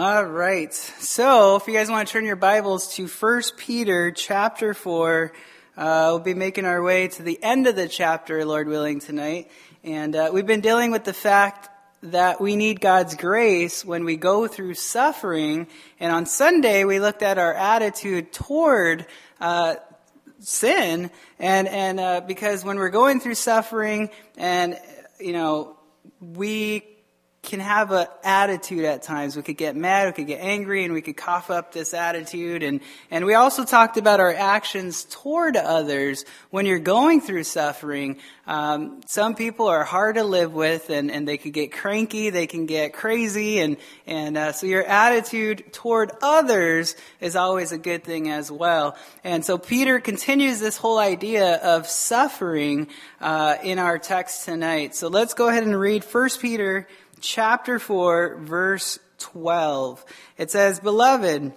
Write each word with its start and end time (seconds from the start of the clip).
All 0.00 0.24
right. 0.24 0.72
So, 0.72 1.56
if 1.56 1.66
you 1.66 1.74
guys 1.74 1.90
want 1.90 2.06
to 2.06 2.12
turn 2.12 2.24
your 2.24 2.36
Bibles 2.36 2.94
to 2.94 3.08
1 3.08 3.42
Peter 3.56 4.12
chapter 4.12 4.72
4, 4.72 5.32
uh, 5.76 6.04
we'll 6.10 6.20
be 6.20 6.34
making 6.34 6.66
our 6.66 6.80
way 6.80 7.08
to 7.08 7.22
the 7.24 7.36
end 7.42 7.66
of 7.66 7.74
the 7.74 7.88
chapter, 7.88 8.44
Lord 8.44 8.68
willing, 8.68 9.00
tonight. 9.00 9.50
And 9.82 10.14
uh, 10.14 10.30
we've 10.32 10.46
been 10.46 10.60
dealing 10.60 10.92
with 10.92 11.02
the 11.02 11.12
fact 11.12 11.68
that 12.04 12.40
we 12.40 12.54
need 12.54 12.80
God's 12.80 13.16
grace 13.16 13.84
when 13.84 14.04
we 14.04 14.16
go 14.16 14.46
through 14.46 14.74
suffering. 14.74 15.66
And 15.98 16.12
on 16.12 16.26
Sunday, 16.26 16.84
we 16.84 17.00
looked 17.00 17.24
at 17.24 17.36
our 17.36 17.52
attitude 17.52 18.32
toward 18.32 19.04
uh, 19.40 19.74
sin, 20.38 21.10
and 21.40 21.66
and 21.66 21.98
uh, 21.98 22.20
because 22.20 22.64
when 22.64 22.76
we're 22.76 22.90
going 22.90 23.18
through 23.18 23.34
suffering, 23.34 24.10
and 24.36 24.78
you 25.18 25.32
know, 25.32 25.76
we 26.20 26.84
can 27.42 27.60
have 27.60 27.92
an 27.92 28.06
attitude 28.24 28.84
at 28.84 29.02
times. 29.02 29.36
We 29.36 29.42
could 29.42 29.56
get 29.56 29.76
mad, 29.76 30.06
we 30.06 30.12
could 30.12 30.26
get 30.26 30.40
angry, 30.40 30.84
and 30.84 30.92
we 30.92 31.00
could 31.00 31.16
cough 31.16 31.50
up 31.50 31.72
this 31.72 31.94
attitude. 31.94 32.62
And, 32.62 32.80
and 33.10 33.24
we 33.24 33.34
also 33.34 33.64
talked 33.64 33.96
about 33.96 34.20
our 34.20 34.34
actions 34.34 35.06
toward 35.08 35.56
others 35.56 36.24
when 36.50 36.66
you're 36.66 36.80
going 36.80 37.20
through 37.20 37.44
suffering. 37.44 38.18
Um, 38.46 39.00
some 39.06 39.34
people 39.34 39.68
are 39.68 39.84
hard 39.84 40.16
to 40.16 40.24
live 40.24 40.52
with, 40.52 40.90
and, 40.90 41.10
and 41.10 41.28
they 41.28 41.38
could 41.38 41.52
get 41.52 41.72
cranky, 41.72 42.30
they 42.30 42.46
can 42.46 42.66
get 42.66 42.92
crazy, 42.92 43.60
and, 43.60 43.76
and 44.06 44.36
uh, 44.36 44.52
so 44.52 44.66
your 44.66 44.84
attitude 44.84 45.72
toward 45.72 46.10
others 46.20 46.96
is 47.20 47.36
always 47.36 47.72
a 47.72 47.78
good 47.78 48.04
thing 48.04 48.30
as 48.30 48.50
well. 48.50 48.96
And 49.22 49.44
so 49.44 49.58
Peter 49.58 50.00
continues 50.00 50.60
this 50.60 50.76
whole 50.76 50.98
idea 50.98 51.56
of 51.56 51.86
suffering 51.86 52.88
uh, 53.20 53.56
in 53.62 53.78
our 53.78 53.98
text 53.98 54.44
tonight. 54.44 54.96
So 54.96 55.08
let's 55.08 55.34
go 55.34 55.48
ahead 55.48 55.62
and 55.62 55.78
read 55.78 56.04
1 56.04 56.28
Peter 56.40 56.88
chapter 57.20 57.78
4, 57.78 58.36
verse 58.42 58.98
12. 59.18 60.04
It 60.36 60.50
says, 60.50 60.80
Beloved, 60.80 61.52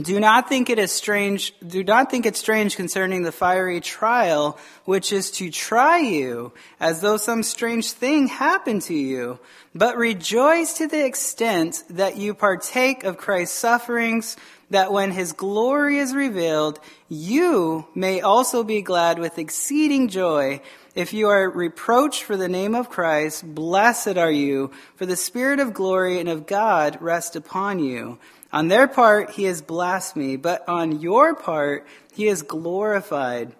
do 0.00 0.20
not 0.20 0.48
think 0.48 0.68
it 0.68 0.78
is 0.78 0.92
strange, 0.92 1.54
do 1.66 1.82
not 1.82 2.10
think 2.10 2.26
it 2.26 2.36
strange 2.36 2.76
concerning 2.76 3.22
the 3.22 3.32
fiery 3.32 3.80
trial, 3.80 4.58
which 4.84 5.10
is 5.10 5.30
to 5.32 5.50
try 5.50 5.98
you, 5.98 6.52
as 6.78 7.00
though 7.00 7.16
some 7.16 7.42
strange 7.42 7.92
thing 7.92 8.26
happened 8.26 8.82
to 8.82 8.94
you. 8.94 9.38
But 9.74 9.96
rejoice 9.96 10.74
to 10.74 10.86
the 10.86 11.02
extent 11.04 11.82
that 11.88 12.18
you 12.18 12.34
partake 12.34 13.04
of 13.04 13.16
Christ's 13.16 13.56
sufferings, 13.56 14.36
that 14.68 14.92
when 14.92 15.12
his 15.12 15.32
glory 15.32 15.98
is 15.98 16.14
revealed, 16.14 16.78
you 17.08 17.86
may 17.94 18.20
also 18.20 18.64
be 18.64 18.82
glad 18.82 19.18
with 19.18 19.38
exceeding 19.38 20.08
joy. 20.08 20.60
If 20.96 21.12
you 21.12 21.28
are 21.28 21.50
reproached 21.50 22.22
for 22.22 22.38
the 22.38 22.48
name 22.48 22.74
of 22.74 22.88
Christ, 22.88 23.44
blessed 23.54 24.16
are 24.16 24.30
you, 24.30 24.70
for 24.94 25.04
the 25.04 25.14
Spirit 25.14 25.60
of 25.60 25.74
glory 25.74 26.18
and 26.18 26.26
of 26.26 26.46
God 26.46 26.96
rest 27.02 27.36
upon 27.36 27.80
you. 27.80 28.18
On 28.50 28.68
their 28.68 28.88
part, 28.88 29.32
he 29.32 29.44
is 29.44 29.60
blasphemed, 29.60 30.40
but 30.40 30.66
on 30.66 31.02
your 31.02 31.34
part, 31.34 31.86
he 32.14 32.28
is 32.28 32.40
glorified. 32.40 33.54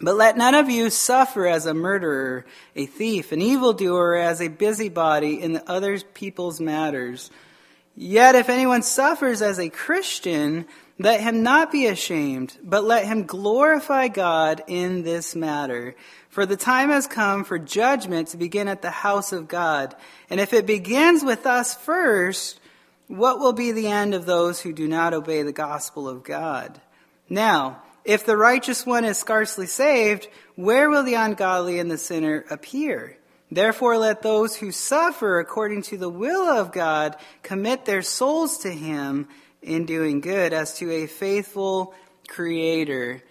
But 0.00 0.14
let 0.14 0.36
none 0.36 0.54
of 0.54 0.70
you 0.70 0.90
suffer 0.90 1.44
as 1.44 1.66
a 1.66 1.74
murderer, 1.74 2.46
a 2.76 2.86
thief, 2.86 3.32
an 3.32 3.42
evildoer, 3.42 4.14
as 4.14 4.40
a 4.40 4.46
busybody 4.46 5.42
in 5.42 5.60
other 5.66 5.98
people's 5.98 6.60
matters. 6.60 7.32
Yet 7.96 8.36
if 8.36 8.48
anyone 8.48 8.84
suffers 8.84 9.42
as 9.42 9.58
a 9.58 9.70
Christian, 9.70 10.66
let 10.98 11.20
him 11.20 11.44
not 11.44 11.70
be 11.70 11.86
ashamed, 11.86 12.56
but 12.62 12.82
let 12.82 13.06
him 13.06 13.24
glorify 13.24 14.08
God 14.08 14.64
in 14.66 15.04
this 15.04 15.36
matter. 15.36 15.94
For 16.28 16.44
the 16.44 16.56
time 16.56 16.90
has 16.90 17.06
come 17.06 17.44
for 17.44 17.58
judgment 17.58 18.28
to 18.28 18.36
begin 18.36 18.66
at 18.66 18.82
the 18.82 18.90
house 18.90 19.32
of 19.32 19.46
God. 19.46 19.94
And 20.28 20.40
if 20.40 20.52
it 20.52 20.66
begins 20.66 21.22
with 21.22 21.46
us 21.46 21.74
first, 21.74 22.58
what 23.06 23.38
will 23.38 23.52
be 23.52 23.70
the 23.70 23.86
end 23.86 24.12
of 24.12 24.26
those 24.26 24.60
who 24.60 24.72
do 24.72 24.88
not 24.88 25.14
obey 25.14 25.42
the 25.42 25.52
gospel 25.52 26.08
of 26.08 26.24
God? 26.24 26.80
Now, 27.28 27.82
if 28.04 28.26
the 28.26 28.36
righteous 28.36 28.84
one 28.84 29.04
is 29.04 29.18
scarcely 29.18 29.66
saved, 29.66 30.28
where 30.56 30.90
will 30.90 31.04
the 31.04 31.14
ungodly 31.14 31.78
and 31.78 31.90
the 31.90 31.98
sinner 31.98 32.44
appear? 32.50 33.16
Therefore, 33.50 33.96
let 33.96 34.22
those 34.22 34.56
who 34.56 34.72
suffer 34.72 35.38
according 35.38 35.82
to 35.82 35.96
the 35.96 36.10
will 36.10 36.48
of 36.48 36.72
God 36.72 37.16
commit 37.42 37.84
their 37.84 38.02
souls 38.02 38.58
to 38.58 38.70
Him 38.70 39.28
in 39.62 39.86
doing 39.86 40.20
good 40.20 40.52
as 40.52 40.78
to 40.78 40.90
a 40.90 41.06
faithful 41.06 41.94
Creator. 42.28 43.22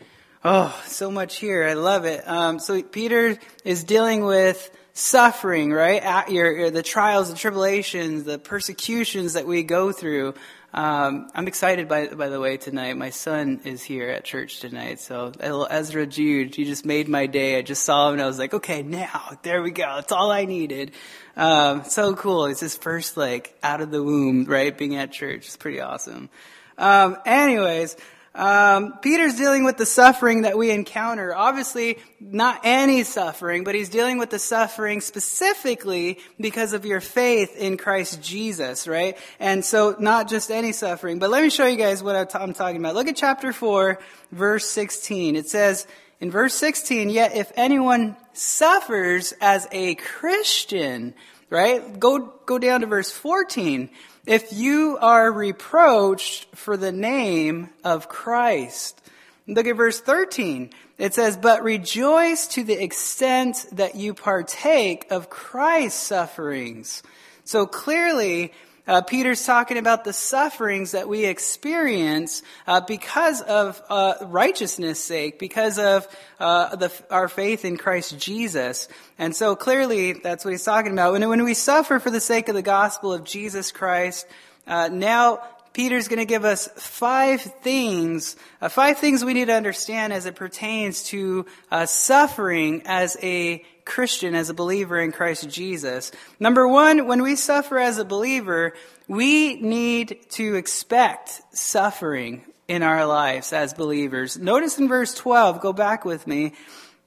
Oh, 0.43 0.81
so 0.85 1.11
much 1.11 1.37
here. 1.37 1.63
I 1.63 1.73
love 1.73 2.05
it. 2.05 2.27
Um, 2.27 2.59
so 2.59 2.81
Peter 2.81 3.37
is 3.63 3.83
dealing 3.83 4.25
with 4.25 4.71
suffering, 4.93 5.71
right? 5.71 6.29
Your, 6.29 6.51
your, 6.51 6.71
the 6.71 6.81
trials, 6.83 7.29
the 7.29 7.37
tribulations, 7.37 8.23
the 8.23 8.39
persecutions 8.39 9.33
that 9.33 9.45
we 9.45 9.63
go 9.63 9.91
through. 9.91 10.33
Um, 10.77 11.31
I'm 11.33 11.47
excited 11.47 11.87
by 11.87 12.05
by 12.09 12.29
the 12.29 12.39
way 12.39 12.57
tonight. 12.57 12.95
My 12.97 13.09
son 13.09 13.61
is 13.65 13.81
here 13.81 14.11
at 14.11 14.23
church 14.23 14.59
tonight, 14.59 14.99
so 14.99 15.31
Ezra 15.39 16.05
Jude, 16.05 16.53
he 16.53 16.65
just 16.65 16.85
made 16.85 17.09
my 17.09 17.25
day. 17.25 17.57
I 17.57 17.63
just 17.63 17.83
saw 17.83 18.07
him 18.07 18.13
and 18.13 18.21
I 18.21 18.27
was 18.27 18.37
like, 18.37 18.53
okay, 18.53 18.83
now 18.83 19.39
there 19.41 19.63
we 19.63 19.71
go. 19.71 19.95
That's 19.95 20.11
all 20.11 20.29
I 20.29 20.45
needed. 20.45 20.91
Um, 21.35 21.83
so 21.83 22.13
cool. 22.13 22.45
It's 22.45 22.59
his 22.59 22.77
first 22.77 23.17
like 23.17 23.57
out 23.63 23.81
of 23.81 23.89
the 23.89 24.03
womb, 24.03 24.45
right? 24.45 24.77
Being 24.77 24.97
at 24.97 25.11
church. 25.11 25.47
It's 25.47 25.57
pretty 25.57 25.81
awesome. 25.81 26.29
Um, 26.77 27.17
anyways, 27.25 27.97
um, 28.37 28.99
Peter's 28.99 29.35
dealing 29.35 29.63
with 29.65 29.77
the 29.77 29.85
suffering 29.85 30.43
that 30.43 30.57
we 30.57 30.69
encounter. 30.69 31.35
Obviously, 31.35 31.97
not 32.19 32.61
any 32.63 33.03
suffering, 33.03 33.63
but 33.63 33.73
he's 33.73 33.89
dealing 33.89 34.19
with 34.19 34.29
the 34.29 34.37
suffering 34.37 35.01
specifically 35.01 36.19
because 36.39 36.73
of 36.73 36.85
your 36.85 37.01
faith 37.01 37.57
in 37.57 37.77
Christ 37.77 38.21
Jesus, 38.21 38.87
right? 38.87 39.17
And 39.39 39.65
so, 39.65 39.95
not 39.97 40.29
just 40.29 40.51
any 40.51 40.71
suffering. 40.71 41.17
But 41.17 41.31
let 41.31 41.41
me 41.41 41.49
show 41.49 41.65
you 41.65 41.77
guys 41.77 42.03
what 42.03 42.15
I'm 42.35 42.53
talking 42.53 42.77
about. 42.77 42.93
Look 42.93 43.07
at 43.07 43.15
chapter 43.15 43.51
4, 43.51 43.99
verse 44.31 44.65
16. 44.65 45.35
It 45.35 45.49
says, 45.49 45.87
in 46.19 46.29
verse 46.29 46.53
16, 46.53 47.09
yet 47.09 47.35
if 47.35 47.51
anyone 47.55 48.17
suffers 48.33 49.33
as 49.41 49.67
a 49.71 49.95
Christian, 49.95 51.15
right? 51.49 51.99
Go, 51.99 52.33
go 52.45 52.59
down 52.59 52.81
to 52.81 52.87
verse 52.87 53.11
14. 53.11 53.89
If 54.25 54.51
you 54.53 54.97
are 54.99 55.31
reproached 55.31 56.53
for 56.55 56.75
the 56.75 56.91
name 56.91 57.69
of 57.83 58.09
Christ. 58.09 59.01
Look 59.47 59.67
at 59.67 59.77
verse 59.77 60.01
13. 60.01 60.71
It 60.97 61.13
says, 61.13 61.37
but 61.37 61.63
rejoice 61.63 62.47
to 62.47 62.63
the 62.63 62.81
extent 62.81 63.65
that 63.71 63.95
you 63.95 64.13
partake 64.13 65.09
of 65.11 65.29
Christ's 65.29 66.01
sufferings. 66.01 67.03
So 67.45 67.65
clearly, 67.65 68.51
uh, 68.87 69.01
Peter's 69.01 69.45
talking 69.45 69.77
about 69.77 70.03
the 70.03 70.13
sufferings 70.13 70.91
that 70.91 71.09
we 71.09 71.25
experience 71.25 72.41
uh, 72.65 72.81
because 72.81 73.41
of 73.41 73.81
uh, 73.89 74.15
righteousness' 74.21 75.03
sake, 75.03 75.39
because 75.39 75.77
of 75.77 76.07
uh, 76.39 76.75
the, 76.75 76.91
our 77.09 77.27
faith 77.27 77.65
in 77.65 77.77
Christ 77.77 78.17
Jesus. 78.17 78.87
And 79.19 79.35
so 79.35 79.55
clearly, 79.55 80.13
that's 80.13 80.45
what 80.45 80.51
he's 80.51 80.63
talking 80.63 80.93
about. 80.93 81.13
When, 81.13 81.27
when 81.27 81.43
we 81.43 81.53
suffer 81.53 81.99
for 81.99 82.09
the 82.09 82.21
sake 82.21 82.47
of 82.47 82.55
the 82.55 82.61
gospel 82.61 83.13
of 83.13 83.23
Jesus 83.23 83.71
Christ, 83.71 84.25
uh, 84.65 84.89
now 84.91 85.41
Peter's 85.73 86.07
going 86.07 86.17
to 86.17 86.25
give 86.25 86.43
us 86.43 86.67
five 86.75 87.39
things, 87.41 88.35
uh, 88.61 88.67
five 88.67 88.97
things 88.97 89.23
we 89.23 89.33
need 89.35 89.45
to 89.45 89.53
understand 89.53 90.11
as 90.11 90.25
it 90.25 90.35
pertains 90.35 91.03
to 91.03 91.45
uh, 91.69 91.85
suffering 91.85 92.81
as 92.85 93.15
a 93.21 93.63
Christian, 93.87 94.35
as 94.35 94.51
a 94.51 94.53
believer 94.53 94.99
in 94.99 95.11
Christ 95.11 95.49
Jesus. 95.49 96.11
Number 96.39 96.67
one, 96.67 97.07
when 97.07 97.23
we 97.23 97.35
suffer 97.35 97.79
as 97.79 97.97
a 97.97 98.05
believer, 98.05 98.73
we 99.07 99.59
need 99.59 100.19
to 100.31 100.55
expect 100.55 101.41
suffering 101.53 102.43
in 102.67 102.83
our 102.83 103.05
lives 103.05 103.53
as 103.53 103.73
believers. 103.73 104.37
Notice 104.37 104.77
in 104.77 104.87
verse 104.87 105.15
12, 105.15 105.61
go 105.61 105.73
back 105.73 106.05
with 106.05 106.27
me. 106.27 106.53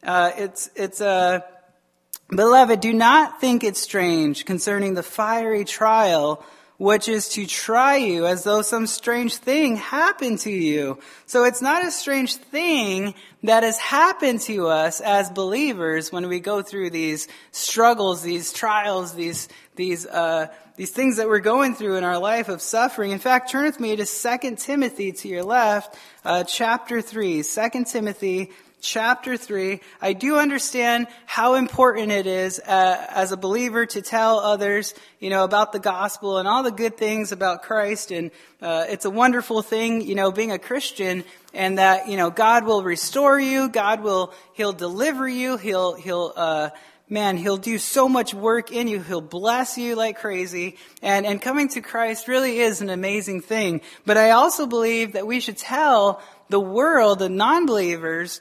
Uh, 0.02 0.32
it's, 0.36 0.70
it's, 0.74 1.00
uh, 1.00 1.40
beloved, 2.28 2.80
do 2.80 2.92
not 2.92 3.40
think 3.40 3.62
it 3.62 3.76
strange 3.76 4.44
concerning 4.44 4.94
the 4.94 5.02
fiery 5.02 5.64
trial 5.64 6.44
which 6.80 7.10
is 7.10 7.28
to 7.28 7.44
try 7.44 7.96
you 7.96 8.24
as 8.26 8.42
though 8.42 8.62
some 8.62 8.86
strange 8.86 9.36
thing 9.36 9.76
happened 9.76 10.38
to 10.38 10.50
you. 10.50 10.98
So 11.26 11.44
it's 11.44 11.60
not 11.60 11.84
a 11.84 11.90
strange 11.90 12.36
thing 12.36 13.14
that 13.42 13.64
has 13.64 13.78
happened 13.78 14.40
to 14.42 14.68
us 14.68 15.02
as 15.02 15.28
believers 15.28 16.10
when 16.10 16.26
we 16.26 16.40
go 16.40 16.62
through 16.62 16.88
these 16.88 17.28
struggles, 17.52 18.22
these 18.22 18.50
trials, 18.54 19.12
these, 19.12 19.50
these, 19.76 20.06
uh, 20.06 20.46
these 20.76 20.90
things 20.90 21.18
that 21.18 21.28
we're 21.28 21.40
going 21.40 21.74
through 21.74 21.96
in 21.96 22.04
our 22.04 22.16
life 22.16 22.48
of 22.48 22.62
suffering. 22.62 23.10
In 23.10 23.18
fact, 23.18 23.50
turn 23.50 23.66
with 23.66 23.78
me 23.78 23.96
to 23.96 24.06
2 24.06 24.56
Timothy 24.56 25.12
to 25.12 25.28
your 25.28 25.44
left, 25.44 25.98
uh, 26.24 26.44
chapter 26.44 27.02
3. 27.02 27.42
2 27.42 27.84
Timothy 27.84 28.52
chapter 28.80 29.36
3, 29.36 29.80
I 30.00 30.12
do 30.12 30.38
understand 30.38 31.06
how 31.26 31.54
important 31.54 32.12
it 32.12 32.26
is 32.26 32.58
uh, 32.58 33.06
as 33.10 33.32
a 33.32 33.36
believer 33.36 33.86
to 33.86 34.02
tell 34.02 34.38
others, 34.38 34.94
you 35.18 35.30
know, 35.30 35.44
about 35.44 35.72
the 35.72 35.78
gospel 35.78 36.38
and 36.38 36.48
all 36.48 36.62
the 36.62 36.70
good 36.70 36.96
things 36.96 37.32
about 37.32 37.62
Christ. 37.62 38.10
And 38.10 38.30
uh, 38.60 38.86
it's 38.88 39.04
a 39.04 39.10
wonderful 39.10 39.62
thing, 39.62 40.00
you 40.02 40.14
know, 40.14 40.32
being 40.32 40.52
a 40.52 40.58
Christian 40.58 41.24
and 41.52 41.78
that, 41.78 42.08
you 42.08 42.16
know, 42.16 42.30
God 42.30 42.64
will 42.64 42.82
restore 42.82 43.38
you. 43.38 43.68
God 43.68 44.02
will, 44.02 44.32
He'll 44.54 44.72
deliver 44.72 45.28
you. 45.28 45.56
He'll, 45.56 45.94
He'll, 45.94 46.32
uh, 46.36 46.70
man, 47.10 47.36
he'll 47.36 47.56
do 47.56 47.76
so 47.76 48.08
much 48.08 48.32
work 48.32 48.70
in 48.70 48.86
you. 48.86 49.02
He'll 49.02 49.20
bless 49.20 49.76
you 49.76 49.96
like 49.96 50.18
crazy. 50.18 50.76
And, 51.02 51.26
and 51.26 51.42
coming 51.42 51.68
to 51.70 51.80
Christ 51.80 52.28
really 52.28 52.60
is 52.60 52.80
an 52.80 52.88
amazing 52.88 53.42
thing. 53.42 53.80
But 54.06 54.16
I 54.16 54.30
also 54.30 54.66
believe 54.66 55.12
that 55.12 55.26
we 55.26 55.40
should 55.40 55.58
tell 55.58 56.22
the 56.48 56.60
world, 56.60 57.18
the 57.18 57.28
non-believers, 57.28 58.40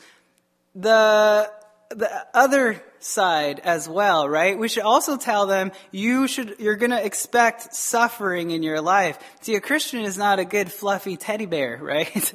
the, 0.75 1.51
the 1.89 2.27
other 2.33 2.81
side 2.99 3.59
as 3.59 3.87
well, 3.87 4.27
right? 4.27 4.57
We 4.57 4.67
should 4.67 4.83
also 4.83 5.17
tell 5.17 5.47
them 5.47 5.71
you 5.91 6.27
should, 6.27 6.55
you're 6.59 6.75
gonna 6.75 6.99
expect 7.01 7.73
suffering 7.73 8.51
in 8.51 8.63
your 8.63 8.81
life. 8.81 9.17
See, 9.41 9.55
a 9.55 9.61
Christian 9.61 10.01
is 10.01 10.17
not 10.17 10.39
a 10.39 10.45
good 10.45 10.71
fluffy 10.71 11.17
teddy 11.17 11.45
bear, 11.45 11.77
right? 11.81 12.33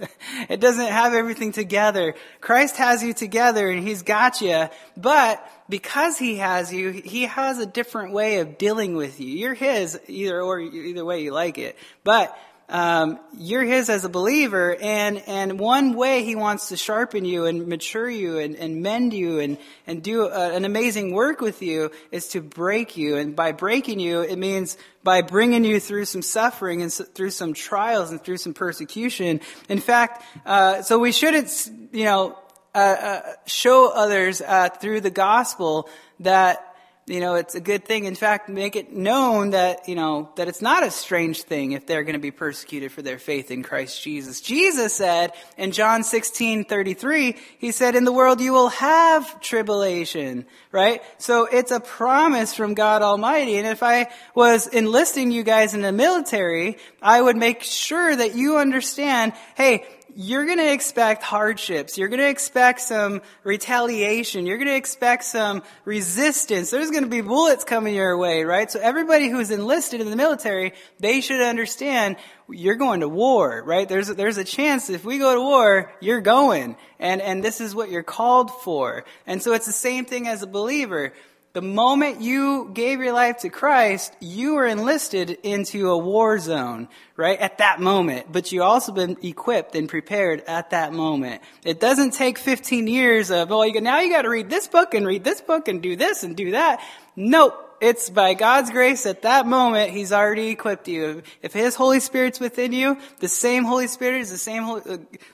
it 0.49 0.61
doesn't 0.61 0.89
have 0.89 1.15
everything 1.15 1.53
together. 1.53 2.15
Christ 2.41 2.77
has 2.77 3.03
you 3.03 3.15
together 3.15 3.69
and 3.69 3.87
He's 3.87 4.03
got 4.03 4.41
you, 4.41 4.69
but 4.97 5.47
because 5.69 6.19
He 6.19 6.37
has 6.37 6.73
you, 6.73 6.91
He 6.91 7.25
has 7.25 7.59
a 7.59 7.67
different 7.67 8.13
way 8.13 8.39
of 8.39 8.59
dealing 8.59 8.97
with 8.97 9.21
you. 9.21 9.29
You're 9.29 9.55
His, 9.55 10.01
either 10.09 10.41
or, 10.41 10.61
either 10.61 11.05
way 11.05 11.23
you 11.23 11.33
like 11.33 11.59
it. 11.59 11.77
But 12.03 12.37
um, 12.69 13.19
you're 13.37 13.64
his 13.64 13.90
as 13.90 14.05
a 14.05 14.08
believer, 14.08 14.75
and 14.81 15.19
and 15.26 15.61
one 15.61 15.94
way 15.94 16.25
he 16.25 16.34
wants 16.34 16.69
to 16.69 16.76
sharpen 16.76 17.25
you 17.25 17.44
and 17.44 17.66
mature 17.66 18.08
you 18.08 18.38
and, 18.38 18.56
and 18.56 18.82
mend 18.82 19.12
you 19.12 19.38
and 19.38 19.58
and 19.87 20.02
do 20.02 20.26
a, 20.26 20.55
an 20.55 20.64
amazing 20.64 21.12
work 21.12 21.40
with 21.40 21.62
you 21.62 21.90
is 22.11 22.28
to 22.28 22.40
break 22.40 22.96
you. 22.96 23.16
And 23.16 23.37
by 23.37 23.52
breaking 23.52 24.00
you, 24.00 24.22
it 24.22 24.37
means 24.37 24.78
by 25.02 25.20
bringing 25.22 25.64
you 25.64 25.78
through 25.78 26.06
some 26.06 26.22
suffering 26.22 26.81
and 26.81 26.93
through 26.93 27.31
some 27.31 27.52
trials 27.52 28.11
and 28.11 28.22
through 28.22 28.38
some 28.38 28.55
persecution. 28.55 29.40
In 29.69 29.81
fact, 29.81 30.22
uh, 30.46 30.81
so 30.82 30.99
we 30.99 31.12
shouldn't, 31.12 31.70
you 31.93 32.05
know, 32.05 32.38
uh, 32.75 32.78
uh, 32.78 33.32
show 33.46 33.93
others 33.94 34.40
uh, 34.40 34.69
through 34.69 35.00
the 35.00 35.11
gospel 35.11 35.88
that 36.20 36.74
you 37.06 37.21
know, 37.21 37.35
it's 37.35 37.55
a 37.55 37.61
good 37.61 37.85
thing. 37.85 38.06
In 38.06 38.15
fact, 38.15 38.49
make 38.49 38.77
it 38.77 38.93
known 38.93 39.51
that, 39.51 39.89
you 39.89 39.95
know, 39.95 40.31
that 40.37 40.49
it's 40.49 40.62
not 40.62 40.83
a 40.83 40.91
strange 40.91 41.43
thing 41.43 41.73
if 41.73 41.87
they're 41.87 42.03
going 42.03 42.15
to 42.15 42.19
be 42.19 42.31
persecuted 42.31 42.93
for 42.93 43.03
their 43.03 43.19
faith 43.19 43.51
in 43.51 43.62
Christ 43.62 44.03
Jesus. 44.03 44.41
Jesus 44.41 44.95
said 44.95 45.33
in 45.59 45.73
John 45.73 46.03
16, 46.03 46.65
33, 46.65 47.37
he 47.59 47.73
said, 47.73 47.95
in 47.95 48.05
the 48.05 48.12
world 48.12 48.41
you 48.41 48.53
will 48.53 48.71
have 48.71 49.41
tribulation, 49.41 50.47
right? 50.73 51.03
So 51.19 51.45
it's 51.45 51.73
a 51.73 51.81
promise 51.81 52.55
from 52.55 52.73
God 52.73 53.03
Almighty. 53.03 53.59
And 53.59 53.67
if 53.67 53.83
I 53.83 54.09
was 54.35 54.67
enlisting 54.67 55.31
you 55.31 55.43
guys 55.43 55.75
in 55.75 55.83
the 55.83 55.93
military, 55.93 56.79
I 57.03 57.21
would 57.21 57.37
make 57.37 57.62
sure 57.62 58.17
that 58.17 58.35
you 58.35 58.57
understand, 58.57 59.35
hey, 59.57 59.85
you're 60.16 60.46
going 60.46 60.58
to 60.58 60.72
expect 60.72 61.22
hardships. 61.22 61.99
You're 61.99 62.08
going 62.08 62.20
to 62.20 62.28
expect 62.28 62.81
some 62.81 63.22
retaliation. 63.43 64.46
You're 64.46 64.58
going 64.58 64.69
to 64.69 64.76
expect 64.76 65.25
some 65.25 65.62
resistance. 65.84 66.70
There's 66.70 66.90
going 66.90 67.05
to 67.05 67.11
be 67.11 67.20
bullets 67.20 67.64
coming 67.64 67.94
your 67.94 68.16
way, 68.16 68.44
right? 68.44 68.70
So 68.70 68.81
everybody 68.81 69.28
who's 69.28 69.50
enlisted 69.50 70.00
in 70.00 70.11
the 70.11 70.16
military, 70.16 70.72
they 71.00 71.20
should 71.20 71.40
understand 71.40 72.16
you're 72.49 72.76
going 72.76 73.00
to 73.00 73.08
war, 73.08 73.62
right? 73.64 73.88
There's 73.88 74.11
a, 74.11 74.14
there's 74.14 74.38
a 74.38 74.44
chance 74.44 74.88
if 74.90 75.05
we 75.05 75.19
go 75.19 75.34
to 75.34 75.40
war, 75.40 75.93
you're 76.00 76.20
going. 76.20 76.76
And, 76.99 77.20
and 77.20 77.43
this 77.43 77.61
is 77.61 77.75
what 77.75 77.90
you're 77.90 78.02
called 78.02 78.50
for. 78.50 79.05
And 79.26 79.43
so 79.43 79.52
it's 79.52 79.66
the 79.66 79.72
same 79.72 80.05
thing 80.05 80.28
as 80.28 80.43
a 80.43 80.46
believer. 80.46 81.12
The 81.55 81.62
moment 81.62 82.21
you 82.21 82.69
gave 82.75 82.99
your 82.99 83.12
life 83.12 83.39
to 83.39 83.49
Christ, 83.49 84.12
you 84.19 84.55
were 84.55 84.67
enlisted 84.67 85.31
into 85.45 85.89
a 85.89 85.97
war 85.97 86.41
zone, 86.41 86.89
right? 87.17 87.39
At 87.39 87.59
that 87.59 87.81
moment. 87.81 88.33
But 88.33 88.51
you 88.51 88.65
also 88.65 88.91
been 88.91 89.17
equipped 89.23 89.77
and 89.77 89.89
prepared 89.89 90.43
at 90.49 90.71
that 90.71 90.93
moment. 90.93 91.43
It 91.65 91.79
doesn't 91.79 92.15
take 92.15 92.39
15 92.39 92.89
years 92.89 93.31
of, 93.31 93.53
oh, 93.53 93.62
you, 93.62 93.81
now 93.81 94.01
you 94.01 94.11
gotta 94.11 94.31
read 94.31 94.51
this 94.51 94.67
book 94.67 94.95
and 94.95 95.06
read 95.06 95.23
this 95.23 95.41
book 95.41 95.69
and 95.69 95.81
do 95.81 95.95
this 95.95 96.25
and 96.25 96.37
do 96.37 96.51
that. 96.51 96.81
Nope. 97.15 97.63
It's 97.81 98.11
by 98.11 98.35
God's 98.35 98.71
grace 98.71 99.06
at 99.06 99.23
that 99.23 99.47
moment, 99.47 99.91
He's 99.91 100.12
already 100.12 100.49
equipped 100.49 100.88
you. 100.88 101.23
If 101.43 101.53
His 101.53 101.75
Holy 101.75 102.00
Spirit's 102.00 102.41
within 102.41 102.73
you, 102.73 102.99
the 103.21 103.29
same 103.29 103.65
Holy 103.65 103.88
Spirit 103.88 104.21
is 104.21 104.31
the 104.31 104.38
same, 104.38 104.65
uh, 104.65 104.81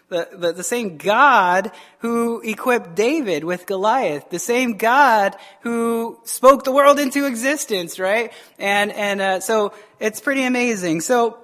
the, 0.08 0.28
the, 0.32 0.52
the 0.52 0.62
same 0.62 0.96
God 0.96 1.70
who 1.98 2.40
equipped 2.40 2.94
David 2.94 3.44
with 3.44 3.66
Goliath, 3.66 4.30
the 4.30 4.38
same 4.38 4.76
God 4.76 5.36
who 5.60 6.18
spoke 6.24 6.64
the 6.64 6.72
world 6.72 6.98
into 6.98 7.26
existence, 7.26 7.98
right? 7.98 8.32
And, 8.58 8.92
and, 8.92 9.20
uh, 9.20 9.40
so 9.40 9.72
it's 9.98 10.20
pretty 10.20 10.44
amazing. 10.44 11.00
So, 11.02 11.38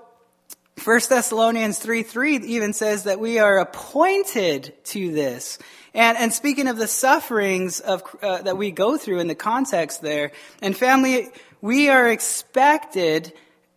1 0.84 1.00
Thessalonians 1.08 1.78
3 1.78 2.02
3 2.02 2.36
even 2.36 2.72
says 2.72 3.04
that 3.04 3.18
we 3.18 3.38
are 3.38 3.58
appointed 3.58 4.74
to 4.84 5.12
this. 5.12 5.58
And, 5.96 6.18
and 6.18 6.30
speaking 6.30 6.68
of 6.68 6.76
the 6.76 6.86
sufferings 6.86 7.80
of, 7.80 8.02
uh, 8.22 8.42
that 8.42 8.58
we 8.58 8.70
go 8.70 8.98
through 8.98 9.20
in 9.20 9.28
the 9.28 9.34
context 9.34 10.02
there, 10.02 10.32
and 10.60 10.76
family, 10.76 11.30
we 11.62 11.88
are 11.88 12.06
expected 12.06 13.32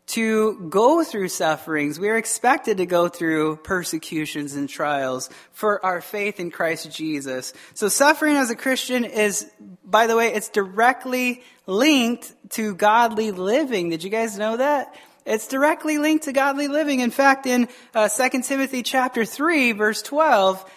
to 0.08 0.68
go 0.70 1.02
through 1.04 1.30
sufferings. 1.30 1.98
We 1.98 2.10
are 2.10 2.18
expected 2.18 2.78
to 2.78 2.86
go 2.86 3.08
through 3.08 3.58
persecutions 3.58 4.56
and 4.56 4.68
trials 4.68 5.30
for 5.54 5.86
our 5.86 6.02
faith 6.02 6.42
in 6.42 6.52
Christ 6.52 6.92
Jesus. 6.92 7.54
So 7.74 7.88
suffering 7.88 8.36
as 8.36 8.50
a 8.50 8.56
Christian 8.56 9.06
is, 9.06 9.50
by 9.86 10.08
the 10.08 10.18
way, 10.18 10.34
it's 10.34 10.50
directly 10.50 11.44
linked 11.68 12.34
to 12.50 12.76
godly 12.76 13.32
living. 13.32 13.92
Did 13.92 14.04
you 14.04 14.10
guys 14.10 14.38
know 14.38 14.58
that? 14.58 14.94
It's 15.26 15.48
directly 15.48 16.00
linked 16.00 16.26
to 16.26 16.34
godly 16.34 16.68
living. 16.68 17.00
In 17.00 17.12
fact, 17.12 17.46
in 17.46 17.70
uh, 17.94 18.10
2 18.10 18.42
Timothy 18.42 18.84
chapter 18.84 19.24
3, 19.24 19.74
verse 19.74 20.02
12, 20.02 20.70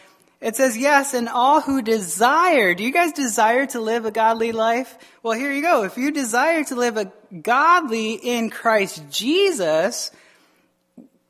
it 0.42 0.56
says, 0.56 0.76
yes, 0.76 1.14
and 1.14 1.28
all 1.28 1.60
who 1.60 1.82
desire. 1.82 2.74
Do 2.74 2.82
you 2.82 2.92
guys 2.92 3.12
desire 3.12 3.64
to 3.66 3.80
live 3.80 4.04
a 4.04 4.10
godly 4.10 4.50
life? 4.50 4.98
Well, 5.22 5.38
here 5.38 5.52
you 5.52 5.62
go. 5.62 5.84
If 5.84 5.96
you 5.96 6.10
desire 6.10 6.64
to 6.64 6.74
live 6.74 6.96
a 6.96 7.12
godly 7.42 8.14
in 8.14 8.50
Christ 8.50 9.04
Jesus, 9.08 10.10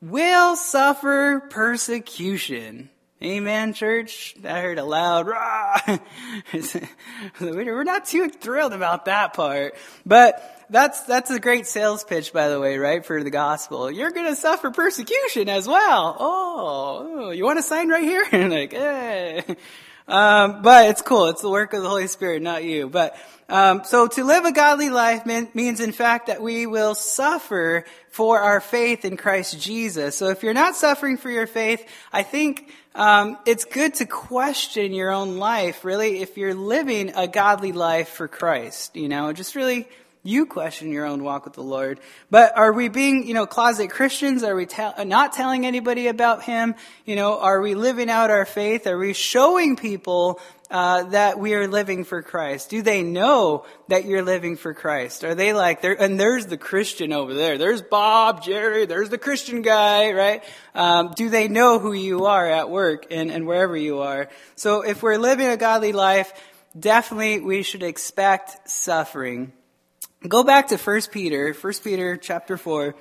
will 0.01 0.55
suffer 0.55 1.43
persecution. 1.51 2.89
Amen, 3.23 3.71
church. 3.71 4.35
I 4.43 4.59
heard 4.59 4.79
a 4.79 4.83
loud 4.83 5.27
rah. 5.27 5.79
We're 7.39 7.83
not 7.85 8.03
too 8.03 8.27
thrilled 8.27 8.73
about 8.73 9.05
that 9.05 9.33
part, 9.33 9.75
but 10.05 10.65
that's 10.69 11.03
that's 11.03 11.31
a 11.31 11.39
great 11.39 11.65
sales 11.65 12.03
pitch, 12.03 12.33
by 12.33 12.49
the 12.49 12.59
way, 12.59 12.77
right? 12.77 13.05
For 13.05 13.23
the 13.23 13.29
gospel, 13.29 13.89
you're 13.89 14.11
going 14.11 14.25
to 14.25 14.35
suffer 14.35 14.71
persecution 14.71 15.47
as 15.47 15.69
well. 15.69 16.17
Oh, 16.19 17.29
you 17.29 17.45
want 17.45 17.59
to 17.59 17.63
sign 17.63 17.87
right 17.87 18.03
here? 18.03 18.25
like, 18.49 18.73
eh. 18.73 19.55
Um, 20.05 20.61
but 20.61 20.89
it's 20.89 21.01
cool. 21.01 21.27
It's 21.27 21.41
the 21.41 21.49
work 21.49 21.73
of 21.73 21.81
the 21.81 21.87
Holy 21.87 22.07
Spirit, 22.07 22.41
not 22.41 22.65
you. 22.65 22.89
But 22.89 23.15
um, 23.47 23.83
so 23.85 24.07
to 24.07 24.23
live 24.25 24.43
a 24.43 24.51
godly 24.51 24.89
life 24.89 25.25
mean, 25.25 25.47
means, 25.53 25.79
in 25.79 25.93
fact, 25.93 26.27
that 26.27 26.41
we 26.41 26.65
will 26.65 26.95
suffer 26.95 27.85
for 28.09 28.39
our 28.39 28.59
faith 28.59 29.05
in 29.05 29.15
Christ 29.15 29.61
Jesus. 29.61 30.17
So 30.17 30.27
if 30.27 30.43
you're 30.43 30.53
not 30.53 30.75
suffering 30.75 31.17
for 31.17 31.29
your 31.29 31.47
faith, 31.47 31.87
I 32.11 32.23
think 32.23 32.69
um, 32.95 33.37
it's 33.45 33.65
good 33.65 33.95
to 33.95 34.05
question 34.05 34.93
your 34.93 35.11
own 35.11 35.37
life. 35.37 35.83
Really, 35.83 36.21
if 36.21 36.37
you're 36.37 36.53
living 36.53 37.13
a 37.15 37.27
godly 37.27 37.71
life 37.71 38.09
for 38.09 38.27
Christ, 38.27 38.95
you 38.95 39.09
know, 39.09 39.33
just 39.33 39.55
really 39.55 39.87
you 40.23 40.45
question 40.45 40.91
your 40.91 41.05
own 41.05 41.23
walk 41.23 41.43
with 41.43 41.53
the 41.53 41.63
Lord. 41.63 41.99
But 42.31 42.57
are 42.57 42.71
we 42.71 42.87
being, 42.87 43.27
you 43.27 43.33
know, 43.33 43.45
closet 43.45 43.89
Christians? 43.89 44.43
Are 44.43 44.55
we 44.55 44.67
not 45.05 45.33
telling 45.33 45.65
anybody 45.65 46.07
about 46.07 46.43
Him? 46.43 46.75
You 47.05 47.15
know, 47.15 47.39
are 47.39 47.59
we 47.61 47.75
living 47.75 48.09
out 48.09 48.29
our 48.29 48.45
faith? 48.45 48.87
Are 48.87 48.97
we 48.97 49.13
showing 49.13 49.75
people 49.75 50.39
uh, 50.73 51.03
that 51.03 51.37
we 51.37 51.53
are 51.53 51.67
living 51.67 52.03
for 52.03 52.23
Christ? 52.23 52.71
Do 52.71 52.81
they 52.81 53.03
know 53.03 53.65
that 53.89 54.05
you're 54.05 54.23
living 54.23 54.57
for 54.57 54.73
Christ? 54.73 55.23
Are 55.23 55.35
they 55.35 55.53
like 55.53 55.83
there? 55.83 55.93
And 55.93 56.19
there's 56.19 56.47
the 56.47 56.57
Christian 56.57 57.13
over 57.13 57.35
there. 57.35 57.59
There's 57.59 57.83
Bob, 57.83 58.43
Jerry. 58.43 58.87
There's 58.87 59.09
the 59.09 59.19
Christian 59.19 59.61
guy, 59.61 60.13
right? 60.13 60.43
Um, 60.73 61.13
do 61.15 61.29
they 61.29 61.47
know 61.47 61.77
who 61.77 61.93
you 61.93 62.25
are 62.25 62.49
at 62.49 62.71
work 62.71 63.05
and, 63.11 63.29
and 63.29 63.45
wherever 63.45 63.77
you 63.77 63.99
are? 63.99 64.29
So 64.55 64.81
if 64.81 65.03
we're 65.03 65.19
living 65.19 65.47
a 65.47 65.57
godly 65.57 65.93
life, 65.93 66.33
definitely 66.77 67.39
we 67.39 67.61
should 67.61 67.83
expect 67.83 68.67
suffering. 68.67 69.53
Go 70.27 70.43
back 70.43 70.69
to 70.69 70.77
1 70.77 71.01
Peter, 71.11 71.53
1 71.53 71.73
Peter 71.83 72.17
chapter 72.17 72.57
4. 72.57 72.95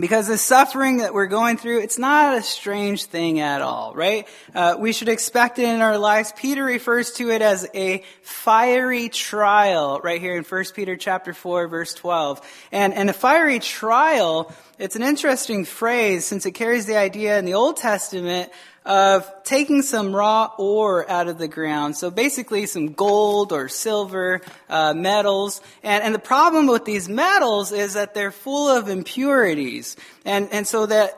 Because 0.00 0.28
the 0.28 0.38
suffering 0.38 0.98
that 0.98 1.12
we're 1.12 1.26
going 1.26 1.56
through, 1.56 1.80
it's 1.80 1.98
not 1.98 2.38
a 2.38 2.42
strange 2.42 3.06
thing 3.06 3.40
at 3.40 3.60
all, 3.60 3.92
right? 3.94 4.28
Uh, 4.54 4.76
we 4.78 4.92
should 4.92 5.08
expect 5.08 5.58
it 5.58 5.68
in 5.68 5.80
our 5.80 5.98
lives. 5.98 6.32
Peter 6.36 6.62
refers 6.62 7.10
to 7.14 7.32
it 7.32 7.42
as 7.42 7.68
a 7.74 8.04
fiery 8.22 9.08
trial, 9.08 10.00
right 10.04 10.20
here 10.20 10.36
in 10.36 10.44
1 10.44 10.64
Peter 10.72 10.96
chapter 10.96 11.34
4, 11.34 11.66
verse 11.66 11.94
12. 11.94 12.40
And, 12.70 12.94
and 12.94 13.10
a 13.10 13.12
fiery 13.12 13.58
trial, 13.58 14.54
it's 14.78 14.94
an 14.94 15.02
interesting 15.02 15.64
phrase 15.64 16.24
since 16.24 16.46
it 16.46 16.52
carries 16.52 16.86
the 16.86 16.96
idea 16.96 17.36
in 17.36 17.44
the 17.44 17.54
Old 17.54 17.76
Testament 17.76 18.52
of 18.88 19.30
taking 19.44 19.82
some 19.82 20.16
raw 20.16 20.50
ore 20.56 21.08
out 21.10 21.28
of 21.28 21.36
the 21.36 21.46
ground. 21.46 21.94
So 21.94 22.10
basically 22.10 22.64
some 22.64 22.94
gold 22.94 23.52
or 23.52 23.68
silver, 23.68 24.40
uh, 24.70 24.94
metals. 24.94 25.60
And, 25.82 26.02
and 26.02 26.14
the 26.14 26.18
problem 26.18 26.66
with 26.66 26.86
these 26.86 27.06
metals 27.06 27.70
is 27.70 27.92
that 27.94 28.14
they're 28.14 28.32
full 28.32 28.70
of 28.70 28.88
impurities. 28.88 29.94
And, 30.24 30.48
and 30.52 30.66
so 30.66 30.86
that 30.86 31.12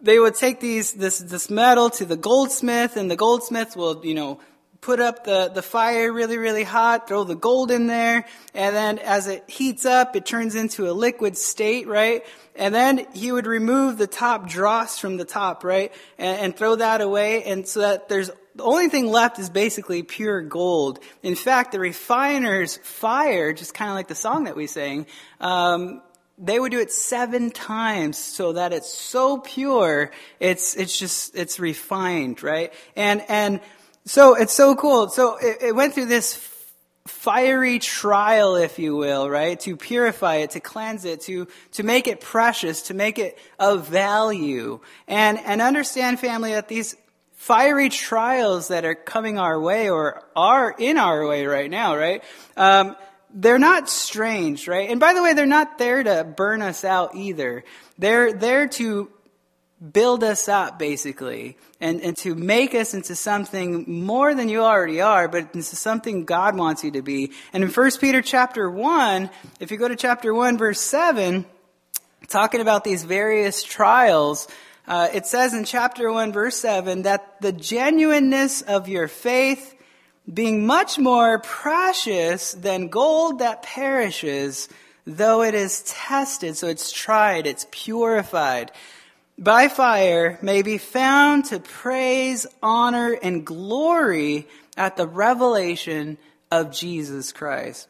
they 0.00 0.20
would 0.20 0.36
take 0.36 0.60
these, 0.60 0.92
this, 0.92 1.18
this 1.18 1.50
metal 1.50 1.90
to 1.90 2.04
the 2.04 2.16
goldsmith 2.16 2.96
and 2.96 3.10
the 3.10 3.16
goldsmith 3.16 3.74
will, 3.76 4.06
you 4.06 4.14
know, 4.14 4.38
put 4.80 5.00
up 5.00 5.24
the, 5.24 5.50
the 5.52 5.62
fire 5.62 6.12
really, 6.12 6.38
really 6.38 6.64
hot, 6.64 7.08
throw 7.08 7.24
the 7.24 7.34
gold 7.34 7.70
in 7.70 7.86
there, 7.86 8.24
and 8.54 8.74
then 8.76 8.98
as 8.98 9.26
it 9.26 9.48
heats 9.48 9.84
up, 9.84 10.16
it 10.16 10.24
turns 10.24 10.54
into 10.54 10.88
a 10.88 10.92
liquid 10.92 11.36
state, 11.36 11.86
right? 11.86 12.24
And 12.54 12.74
then 12.74 13.06
he 13.12 13.32
would 13.32 13.46
remove 13.46 13.98
the 13.98 14.06
top 14.06 14.48
dross 14.48 14.98
from 14.98 15.16
the 15.16 15.24
top, 15.24 15.64
right? 15.64 15.92
And, 16.16 16.40
and 16.40 16.56
throw 16.56 16.76
that 16.76 17.00
away, 17.00 17.44
and 17.44 17.66
so 17.66 17.80
that 17.80 18.08
there's 18.08 18.30
the 18.54 18.64
only 18.64 18.88
thing 18.88 19.06
left 19.06 19.38
is 19.38 19.50
basically 19.50 20.02
pure 20.02 20.42
gold. 20.42 20.98
In 21.22 21.36
fact, 21.36 21.70
the 21.70 21.78
refiner's 21.78 22.76
fire, 22.78 23.52
just 23.52 23.72
kind 23.72 23.88
of 23.88 23.94
like 23.94 24.08
the 24.08 24.16
song 24.16 24.44
that 24.44 24.56
we 24.56 24.66
sang, 24.66 25.06
um, 25.40 26.02
they 26.38 26.58
would 26.58 26.72
do 26.72 26.80
it 26.80 26.92
seven 26.92 27.50
times 27.50 28.18
so 28.18 28.54
that 28.54 28.72
it's 28.72 28.92
so 28.92 29.38
pure, 29.38 30.10
it's, 30.40 30.76
it's 30.76 30.98
just, 30.98 31.36
it's 31.36 31.60
refined, 31.60 32.42
right? 32.42 32.72
And, 32.96 33.22
and 33.28 33.60
so 34.04 34.34
it's 34.34 34.52
so 34.52 34.74
cool. 34.74 35.08
So 35.08 35.36
it, 35.36 35.58
it 35.62 35.74
went 35.74 35.94
through 35.94 36.06
this 36.06 36.34
fiery 37.06 37.78
trial, 37.78 38.56
if 38.56 38.78
you 38.78 38.96
will, 38.96 39.28
right? 39.28 39.58
To 39.60 39.76
purify 39.76 40.36
it, 40.36 40.50
to 40.50 40.60
cleanse 40.60 41.04
it, 41.04 41.22
to, 41.22 41.48
to 41.72 41.82
make 41.82 42.06
it 42.06 42.20
precious, 42.20 42.82
to 42.82 42.94
make 42.94 43.18
it 43.18 43.38
of 43.58 43.88
value. 43.88 44.80
And, 45.06 45.38
and 45.38 45.60
understand, 45.60 46.20
family, 46.20 46.52
that 46.52 46.68
these 46.68 46.96
fiery 47.32 47.88
trials 47.88 48.68
that 48.68 48.84
are 48.84 48.94
coming 48.94 49.38
our 49.38 49.58
way 49.60 49.88
or 49.90 50.22
are 50.36 50.74
in 50.78 50.98
our 50.98 51.26
way 51.26 51.46
right 51.46 51.70
now, 51.70 51.96
right? 51.96 52.22
Um, 52.56 52.96
they're 53.32 53.58
not 53.58 53.88
strange, 53.88 54.68
right? 54.68 54.90
And 54.90 55.00
by 55.00 55.14
the 55.14 55.22
way, 55.22 55.34
they're 55.34 55.46
not 55.46 55.78
there 55.78 56.02
to 56.02 56.24
burn 56.24 56.62
us 56.62 56.84
out 56.84 57.14
either. 57.14 57.64
They're 57.98 58.32
there 58.32 58.68
to 58.68 59.10
build 59.92 60.24
us 60.24 60.48
up, 60.48 60.78
basically, 60.78 61.56
and, 61.80 62.00
and 62.00 62.16
to 62.18 62.34
make 62.34 62.74
us 62.74 62.94
into 62.94 63.14
something 63.14 63.84
more 63.86 64.34
than 64.34 64.48
you 64.48 64.62
already 64.62 65.00
are, 65.00 65.28
but 65.28 65.54
into 65.54 65.76
something 65.76 66.24
God 66.24 66.56
wants 66.56 66.82
you 66.82 66.90
to 66.92 67.02
be. 67.02 67.32
And 67.52 67.62
in 67.62 67.70
1 67.70 67.90
Peter 68.00 68.20
chapter 68.20 68.68
1, 68.68 69.30
if 69.60 69.70
you 69.70 69.76
go 69.76 69.86
to 69.86 69.94
chapter 69.94 70.34
1, 70.34 70.58
verse 70.58 70.80
7, 70.80 71.46
talking 72.26 72.60
about 72.60 72.82
these 72.82 73.04
various 73.04 73.62
trials, 73.62 74.48
uh, 74.88 75.08
it 75.12 75.26
says 75.26 75.54
in 75.54 75.64
chapter 75.64 76.10
1, 76.10 76.32
verse 76.32 76.56
7, 76.56 77.02
that 77.02 77.40
the 77.40 77.52
genuineness 77.52 78.62
of 78.62 78.88
your 78.88 79.06
faith, 79.06 79.76
being 80.32 80.66
much 80.66 80.98
more 80.98 81.38
precious 81.38 82.52
than 82.52 82.88
gold 82.88 83.38
that 83.38 83.62
perishes, 83.62 84.68
though 85.06 85.42
it 85.42 85.54
is 85.54 85.84
tested, 85.84 86.56
so 86.56 86.66
it's 86.66 86.90
tried, 86.90 87.46
it's 87.46 87.66
purified 87.70 88.72
by 89.38 89.68
fire, 89.68 90.38
may 90.42 90.62
be 90.62 90.78
found 90.78 91.46
to 91.46 91.60
praise, 91.60 92.46
honor, 92.62 93.16
and 93.22 93.46
glory 93.46 94.48
at 94.76 94.96
the 94.96 95.06
revelation 95.06 96.18
of 96.50 96.72
Jesus 96.72 97.32
Christ. 97.32 97.88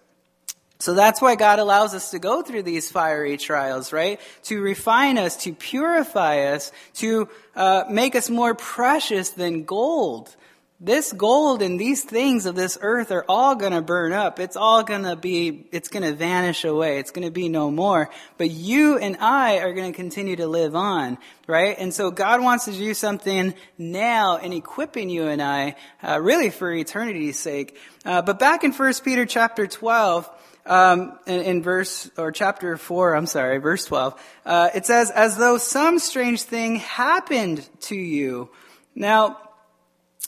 So 0.81 0.95
that's 0.95 1.21
why 1.21 1.35
God 1.35 1.59
allows 1.59 1.95
us 1.95 2.13
to 2.13 2.21
go 2.21 2.43
through 2.43 2.63
these 2.63 2.91
fiery 2.91 3.37
trials, 3.37 3.93
right? 3.93 4.21
To 4.45 4.61
refine 4.61 5.19
us, 5.19 5.37
to 5.39 5.53
purify 5.53 6.53
us, 6.53 6.71
to 6.95 7.29
uh, 7.57 7.85
make 7.91 8.15
us 8.15 8.31
more 8.31 8.55
precious 8.55 9.31
than 9.31 9.65
gold. 9.65 10.37
This 10.81 11.13
gold 11.13 11.61
and 11.61 11.81
these 11.81 12.05
things 12.05 12.47
of 12.47 12.55
this 12.55 12.79
earth 12.81 13.11
are 13.11 13.25
all 13.29 13.57
going 13.57 13.73
to 13.73 13.83
burn 13.83 14.13
up. 14.13 14.39
It's 14.39 14.57
all 14.57 14.85
going 14.85 15.03
to 15.03 15.17
be, 15.17 15.67
it's 15.73 15.89
going 15.89 16.05
to 16.05 16.13
vanish 16.13 16.65
away. 16.65 17.01
It's 17.01 17.11
going 17.11 17.27
to 17.27 17.33
be 17.33 17.49
no 17.49 17.69
more. 17.69 18.11
But 18.37 18.53
you 18.53 18.97
and 18.97 19.17
I 19.17 19.59
are 19.59 19.73
going 19.73 19.91
to 19.91 19.97
continue 19.97 20.37
to 20.37 20.47
live 20.47 20.77
on, 20.77 21.19
right? 21.49 21.75
And 21.77 21.93
so 21.93 22.13
God 22.13 22.41
wants 22.43 22.67
to 22.67 22.73
do 22.73 22.95
something 22.95 23.55
now 23.77 24.37
in 24.37 24.53
equipping 24.53 25.11
you 25.11 25.27
and 25.27 25.43
I, 25.43 25.75
uh, 26.01 26.21
really 26.21 26.51
for 26.51 26.73
eternity's 26.73 27.41
sake. 27.41 27.77
Uh, 28.05 28.23
but 28.23 28.39
back 28.39 28.63
in 28.63 28.71
1 28.71 28.95
Peter 29.03 29.27
chapter 29.27 29.67
12, 29.67 30.31
um, 30.65 31.19
in, 31.27 31.41
in, 31.41 31.63
verse 31.63 32.09
or 32.17 32.31
chapter 32.31 32.77
four, 32.77 33.15
I'm 33.17 33.25
sorry, 33.25 33.57
verse 33.57 33.87
twelve, 33.87 34.21
uh, 34.45 34.69
it 34.75 34.85
says, 34.85 35.11
"As 35.11 35.39
though 35.39 35.57
some 35.57 35.99
strange 35.99 36.43
thing 36.43 36.77
happened 36.77 37.67
to 37.83 37.97
you." 37.97 38.51
Now, 38.95 39.48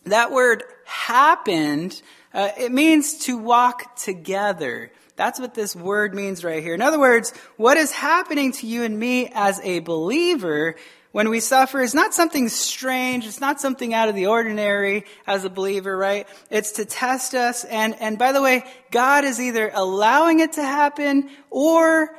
that 0.05 0.33
word 0.33 0.65
happened, 0.85 2.01
uh, 2.33 2.51
it 2.59 2.73
means 2.73 3.19
to 3.27 3.37
walk 3.37 3.97
together. 3.97 4.93
That's 5.17 5.39
what 5.39 5.55
this 5.55 5.77
word 5.77 6.15
means 6.15 6.43
right 6.45 6.63
here. 6.63 6.75
In 6.75 6.81
other 6.81 6.99
words, 6.99 7.33
what 7.57 7.77
is 7.77 7.93
happening 7.93 8.53
to 8.53 8.67
you 8.67 8.85
and 8.85 8.99
me 8.99 9.31
as 9.35 9.61
a 9.61 9.81
believer 9.81 10.77
when 11.13 11.29
we 11.29 11.41
suffer 11.41 11.81
is 11.81 11.95
not 11.95 12.15
something 12.15 12.49
strange. 12.49 13.27
It's 13.27 13.41
not 13.41 13.61
something 13.61 13.93
out 13.93 14.09
of 14.09 14.15
the 14.15 14.27
ordinary 14.27 15.05
as 15.27 15.45
a 15.45 15.51
believer, 15.51 15.97
right? 15.97 16.27
It's 16.51 16.73
to 16.73 16.85
test 16.85 17.35
us. 17.35 17.65
And, 17.65 18.01
and 18.01 18.19
by 18.19 18.33
the 18.33 18.41
way, 18.41 18.65
God 18.91 19.25
is 19.25 19.41
either 19.41 19.71
allowing 19.75 20.41
it 20.41 20.53
to 20.53 20.63
happen 20.63 21.29
or 21.51 22.17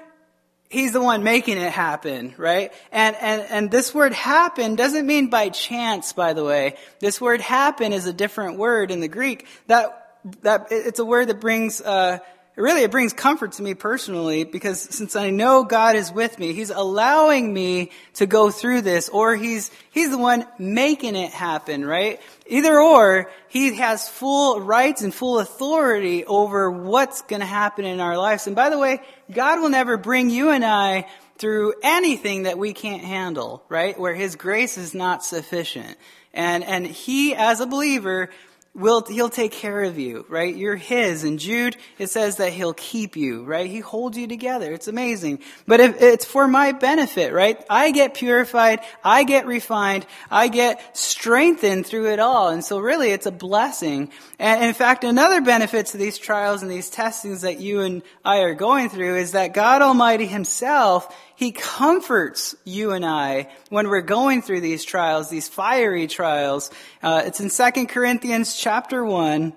He's 0.72 0.94
the 0.94 1.02
one 1.02 1.22
making 1.22 1.58
it 1.58 1.70
happen, 1.70 2.34
right? 2.38 2.72
And, 2.94 3.14
and, 3.18 3.42
and 3.42 3.70
this 3.70 3.94
word 3.94 4.14
happen 4.14 4.76
doesn't 4.78 5.06
mean 5.06 5.30
by 5.30 5.50
chance, 5.50 6.14
by 6.14 6.32
the 6.32 6.46
way. 6.46 6.78
This 7.00 7.20
word 7.20 7.42
happen 7.42 7.92
is 7.92 8.06
a 8.06 8.14
different 8.14 8.58
word 8.58 8.90
in 8.90 9.02
the 9.02 9.10
Greek. 9.10 9.48
That, 9.68 10.18
that, 10.44 10.68
it's 10.72 11.00
a 11.00 11.04
word 11.04 11.28
that 11.28 11.42
brings, 11.42 11.82
uh, 11.82 12.20
really 12.56 12.84
it 12.84 12.92
brings 12.92 13.14
comfort 13.14 13.54
to 13.54 13.64
me 13.64 13.74
personally 13.74 14.44
because 14.44 14.82
since 14.82 15.16
I 15.16 15.30
know 15.30 15.64
God 15.64 15.96
is 15.96 16.12
with 16.12 16.38
me, 16.38 16.54
He's 16.54 16.70
allowing 16.70 17.54
me 17.54 17.92
to 18.16 18.26
go 18.26 18.52
through 18.52 18.82
this 18.82 19.10
or 19.10 19.36
He's, 19.36 19.72
He's 19.92 20.12
the 20.12 20.18
one 20.18 20.46
making 20.60 21.16
it 21.16 21.32
happen, 21.32 21.86
right? 21.86 22.20
Either 22.48 22.80
or, 22.80 23.32
He 23.48 23.76
has 23.76 24.10
full 24.10 24.60
rights 24.60 25.02
and 25.02 25.14
full 25.14 25.40
authority 25.40 26.26
over 26.26 26.70
what's 26.70 27.22
to 27.42 27.46
happen 27.46 27.86
in 27.86 28.00
our 28.00 28.18
lives. 28.18 28.48
And 28.48 28.56
by 28.56 28.70
the 28.70 28.78
way, 28.78 29.02
God 29.32 29.62
will 29.62 29.70
never 29.70 29.98
bring 29.98 30.30
you 30.30 30.50
and 30.50 30.66
I 30.66 31.08
through 31.38 31.74
anything 31.82 32.44
that 32.44 32.58
we 32.58 32.74
can't 32.74 33.04
handle, 33.04 33.64
right? 33.70 34.00
Where 34.00 34.14
His 34.14 34.36
grace 34.36 34.78
is 34.78 34.94
not 34.94 35.24
sufficient. 35.24 35.98
And, 36.34 36.64
and 36.64 36.86
He, 36.86 37.34
as 37.34 37.62
a 37.62 37.66
believer, 37.66 38.30
will 38.74 39.04
he'll 39.06 39.30
take 39.30 39.52
care 39.52 39.84
of 39.84 40.00
you, 40.00 40.26
right? 40.30 40.56
You're 40.56 40.78
his. 40.78 41.24
And 41.24 41.40
Jude, 41.40 41.76
it 41.98 42.10
says 42.10 42.38
that 42.38 42.54
he'll 42.54 42.74
keep 42.74 43.18
you, 43.18 43.44
right? 43.44 43.70
He 43.70 43.80
holds 43.80 44.18
you 44.18 44.28
together. 44.28 44.72
It's 44.72 44.88
amazing. 44.88 45.40
But 45.68 45.82
if 45.82 46.02
it's 46.02 46.26
for 46.26 46.48
my 46.48 46.72
benefit, 46.72 47.34
right? 47.34 47.62
I 47.70 47.92
get 47.92 48.14
purified, 48.14 48.80
I 49.04 49.24
get 49.24 49.46
refined, 49.46 50.06
I 50.30 50.48
get 50.48 50.98
strengthened 50.98 51.86
through 51.86 52.12
it 52.12 52.20
all. 52.20 52.50
And 52.50 52.64
so 52.64 52.80
really 52.80 53.12
it's 53.12 53.26
a 53.26 53.32
blessing. 53.32 54.10
And 54.40 54.64
in 54.64 54.74
fact, 54.74 55.04
another 55.04 55.42
benefit 55.42 55.88
to 55.88 55.98
these 55.98 56.18
trials 56.18 56.62
and 56.62 56.72
these 56.72 56.90
testings 56.90 57.42
that 57.42 57.60
you 57.60 57.82
and 57.82 58.04
I 58.24 58.40
are 58.40 58.56
going 58.56 58.90
through 58.90 59.18
is 59.18 59.34
that 59.34 59.54
God 59.54 59.82
Almighty 59.82 60.28
himself 60.28 61.14
he 61.42 61.52
comforts 61.52 62.56
you 62.66 62.92
and 62.92 63.04
I 63.04 63.50
when 63.70 63.90
we're 63.90 64.02
going 64.02 64.44
through 64.44 64.62
these 64.62 64.86
trials, 64.86 65.32
these 65.32 65.48
fiery 65.48 66.06
trials. 66.06 66.70
Uh, 67.02 67.24
it's 67.26 67.40
in 67.40 67.50
2 67.50 67.88
Corinthians 67.88 68.56
chapter 68.56 69.04
1, 69.04 69.52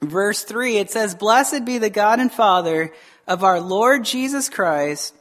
verse 0.00 0.42
3. 0.44 0.78
It 0.78 0.90
says, 0.90 1.14
Blessed 1.14 1.66
be 1.66 1.76
the 1.76 1.90
God 1.90 2.18
and 2.18 2.32
Father 2.32 2.94
of 3.26 3.44
our 3.44 3.60
Lord 3.60 4.06
Jesus 4.06 4.48
Christ, 4.48 5.14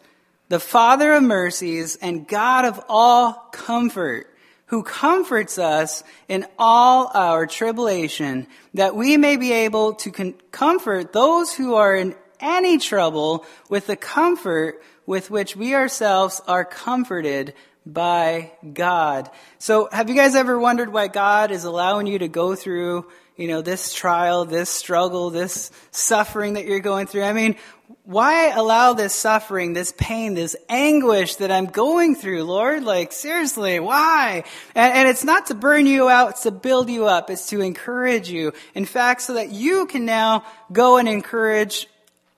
the 0.48 0.62
Father 0.62 1.12
of 1.12 1.24
mercies 1.24 1.98
and 1.98 2.26
God 2.26 2.64
of 2.64 2.82
all 2.88 3.34
comfort, 3.52 4.34
who 4.68 4.82
comforts 4.82 5.58
us 5.58 6.06
in 6.30 6.46
all 6.58 7.12
our 7.14 7.46
tribulation, 7.46 8.48
that 8.76 8.96
we 8.96 9.18
may 9.18 9.36
be 9.36 9.52
able 9.52 9.96
to 9.96 10.10
con- 10.10 10.36
comfort 10.54 11.12
those 11.12 11.54
who 11.54 11.76
are 11.76 11.94
in 11.94 12.16
any 12.40 12.78
trouble 12.78 13.44
with 13.68 13.88
the 13.88 13.98
comfort 13.98 14.82
with 15.06 15.30
which 15.30 15.56
we 15.56 15.76
ourselves 15.76 16.42
are 16.48 16.66
comforted 16.66 17.54
by 17.86 18.52
God. 18.74 19.30
So 19.60 19.88
have 19.92 20.10
you 20.10 20.16
guys 20.16 20.36
ever 20.36 20.58
wondered 20.58 20.92
why 20.92 21.08
God 21.08 21.52
is 21.52 21.66
allowing 21.66 22.08
you 22.08 22.20
to 22.20 22.28
go 22.28 22.56
through, 22.56 23.06
you 23.38 23.48
know, 23.48 23.62
this 23.62 23.94
trial, 23.94 24.46
this 24.46 24.70
struggle, 24.70 25.30
this 25.30 25.72
suffering 25.92 26.54
that 26.54 26.66
you're 26.66 26.80
going 26.80 27.06
through? 27.06 27.24
I 27.24 27.34
mean, 27.34 27.56
why 28.04 28.50
allow 28.50 28.94
this 28.94 29.14
suffering, 29.14 29.74
this 29.74 29.94
pain, 29.98 30.34
this 30.34 30.56
anguish 30.70 31.36
that 31.36 31.52
I'm 31.52 31.68
going 31.68 32.16
through, 32.16 32.44
Lord? 32.44 32.84
Like, 32.84 33.12
seriously, 33.12 33.80
why? 33.80 34.44
And, 34.74 34.94
and, 34.94 35.08
it's 35.08 35.24
not 35.24 35.48
to 35.48 35.56
burn 35.56 35.86
you 35.86 36.10
out, 36.10 36.32
it's 36.32 36.44
to 36.44 36.52
build 36.52 36.90
you 36.90 37.06
up, 37.06 37.30
it's 37.30 37.48
to 37.48 37.62
encourage 37.62 38.30
you. 38.30 38.54
In 38.74 38.86
fact, 38.86 39.22
so 39.22 39.34
that 39.34 39.52
you 39.52 39.86
can 39.86 40.06
now 40.06 40.46
go 40.72 40.98
and 40.98 41.08
encourage 41.08 41.88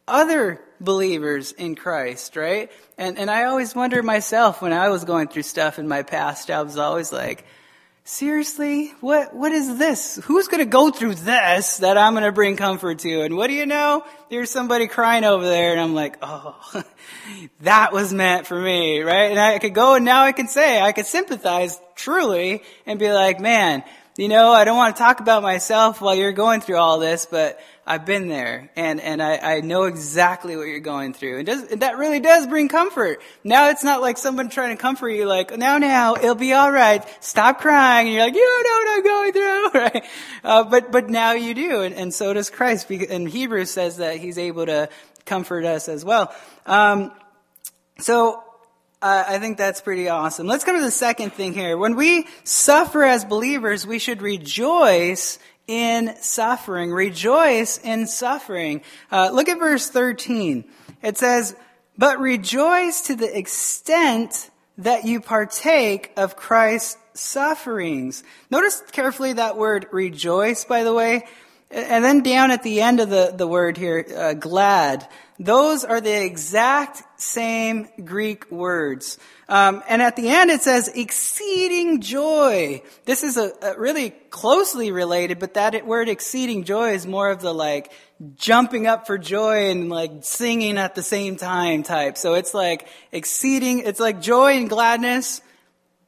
other 0.08 0.62
believers 0.80 1.52
in 1.52 1.76
Christ, 1.76 2.36
right? 2.36 2.72
And, 2.98 3.18
and 3.18 3.30
I 3.30 3.46
always 3.46 3.76
wonder 3.76 4.02
myself 4.04 4.62
when 4.62 4.74
I 4.74 4.90
was 4.90 5.06
going 5.06 5.28
through 5.28 5.44
stuff 5.44 5.80
in 5.80 5.88
my 5.88 6.04
past, 6.04 6.50
I 6.50 6.62
was 6.62 6.78
always 6.78 7.12
like, 7.12 7.46
seriously? 8.08 8.94
What, 9.02 9.36
what 9.36 9.52
is 9.52 9.78
this? 9.78 10.16
Who's 10.24 10.48
going 10.48 10.64
to 10.64 10.70
go 10.70 10.92
through 10.92 11.16
this 11.16 11.78
that 11.78 11.98
I'm 11.98 12.14
going 12.14 12.24
to 12.24 12.32
bring 12.32 12.56
comfort 12.56 13.00
to? 13.00 13.22
And 13.22 13.36
what 13.36 13.48
do 13.48 13.54
you 13.54 13.66
know? 13.66 14.06
There's 14.30 14.50
somebody 14.50 14.88
crying 14.88 15.26
over 15.26 15.44
there 15.44 15.74
and 15.74 15.82
I'm 15.82 15.94
like, 15.94 16.18
oh, 16.22 16.56
that 17.62 17.92
was 17.92 18.14
meant 18.14 18.48
for 18.48 18.60
me, 18.60 19.02
right? 19.02 19.30
And 19.32 19.40
I 19.40 19.60
could 19.60 19.76
go 19.76 19.96
and 19.96 20.06
now 20.06 20.24
I 20.24 20.32
can 20.32 20.48
say, 20.48 20.82
I 20.82 20.94
could 20.94 21.06
sympathize 21.06 21.80
truly 21.96 22.64
and 22.86 22.98
be 22.98 23.12
like, 23.12 23.42
man, 23.42 23.84
you 24.18 24.30
know, 24.30 24.52
I 24.52 24.64
don't 24.64 24.78
want 24.78 24.96
to 24.96 25.00
talk 25.00 25.20
about 25.20 25.44
myself 25.44 26.00
while 26.00 26.16
you're 26.16 26.32
going 26.32 26.62
through 26.62 26.78
all 26.78 27.00
this, 27.00 27.28
but 27.30 27.60
I've 27.90 28.06
been 28.06 28.28
there 28.28 28.70
and, 28.76 29.00
and 29.00 29.24
I, 29.24 29.38
I 29.38 29.62
know 29.62 29.84
exactly 29.84 30.58
what 30.58 30.68
you're 30.68 30.82
going 30.82 31.14
through. 31.14 31.38
And, 31.38 31.48
does, 31.48 31.72
and 31.72 31.82
that 31.82 31.98
really 31.98 32.20
does 32.20 32.46
bring 32.46 32.68
comfort. 32.68 33.22
Now 33.46 33.70
it's 33.70 33.84
not 33.84 34.02
like 34.02 34.18
someone 34.18 34.50
trying 34.50 34.76
to 34.76 34.82
comfort 34.82 35.10
you 35.10 35.26
like, 35.26 35.58
now, 35.58 35.78
now, 35.78 36.16
it'll 36.16 36.36
be 36.36 36.54
alright. 36.54 37.06
Stop 37.24 37.62
crying. 37.62 38.08
And 38.08 38.16
you're 38.16 38.26
like, 38.26 38.36
you 38.36 38.64
know 38.64 38.70
what 38.70 38.98
I'm 38.98 39.04
going 39.04 39.34
through, 39.34 39.70
right? 39.82 40.06
Uh, 40.44 40.64
but, 40.66 40.92
but 40.92 41.10
now 41.10 41.32
you 41.32 41.54
do. 41.54 41.82
And, 41.82 41.96
and 41.96 42.14
so 42.14 42.34
does 42.34 42.50
Christ. 42.50 42.92
And 42.92 43.30
Hebrews 43.30 43.72
says 43.72 43.98
that 43.98 44.18
he's 44.18 44.38
able 44.38 44.66
to 44.66 44.90
comfort 45.26 45.64
us 45.64 45.88
as 45.88 46.04
well. 46.04 46.36
Um, 46.66 47.14
so 48.00 48.44
I 49.02 49.40
think 49.40 49.58
that's 49.58 49.80
pretty 49.80 50.10
awesome. 50.10 50.46
Let's 50.48 50.66
go 50.66 50.76
to 50.76 50.82
the 50.82 50.92
second 50.92 51.32
thing 51.32 51.54
here. 51.54 51.78
When 51.78 51.96
we 51.96 52.28
suffer 52.44 53.04
as 53.04 53.24
believers, 53.24 53.88
we 53.88 54.00
should 54.00 54.22
rejoice 54.22 55.40
in 55.68 56.16
suffering. 56.22 56.92
Rejoice 56.92 57.78
in 57.78 58.08
suffering. 58.08 58.82
Uh, 59.12 59.30
look 59.34 59.50
at 59.50 59.60
verse 59.60 59.90
13. 59.90 60.66
It 61.04 61.18
says, 61.18 61.56
But 61.98 62.20
rejoice 62.20 63.02
to 63.02 63.16
the 63.16 63.38
extent 63.38 64.50
that 64.78 65.06
you 65.06 65.20
partake 65.20 66.12
of 66.18 66.36
Christ's 66.36 66.98
sufferings. 67.14 68.24
Notice 68.50 68.82
carefully 68.92 69.34
that 69.34 69.58
word 69.58 69.88
rejoice, 69.92 70.66
by 70.66 70.84
the 70.84 70.94
way. 70.94 71.26
And 71.70 72.04
then 72.04 72.24
down 72.24 72.52
at 72.52 72.64
the 72.64 72.82
end 72.82 73.00
of 73.00 73.10
the, 73.10 73.34
the 73.36 73.48
word 73.48 73.78
here, 73.78 74.06
uh, 74.16 74.34
glad. 74.34 75.08
Those 75.40 75.86
are 75.86 76.02
the 76.02 76.26
exact 76.26 77.04
same 77.22 77.90
Greek 78.04 78.50
words. 78.52 79.20
Um, 79.48 79.84
and 79.88 80.02
at 80.02 80.16
the 80.16 80.30
end 80.30 80.50
it 80.50 80.62
says 80.62 80.90
exceeding 80.94 82.02
joy. 82.02 82.82
This 83.06 83.24
is 83.24 83.38
a, 83.38 83.52
a 83.62 83.80
really 83.80 84.10
closely 84.10 84.92
related, 84.92 85.38
but 85.38 85.54
that 85.54 85.86
word 85.86 86.10
exceeding 86.10 86.64
joy 86.64 86.94
is 86.94 87.06
more 87.06 87.30
of 87.30 87.42
the 87.42 87.54
like 87.54 87.92
jumping 88.36 88.88
up 88.88 89.06
for 89.06 89.20
joy 89.20 89.70
and 89.70 89.90
like 89.90 90.12
singing 90.22 90.80
at 90.80 90.96
the 90.96 91.04
same 91.04 91.36
time 91.36 91.84
type. 91.84 92.18
So 92.18 92.34
it's 92.34 92.56
like 92.56 92.88
exceeding, 93.12 93.80
it's 93.80 94.00
like 94.00 94.22
joy 94.22 94.58
and 94.58 94.68
gladness, 94.68 95.42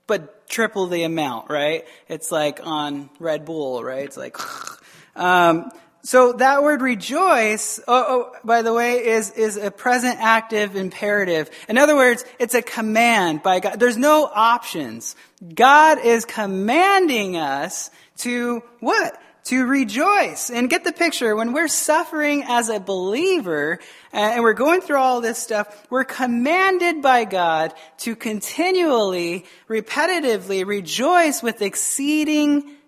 but 0.07 0.47
triple 0.49 0.87
the 0.87 1.03
amount, 1.03 1.51
right? 1.51 1.85
It's 2.07 2.31
like 2.31 2.65
on 2.65 3.11
Red 3.19 3.45
Bull, 3.45 3.83
right? 3.83 4.05
It's 4.05 4.17
like, 4.17 4.37
um, 5.15 5.71
so 6.01 6.33
that 6.33 6.63
word 6.63 6.81
rejoice, 6.81 7.79
oh, 7.87 8.05
oh, 8.07 8.39
by 8.45 8.61
the 8.61 8.73
way, 8.73 9.05
is, 9.05 9.31
is 9.31 9.57
a 9.57 9.69
present 9.69 10.17
active 10.19 10.75
imperative. 10.77 11.49
In 11.67 11.77
other 11.77 11.95
words, 11.95 12.23
it's 12.39 12.55
a 12.55 12.61
command 12.61 13.43
by 13.43 13.59
God. 13.59 13.79
There's 13.79 13.97
no 13.97 14.29
options. 14.33 15.15
God 15.53 15.99
is 15.99 16.23
commanding 16.23 17.35
us 17.35 17.91
to 18.19 18.63
what? 18.79 19.21
To 19.45 19.65
rejoice. 19.65 20.49
And 20.49 20.69
get 20.69 20.85
the 20.85 20.93
picture. 20.93 21.35
When 21.35 21.51
we're 21.51 21.67
suffering 21.67 22.43
as 22.47 22.69
a 22.69 22.79
believer 22.79 23.79
uh, 24.13 24.17
and 24.17 24.43
we're 24.43 24.53
going 24.53 24.79
through 24.79 24.99
all 24.99 25.19
this 25.19 25.37
stuff, 25.37 25.85
we're 25.89 26.05
commanded 26.05 27.01
by 27.01 27.25
God 27.25 27.73
to 27.99 28.15
continually, 28.15 29.45
repetitively 29.67 30.65
rejoice 30.65 31.43
with 31.43 31.61
exceeding 31.61 32.78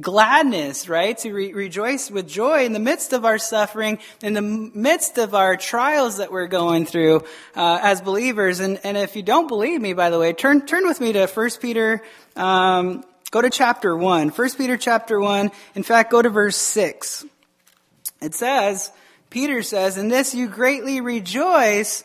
gladness, 0.00 0.88
right? 0.88 1.16
To 1.18 1.32
re- 1.32 1.52
rejoice 1.52 2.10
with 2.10 2.28
joy 2.28 2.64
in 2.64 2.72
the 2.72 2.78
midst 2.78 3.12
of 3.12 3.24
our 3.24 3.38
suffering, 3.38 3.98
in 4.22 4.32
the 4.32 4.42
midst 4.42 5.18
of 5.18 5.34
our 5.34 5.56
trials 5.56 6.18
that 6.18 6.30
we're 6.30 6.46
going 6.46 6.86
through 6.86 7.24
uh, 7.56 7.80
as 7.82 8.00
believers. 8.00 8.60
And, 8.60 8.78
and 8.84 8.96
if 8.96 9.16
you 9.16 9.22
don't 9.22 9.48
believe 9.48 9.80
me, 9.80 9.92
by 9.92 10.10
the 10.10 10.18
way, 10.18 10.32
turn 10.32 10.66
turn 10.66 10.86
with 10.86 11.00
me 11.00 11.12
to 11.12 11.26
1 11.26 11.50
Peter. 11.60 12.02
Um, 12.36 13.04
go 13.30 13.42
to 13.42 13.50
chapter 13.50 13.96
one. 13.96 14.28
1 14.28 14.50
Peter 14.52 14.76
chapter 14.76 15.18
one. 15.18 15.50
In 15.74 15.82
fact, 15.82 16.10
go 16.10 16.22
to 16.22 16.30
verse 16.30 16.56
six. 16.56 17.24
It 18.20 18.34
says, 18.34 18.92
Peter 19.30 19.62
says, 19.62 19.98
"In 19.98 20.08
this 20.08 20.34
you 20.34 20.48
greatly 20.48 21.00
rejoice." 21.00 22.04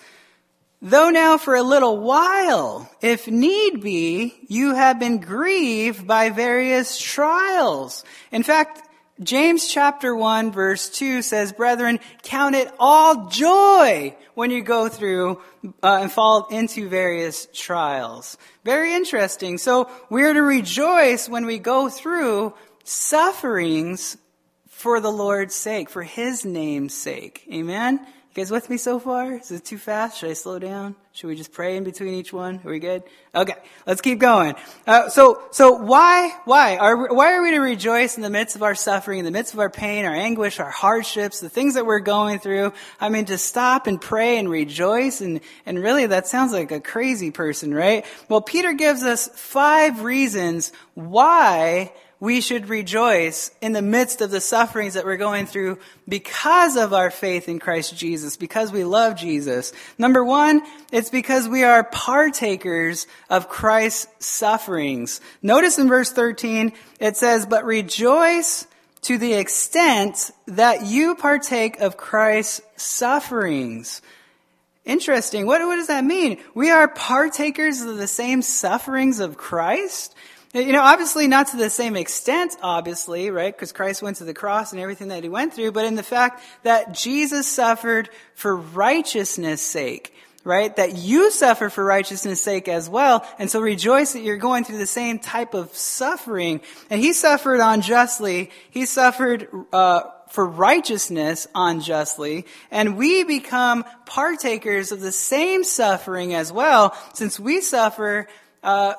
Though 0.82 1.10
now 1.10 1.38
for 1.38 1.56
a 1.56 1.64
little 1.64 1.98
while, 1.98 2.90
if 3.02 3.28
need 3.28 3.82
be, 3.82 4.36
you 4.48 4.76
have 4.76 5.00
been 5.00 5.20
grieved 5.20 6.06
by 6.06 6.30
various 6.30 7.00
trials. 7.00 8.04
In 8.32 8.44
fact, 8.44 8.88
James 9.20 9.68
chapter 9.68 10.16
1 10.16 10.52
verse 10.52 10.90
2 10.90 11.24
says, 11.24 11.52
Brethren, 11.52 12.00
count 12.22 12.54
it 12.54 12.72
all 12.80 13.28
joy 13.28 14.16
when 14.36 14.52
you 14.52 14.62
go 14.62 14.88
through 14.88 15.42
uh, 15.82 15.98
and 16.02 16.12
fall 16.12 16.48
into 16.52 16.88
various 16.88 17.48
trials. 17.52 18.38
Very 18.64 18.94
interesting. 18.94 19.58
So 19.58 19.90
we're 20.12 20.34
to 20.34 20.44
rejoice 20.44 21.28
when 21.28 21.48
we 21.48 21.58
go 21.58 21.90
through 21.90 22.54
sufferings 22.84 24.18
for 24.70 25.00
the 25.00 25.12
Lord's 25.12 25.56
sake, 25.56 25.90
for 25.90 26.04
His 26.04 26.46
name's 26.46 26.94
sake. 26.94 27.44
Amen? 27.52 28.06
Guys 28.38 28.52
with 28.52 28.70
me 28.70 28.78
so 28.78 29.00
far? 29.00 29.34
Is 29.34 29.50
it 29.50 29.66
too 29.66 29.80
fast? 29.80 30.20
Should 30.20 30.30
I 30.30 30.34
slow 30.34 30.60
down? 30.60 30.96
Should 31.12 31.26
we 31.26 31.36
just 31.36 31.52
pray 31.52 31.76
in 31.76 31.84
between 31.84 32.14
each 32.14 32.32
one? 32.32 32.62
Are 32.64 32.70
we 32.70 32.78
good? 32.78 33.02
Okay, 33.34 33.56
let's 33.88 34.00
keep 34.00 34.20
going. 34.20 34.54
Uh, 34.86 35.10
so, 35.10 35.42
so 35.50 35.72
why, 35.72 36.32
why 36.46 36.78
are 36.78 37.12
why 37.16 37.34
are 37.34 37.42
we 37.42 37.50
to 37.50 37.60
rejoice 37.60 38.16
in 38.16 38.22
the 38.22 38.30
midst 38.30 38.56
of 38.56 38.62
our 38.62 38.76
suffering, 38.76 39.18
in 39.18 39.26
the 39.26 39.32
midst 39.32 39.56
of 39.56 39.60
our 39.60 39.72
pain, 39.72 40.06
our 40.06 40.14
anguish, 40.14 40.60
our 40.60 40.70
hardships, 40.70 41.40
the 41.40 41.50
things 41.50 41.74
that 41.74 41.88
we're 41.88 41.98
going 41.98 42.38
through? 42.38 42.74
I 43.02 43.10
mean, 43.10 43.26
to 43.26 43.40
stop 43.40 43.88
and 43.88 44.00
pray 44.00 44.38
and 44.38 44.52
rejoice, 44.52 45.20
and 45.20 45.42
and 45.66 45.80
really, 45.80 46.06
that 46.06 46.28
sounds 46.28 46.54
like 46.54 46.72
a 46.72 46.80
crazy 46.80 47.32
person, 47.32 47.74
right? 47.74 48.06
Well, 48.30 48.42
Peter 48.42 48.74
gives 48.74 49.02
us 49.02 49.30
five 49.34 50.04
reasons 50.04 50.72
why 50.94 51.92
we 52.20 52.42
should 52.42 52.70
rejoice 52.70 53.52
in 53.62 53.74
the 53.74 53.82
midst 53.82 54.22
of 54.22 54.32
the 54.32 54.42
sufferings 54.42 54.96
that 54.96 55.06
we're 55.06 55.18
going 55.18 55.46
through 55.46 55.78
because 56.08 56.76
of 56.76 56.92
our 56.92 57.12
faith 57.12 57.48
in 57.48 57.60
Christ 57.60 57.96
Jesus, 57.96 58.38
because 58.38 58.72
we 58.72 58.84
love 58.84 59.16
Jesus. 59.16 59.72
Number 59.98 60.24
one, 60.24 60.62
it's 60.92 61.12
because 61.12 61.48
we 61.48 61.64
are 61.64 61.84
partakers 61.84 63.06
of 63.30 63.50
Christ's 63.50 64.26
sufferings. 64.26 65.22
Notice 65.44 65.78
in 65.78 65.88
verse 65.88 66.12
13, 66.12 66.74
it 67.00 67.18
says, 67.18 67.46
but 67.46 67.66
rejoice 67.66 68.66
to 69.02 69.20
the 69.20 69.34
extent 69.34 70.32
that 70.48 70.86
you 70.86 71.16
partake 71.16 71.80
of 71.80 71.98
Christ's 71.98 72.62
sufferings. 72.78 74.02
Interesting. 74.86 75.46
What, 75.46 75.62
what 75.62 75.76
does 75.76 75.88
that 75.88 76.06
mean? 76.06 76.40
We 76.56 76.72
are 76.72 76.88
partakers 76.88 77.82
of 77.82 77.98
the 77.98 78.08
same 78.08 78.42
sufferings 78.42 79.20
of 79.20 79.38
Christ? 79.38 80.16
You 80.58 80.74
know, 80.74 80.82
obviously 80.82 81.28
not 81.28 81.50
to 81.50 81.58
the 81.58 81.70
same 81.70 81.96
extent, 81.96 82.58
obviously, 82.64 83.30
right? 83.30 83.56
Because 83.56 83.72
Christ 83.72 84.02
went 84.02 84.18
to 84.18 84.24
the 84.24 84.34
cross 84.34 84.72
and 84.72 84.82
everything 84.82 85.10
that 85.10 85.22
he 85.22 85.30
went 85.30 85.54
through, 85.54 85.72
but 85.72 85.86
in 85.86 85.94
the 85.94 86.02
fact 86.02 86.42
that 86.64 86.96
Jesus 86.96 87.48
suffered 87.48 88.10
for 88.34 88.56
righteousness' 88.56 89.62
sake, 89.62 90.16
right? 90.44 90.76
That 90.76 90.98
you 90.98 91.30
suffer 91.30 91.70
for 91.70 91.86
righteousness' 91.86 92.42
sake 92.42 92.68
as 92.68 92.90
well. 92.90 93.24
And 93.38 93.52
so 93.52 93.60
rejoice 93.60 94.14
that 94.14 94.22
you're 94.22 94.38
going 94.38 94.64
through 94.64 94.80
the 94.80 94.88
same 94.88 95.20
type 95.20 95.54
of 95.54 95.76
suffering. 95.76 96.62
And 96.90 97.00
he 97.00 97.14
suffered 97.14 97.60
unjustly. 97.62 98.50
He 98.72 98.88
suffered, 98.88 99.48
uh, 99.72 100.02
for 100.30 100.46
righteousness 100.46 101.48
unjustly, 101.56 102.46
and 102.70 102.98
we 102.98 103.24
become 103.24 103.86
partakers 104.06 104.92
of 104.92 105.00
the 105.00 105.12
same 105.12 105.64
suffering 105.64 106.34
as 106.34 106.52
well, 106.52 106.98
since 107.14 107.40
we 107.40 107.62
suffer 107.62 108.28
uh, 108.62 108.96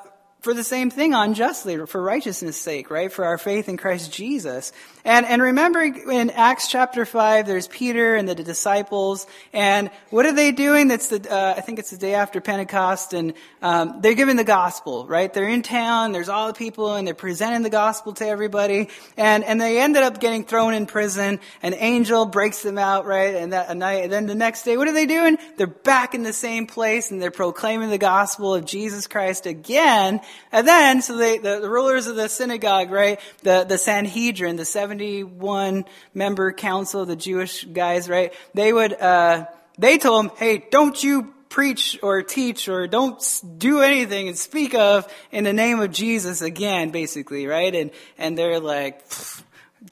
for 0.49 0.55
the 0.55 0.65
same 0.65 0.89
thing 0.89 1.13
unjustly, 1.13 1.77
for 1.85 2.01
righteousness' 2.01 2.59
sake, 2.59 2.91
right? 2.91 3.13
For 3.13 3.27
our 3.27 3.37
faith 3.37 3.69
in 3.69 3.77
Christ 3.77 4.11
Jesus. 4.11 4.73
And, 5.09 5.25
and 5.25 5.41
remember 5.41 5.81
in 5.81 6.29
Acts 6.29 6.69
chapter 6.69 7.07
5, 7.07 7.47
there's 7.47 7.67
Peter 7.67 8.15
and 8.15 8.29
the 8.29 8.35
disciples, 8.35 9.27
and 9.55 9.91
what 10.11 10.27
are 10.27 10.35
they 10.35 10.53
doing? 10.53 10.89
That's 10.89 11.09
the, 11.09 11.35
uh, 11.35 11.55
I 11.57 11.63
think 11.63 11.79
it's 11.79 11.91
the 11.91 11.97
day 11.97 12.13
after 12.13 12.43
Pentecost, 12.43 13.15
and 13.15 13.33
um, 13.63 14.03
they're 14.03 14.13
giving 14.13 14.37
the 14.37 14.45
gospel, 14.45 15.07
right? 15.07 15.33
They're 15.33 15.49
in 15.49 15.63
town, 15.63 16.13
there's 16.13 16.29
all 16.29 16.49
the 16.49 16.53
people, 16.53 16.95
and 16.95 17.07
they're 17.07 17.15
presenting 17.15 17.63
the 17.63 17.71
gospel 17.71 18.13
to 18.13 18.27
everybody, 18.29 18.91
and, 19.17 19.45
and 19.45 19.59
they 19.59 19.81
ended 19.81 20.03
up 20.03 20.21
getting 20.21 20.45
thrown 20.45 20.75
in 20.75 20.85
prison. 20.85 21.41
An 21.63 21.73
angel 21.73 22.27
breaks 22.27 22.63
them 22.63 22.77
out, 22.77 23.07
right? 23.07 23.35
And 23.35 23.55
that 23.55 23.71
a 23.71 23.75
night, 23.75 24.05
and 24.05 24.13
then 24.13 24.27
the 24.27 24.35
next 24.35 24.65
day, 24.65 24.77
what 24.77 24.89
are 24.89 24.93
they 24.93 25.07
doing? 25.07 25.39
They're 25.57 25.67
back 25.67 26.15
in 26.15 26.23
the 26.23 26.35
same 26.35 26.67
place, 26.67 27.11
and 27.11 27.23
they're 27.23 27.31
proclaiming 27.31 27.89
the 27.89 27.97
gospel 27.97 28.55
of 28.55 28.67
Jesus 28.67 29.07
Christ 29.07 29.47
again. 29.47 30.21
And 30.53 30.69
then, 30.69 31.01
so 31.01 31.17
they, 31.17 31.39
the, 31.39 31.61
the 31.61 31.71
rulers 31.71 32.09
of 32.09 32.17
the 32.17 32.29
synagogue, 32.29 32.91
right? 32.91 33.19
The, 33.43 33.65
the 33.67 33.79
Sanhedrin, 33.79 34.57
the 34.57 34.67
70 34.67 34.98
71 34.99 35.85
member 36.13 36.53
council, 36.53 37.07
the 37.07 37.15
Jewish 37.15 37.65
guys, 37.65 38.09
right? 38.09 38.33
They 38.55 38.73
would, 38.73 38.93
uh, 38.93 39.47
they 39.79 39.97
told 39.97 40.25
him, 40.25 40.33
hey, 40.37 40.65
don't 40.73 41.01
you 41.01 41.33
preach 41.49 42.01
or 42.03 42.23
teach 42.25 42.69
or 42.69 42.89
don't 42.89 43.23
do 43.59 43.81
anything 43.81 44.27
and 44.27 44.37
speak 44.37 44.75
of 44.75 45.07
in 45.31 45.45
the 45.45 45.53
name 45.53 45.79
of 45.79 45.93
Jesus 45.93 46.43
again, 46.43 46.91
basically, 46.91 47.47
right? 47.47 47.73
And, 47.73 47.93
and 48.19 48.37
they're 48.37 48.59
like, 48.59 49.05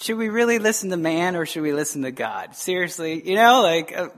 should 0.00 0.18
we 0.18 0.28
really 0.28 0.58
listen 0.58 0.90
to 0.90 0.96
man 0.96 1.36
or 1.36 1.46
should 1.46 1.62
we 1.62 1.72
listen 1.72 2.02
to 2.02 2.10
God? 2.10 2.56
Seriously, 2.56 3.28
you 3.28 3.36
know, 3.36 3.62
like, 3.62 3.96
uh, 3.96 4.08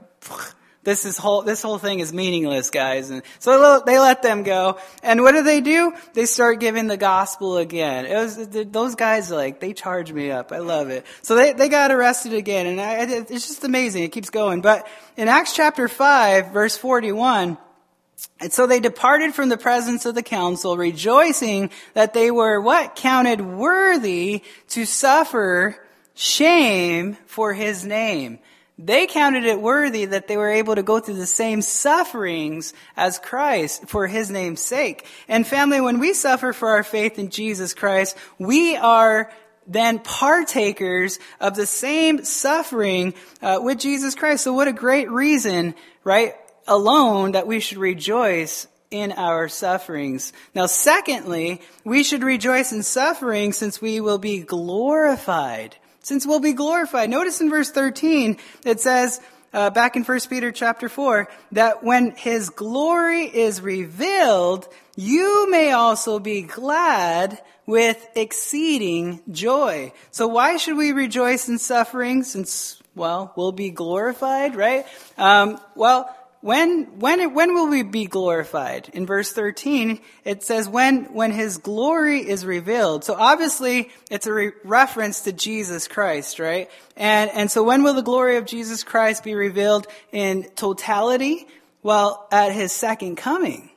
This 0.84 1.04
is 1.04 1.18
whole, 1.18 1.42
this 1.42 1.60
whole 1.60 1.78
thing 1.78 2.00
is 2.00 2.12
meaningless, 2.12 2.70
guys. 2.70 3.10
And 3.10 3.22
so 3.40 3.82
they 3.84 3.98
let 3.98 4.22
them 4.22 4.42
go. 4.42 4.78
And 5.02 5.22
what 5.22 5.32
do 5.32 5.42
they 5.42 5.60
do? 5.60 5.92
They 6.14 6.24
start 6.24 6.60
giving 6.60 6.86
the 6.86 6.96
gospel 6.96 7.58
again. 7.58 8.06
It 8.06 8.14
was, 8.14 8.48
those 8.70 8.94
guys 8.94 9.30
like, 9.30 9.60
they 9.60 9.74
charge 9.74 10.12
me 10.12 10.30
up. 10.30 10.52
I 10.52 10.58
love 10.58 10.88
it. 10.88 11.04
So 11.22 11.34
they, 11.34 11.52
they 11.52 11.68
got 11.68 11.90
arrested 11.90 12.32
again. 12.32 12.66
And 12.66 12.80
I, 12.80 13.02
it's 13.02 13.48
just 13.48 13.64
amazing. 13.64 14.04
It 14.04 14.12
keeps 14.12 14.30
going. 14.30 14.60
But 14.60 14.88
in 15.16 15.28
Acts 15.28 15.54
chapter 15.54 15.88
5, 15.88 16.52
verse 16.52 16.76
41, 16.76 17.58
and 18.40 18.52
so 18.52 18.66
they 18.66 18.80
departed 18.80 19.34
from 19.34 19.48
the 19.48 19.58
presence 19.58 20.06
of 20.06 20.14
the 20.14 20.22
council, 20.22 20.76
rejoicing 20.76 21.70
that 21.94 22.14
they 22.14 22.30
were 22.30 22.60
what? 22.60 22.96
Counted 22.96 23.40
worthy 23.40 24.42
to 24.68 24.84
suffer 24.86 25.76
shame 26.14 27.16
for 27.26 27.52
his 27.52 27.84
name. 27.84 28.38
They 28.78 29.08
counted 29.08 29.44
it 29.44 29.60
worthy 29.60 30.04
that 30.04 30.28
they 30.28 30.36
were 30.36 30.50
able 30.50 30.76
to 30.76 30.84
go 30.84 31.00
through 31.00 31.16
the 31.16 31.26
same 31.26 31.62
sufferings 31.62 32.72
as 32.96 33.18
Christ 33.18 33.88
for 33.88 34.06
his 34.06 34.30
name's 34.30 34.60
sake. 34.60 35.04
And 35.26 35.44
family, 35.44 35.80
when 35.80 35.98
we 35.98 36.14
suffer 36.14 36.52
for 36.52 36.68
our 36.70 36.84
faith 36.84 37.18
in 37.18 37.30
Jesus 37.30 37.74
Christ, 37.74 38.16
we 38.38 38.76
are 38.76 39.32
then 39.66 39.98
partakers 39.98 41.18
of 41.40 41.56
the 41.56 41.66
same 41.66 42.24
suffering 42.24 43.14
uh, 43.42 43.58
with 43.60 43.80
Jesus 43.80 44.14
Christ. 44.14 44.44
So 44.44 44.52
what 44.52 44.68
a 44.68 44.72
great 44.72 45.10
reason, 45.10 45.74
right? 46.04 46.36
Alone 46.68 47.32
that 47.32 47.48
we 47.48 47.58
should 47.58 47.78
rejoice 47.78 48.68
in 48.92 49.10
our 49.12 49.48
sufferings. 49.48 50.32
Now, 50.54 50.66
secondly, 50.66 51.60
we 51.84 52.04
should 52.04 52.22
rejoice 52.22 52.72
in 52.72 52.84
suffering 52.84 53.52
since 53.52 53.82
we 53.82 54.00
will 54.00 54.18
be 54.18 54.38
glorified 54.38 55.76
since 56.08 56.26
we'll 56.26 56.40
be 56.40 56.54
glorified. 56.54 57.10
Notice 57.10 57.42
in 57.42 57.50
verse 57.50 57.70
13, 57.70 58.38
it 58.64 58.80
says, 58.80 59.20
uh, 59.52 59.68
back 59.68 59.94
in 59.94 60.04
1 60.04 60.20
Peter 60.30 60.50
chapter 60.50 60.88
4, 60.88 61.28
that 61.52 61.84
when 61.84 62.12
his 62.12 62.48
glory 62.48 63.24
is 63.24 63.60
revealed, 63.60 64.66
you 64.96 65.50
may 65.50 65.72
also 65.72 66.18
be 66.18 66.40
glad 66.40 67.38
with 67.66 68.08
exceeding 68.14 69.20
joy. 69.30 69.92
So 70.10 70.26
why 70.28 70.56
should 70.56 70.78
we 70.78 70.92
rejoice 70.92 71.46
in 71.48 71.58
suffering 71.58 72.22
since, 72.22 72.82
well, 72.94 73.34
we'll 73.36 73.52
be 73.52 73.68
glorified, 73.68 74.56
right? 74.56 74.86
Um, 75.18 75.60
well, 75.74 76.14
when, 76.40 77.00
when, 77.00 77.34
when 77.34 77.54
will 77.54 77.68
we 77.68 77.82
be 77.82 78.06
glorified? 78.06 78.90
In 78.92 79.06
verse 79.06 79.32
13, 79.32 80.00
it 80.24 80.44
says 80.44 80.68
when, 80.68 81.12
when 81.12 81.32
his 81.32 81.58
glory 81.58 82.20
is 82.20 82.46
revealed. 82.46 83.02
So 83.02 83.14
obviously, 83.14 83.90
it's 84.08 84.26
a 84.28 84.32
re- 84.32 84.52
reference 84.62 85.22
to 85.22 85.32
Jesus 85.32 85.88
Christ, 85.88 86.38
right? 86.38 86.70
And, 86.96 87.30
and 87.32 87.50
so 87.50 87.64
when 87.64 87.82
will 87.82 87.94
the 87.94 88.02
glory 88.02 88.36
of 88.36 88.46
Jesus 88.46 88.84
Christ 88.84 89.24
be 89.24 89.34
revealed 89.34 89.88
in 90.12 90.44
totality? 90.54 91.48
Well, 91.82 92.28
at 92.30 92.52
his 92.52 92.72
second 92.72 93.16
coming. 93.16 93.67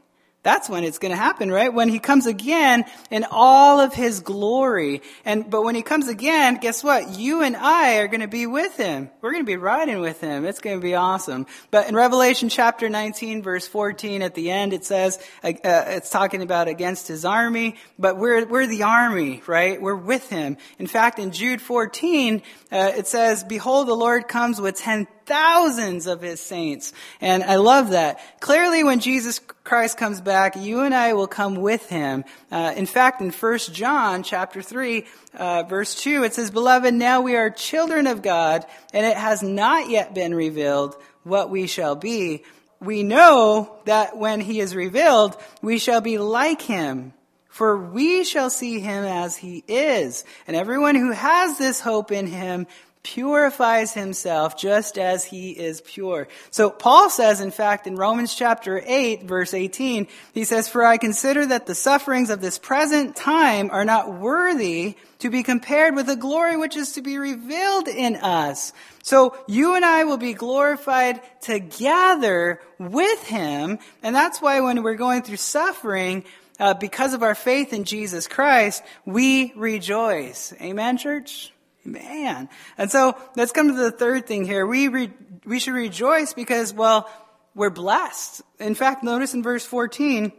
That's 0.44 0.68
when 0.68 0.84
it's 0.84 0.98
going 0.98 1.12
to 1.12 1.18
happen, 1.18 1.52
right? 1.52 1.72
When 1.72 1.88
he 1.88 2.00
comes 2.00 2.26
again 2.26 2.86
in 3.12 3.26
all 3.30 3.80
of 3.80 3.94
his 3.94 4.22
glory. 4.22 5.04
And, 5.24 5.48
but 5.48 5.62
when 5.64 5.76
he 5.76 5.84
comes 5.84 6.08
again, 6.08 6.56
guess 6.56 6.84
what? 6.84 7.20
You 7.20 7.44
and 7.44 7.56
I 7.56 7.98
are 7.98 8.08
going 8.08 8.22
to 8.22 8.28
be 8.28 8.48
with 8.48 8.76
him. 8.76 9.12
We're 9.22 9.34
going 9.34 9.44
to 9.44 9.48
be 9.48 9.58
riding 9.58 10.00
with 10.00 10.20
him. 10.20 10.46
It's 10.46 10.60
going 10.60 10.80
to 10.80 10.82
be 10.82 10.96
awesome. 10.96 11.46
But 11.70 11.88
in 11.88 11.96
Revelation 11.96 12.50
chapter 12.50 12.90
19 12.90 13.44
verse 13.44 13.68
14 13.68 14.24
at 14.24 14.34
the 14.34 14.50
end, 14.50 14.74
it 14.74 14.84
says, 14.84 15.20
uh, 15.44 15.50
uh, 15.64 15.84
it's 15.90 16.10
talking 16.10 16.42
about 16.42 16.68
against 16.68 17.08
his 17.08 17.24
army, 17.24 17.76
but 18.00 18.18
we're, 18.18 18.44
we're 18.46 18.66
the 18.66 18.82
army, 18.82 19.44
right? 19.46 19.80
We're 19.80 19.96
with 19.96 20.28
him. 20.30 20.58
In 20.80 20.88
fact, 20.88 21.20
in 21.20 21.32
Jude 21.32 21.62
14, 21.62 22.42
uh, 22.72 22.92
it 22.98 23.06
says, 23.06 23.44
behold, 23.44 23.88
the 23.88 23.94
Lord 23.94 24.28
comes 24.28 24.60
with 24.60 24.76
ten 24.76 25.06
thousands 25.32 26.08
of 26.08 26.22
his 26.22 26.42
saints. 26.42 26.92
And 27.22 27.42
I 27.42 27.56
love 27.56 27.92
that. 27.92 28.20
Clearly, 28.42 28.84
when 28.84 29.00
Jesus 29.00 29.40
Christ 29.64 29.98
comes 29.98 30.20
back, 30.20 30.58
you 30.58 30.82
and 30.82 30.94
I 30.94 31.14
will 31.14 31.28
come 31.28 31.56
with 31.56 31.88
him. 31.88 32.26
Uh, 32.52 32.74
in 32.76 32.86
fact, 32.86 33.22
in 33.22 33.32
1 33.32 33.58
John 33.72 34.24
chapter 34.24 34.62
3, 34.62 35.06
uh, 35.36 35.64
verse 35.64 35.96
2, 35.96 36.26
it 36.26 36.34
says, 36.34 36.52
Beloved, 36.52 36.94
now 36.94 37.22
we 37.22 37.38
are 37.38 37.50
children 37.50 38.08
of 38.08 38.22
God, 38.22 38.66
and 38.94 39.06
it 39.06 39.16
has 39.16 39.42
not 39.42 39.90
yet 39.90 40.14
been 40.14 40.36
revealed 40.36 40.98
what 41.24 41.50
we 41.50 41.66
shall 41.66 41.96
be. 41.96 42.44
We 42.82 43.04
know 43.04 43.78
that 43.86 44.18
when 44.18 44.42
he 44.42 44.60
is 44.60 44.76
revealed, 44.76 45.38
we 45.62 45.80
shall 45.80 46.02
be 46.02 46.18
like 46.18 46.62
him. 46.62 47.14
For 47.48 47.78
we 47.78 48.26
shall 48.26 48.50
see 48.50 48.82
him 48.82 49.06
as 49.06 49.38
he 49.38 49.64
is. 49.66 50.26
And 50.46 50.58
everyone 50.58 50.96
who 50.96 51.12
has 51.12 51.58
this 51.58 51.80
hope 51.80 52.12
in 52.12 52.28
him 52.28 52.68
purifies 53.04 53.94
himself 53.94 54.58
just 54.58 54.98
as 54.98 55.24
he 55.24 55.52
is 55.52 55.82
pure. 55.82 56.28
So 56.52 56.70
Paul 56.70 57.10
says, 57.10 57.42
in 57.42 57.52
fact, 57.52 57.88
in 57.88 57.96
Romans 57.96 58.36
chapter 58.36 58.82
8, 58.86 59.24
verse 59.24 59.54
18, 59.54 60.08
he 60.34 60.44
says, 60.44 60.68
For 60.68 60.86
I 60.86 60.98
consider 60.98 61.46
that 61.48 61.66
the 61.66 61.76
sufferings 61.76 62.30
of 62.30 62.42
this 62.42 62.60
present 62.60 63.16
time 63.16 63.70
are 63.72 63.86
not 63.86 64.14
worthy 64.14 64.96
to 65.20 65.30
be 65.30 65.44
compared 65.44 65.96
with 65.96 66.06
the 66.06 66.16
glory 66.16 66.58
which 66.58 66.76
is 66.76 66.94
to 66.94 67.02
be 67.02 67.18
revealed 67.18 67.88
in 67.88 68.16
us. 68.18 68.74
So 69.04 69.36
you 69.48 69.76
and 69.76 69.84
I 69.84 70.04
will 70.04 70.18
be 70.18 70.34
glorified 70.34 71.22
together 71.42 72.62
with 72.78 73.24
him. 73.24 73.80
And 74.04 74.16
that's 74.16 74.42
why 74.42 74.60
when 74.62 74.84
we're 74.84 74.96
going 74.96 75.24
through 75.24 75.38
suffering, 75.38 76.24
uh, 76.60 76.76
because 76.76 77.14
of 77.14 77.24
our 77.24 77.36
faith 77.36 77.74
in 77.74 77.84
Jesus 77.84 78.28
Christ, 78.28 78.84
we 79.06 79.54
rejoice. 79.56 80.54
Amen, 80.62 80.98
church? 80.98 81.52
Man. 81.84 82.50
And 82.78 82.92
so 82.92 83.18
let's 83.36 83.52
come 83.52 83.68
to 83.68 83.74
the 83.74 83.92
third 83.92 84.28
thing 84.28 84.46
here. 84.46 84.66
We, 84.66 84.88
re- 84.88 85.14
we 85.46 85.60
should 85.60 85.74
rejoice 85.74 86.34
because, 86.34 86.74
well, 86.74 87.10
we're 87.56 87.70
blessed. 87.70 88.42
In 88.60 88.76
fact, 88.76 89.04
notice 89.04 89.34
in 89.34 89.44
verse 89.44 89.66
14, 89.66 90.32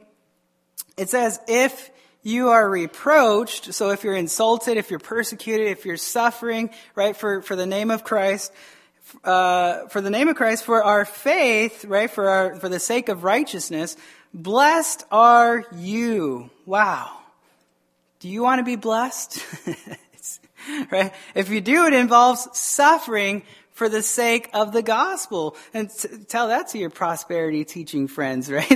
it 0.96 1.10
says, 1.10 1.40
if 1.48 1.90
you 2.22 2.50
are 2.50 2.68
reproached, 2.68 3.74
so 3.74 3.90
if 3.90 4.04
you're 4.04 4.14
insulted, 4.14 4.76
if 4.76 4.90
you're 4.90 5.00
persecuted, 5.00 5.66
if 5.66 5.84
you're 5.84 5.96
suffering, 5.96 6.70
right, 6.94 7.16
for, 7.16 7.42
for 7.42 7.56
the 7.56 7.66
name 7.66 7.90
of 7.90 8.04
Christ, 8.04 8.52
uh, 9.24 9.88
for 9.88 10.00
the 10.00 10.10
name 10.10 10.28
of 10.28 10.36
Christ, 10.36 10.64
for 10.64 10.82
our 10.82 11.04
faith, 11.04 11.84
right, 11.84 12.10
for 12.10 12.28
our, 12.28 12.54
for 12.56 12.68
the 12.68 12.78
sake 12.78 13.08
of 13.08 13.24
righteousness, 13.24 13.96
blessed 14.32 15.04
are 15.10 15.64
you. 15.74 16.50
Wow. 16.64 17.18
Do 18.20 18.28
you 18.28 18.42
want 18.42 18.60
to 18.60 18.64
be 18.64 18.76
blessed? 18.76 19.44
right? 20.90 21.12
If 21.34 21.50
you 21.50 21.60
do, 21.60 21.86
it 21.86 21.94
involves 21.94 22.48
suffering 22.58 23.42
for 23.72 23.88
the 23.88 24.02
sake 24.02 24.50
of 24.52 24.72
the 24.72 24.82
gospel. 24.82 25.56
And 25.72 25.90
t- 25.90 26.08
tell 26.28 26.48
that 26.48 26.68
to 26.68 26.78
your 26.78 26.90
prosperity 26.90 27.64
teaching 27.64 28.06
friends, 28.06 28.50
right? 28.52 28.68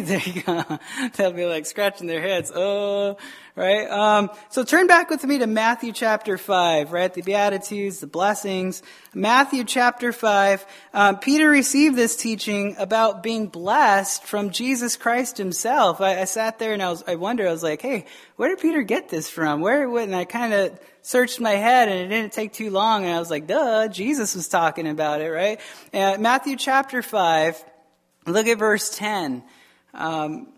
They'll 1.16 1.32
be 1.32 1.46
like 1.46 1.66
scratching 1.66 2.06
their 2.06 2.22
heads. 2.22 2.50
Oh, 2.54 3.16
right? 3.56 3.90
Um, 3.90 4.30
so 4.50 4.64
turn 4.64 4.86
back 4.86 5.08
with 5.08 5.24
me 5.24 5.38
to 5.38 5.46
Matthew 5.46 5.90
chapter 5.92 6.36
5, 6.36 6.92
right? 6.92 7.12
The 7.12 7.22
Beatitudes, 7.22 8.00
the 8.00 8.06
blessings. 8.06 8.82
Matthew 9.14 9.64
chapter 9.64 10.12
5. 10.12 10.66
Um, 10.92 11.18
Peter 11.18 11.48
received 11.48 11.96
this 11.96 12.16
teaching 12.16 12.76
about 12.78 13.22
being 13.22 13.46
blessed 13.46 14.24
from 14.24 14.50
Jesus 14.50 14.96
Christ 14.96 15.38
himself. 15.38 16.02
I, 16.02 16.20
I 16.20 16.24
sat 16.24 16.58
there 16.58 16.74
and 16.74 16.82
I 16.82 16.90
was, 16.90 17.02
I 17.06 17.14
wondered, 17.14 17.48
I 17.48 17.52
was 17.52 17.62
like, 17.62 17.80
hey, 17.80 18.04
where 18.36 18.50
did 18.50 18.60
Peter 18.60 18.82
get 18.82 19.08
this 19.08 19.30
from? 19.30 19.62
Where, 19.62 19.88
and 19.98 20.14
I 20.14 20.26
kind 20.26 20.52
of 20.52 20.78
searched 21.00 21.40
my 21.40 21.52
head 21.52 21.88
and 21.88 21.98
it 22.00 22.08
didn't 22.08 22.34
take 22.34 22.52
too 22.52 22.68
long 22.68 23.04
and 23.04 23.14
I 23.14 23.18
was 23.18 23.30
like, 23.30 23.46
duh, 23.46 23.88
Jesus 23.88 24.34
was 24.34 24.48
talking 24.48 24.86
about 24.86 25.22
it, 25.22 25.30
right? 25.30 25.60
And 25.94 26.22
Matthew 26.22 26.56
chapter 26.56 27.00
5, 27.00 27.64
look 28.26 28.48
at 28.48 28.58
verse 28.58 28.94
10. 28.94 29.42
Um, 29.94 30.48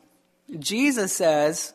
Jesus 0.59 1.13
says, 1.13 1.75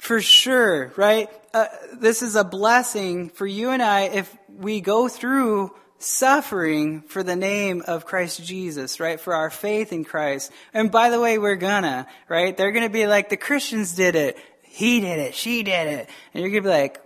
for 0.00 0.22
sure, 0.22 0.92
right? 0.96 1.28
Uh, 1.52 1.66
this 1.92 2.22
is 2.22 2.34
a 2.34 2.42
blessing 2.42 3.28
for 3.28 3.46
you 3.46 3.68
and 3.68 3.82
I 3.82 4.04
if 4.04 4.34
we 4.48 4.80
go 4.80 5.08
through 5.08 5.72
suffering 5.98 7.02
for 7.02 7.22
the 7.22 7.36
name 7.36 7.82
of 7.86 8.06
Christ 8.06 8.42
Jesus, 8.42 8.98
right? 8.98 9.20
For 9.20 9.34
our 9.34 9.50
faith 9.50 9.92
in 9.92 10.04
Christ. 10.04 10.52
And 10.72 10.90
by 10.90 11.10
the 11.10 11.20
way, 11.20 11.36
we're 11.36 11.56
gonna, 11.56 12.06
right? 12.30 12.56
They're 12.56 12.72
gonna 12.72 12.88
be 12.88 13.06
like, 13.06 13.28
the 13.28 13.36
Christians 13.36 13.94
did 13.94 14.16
it. 14.16 14.38
He 14.62 15.00
did 15.00 15.18
it. 15.18 15.34
She 15.34 15.62
did 15.62 15.86
it. 15.86 16.08
And 16.32 16.42
you're 16.42 16.50
gonna 16.50 16.62
be 16.62 16.68
like, 16.68 17.02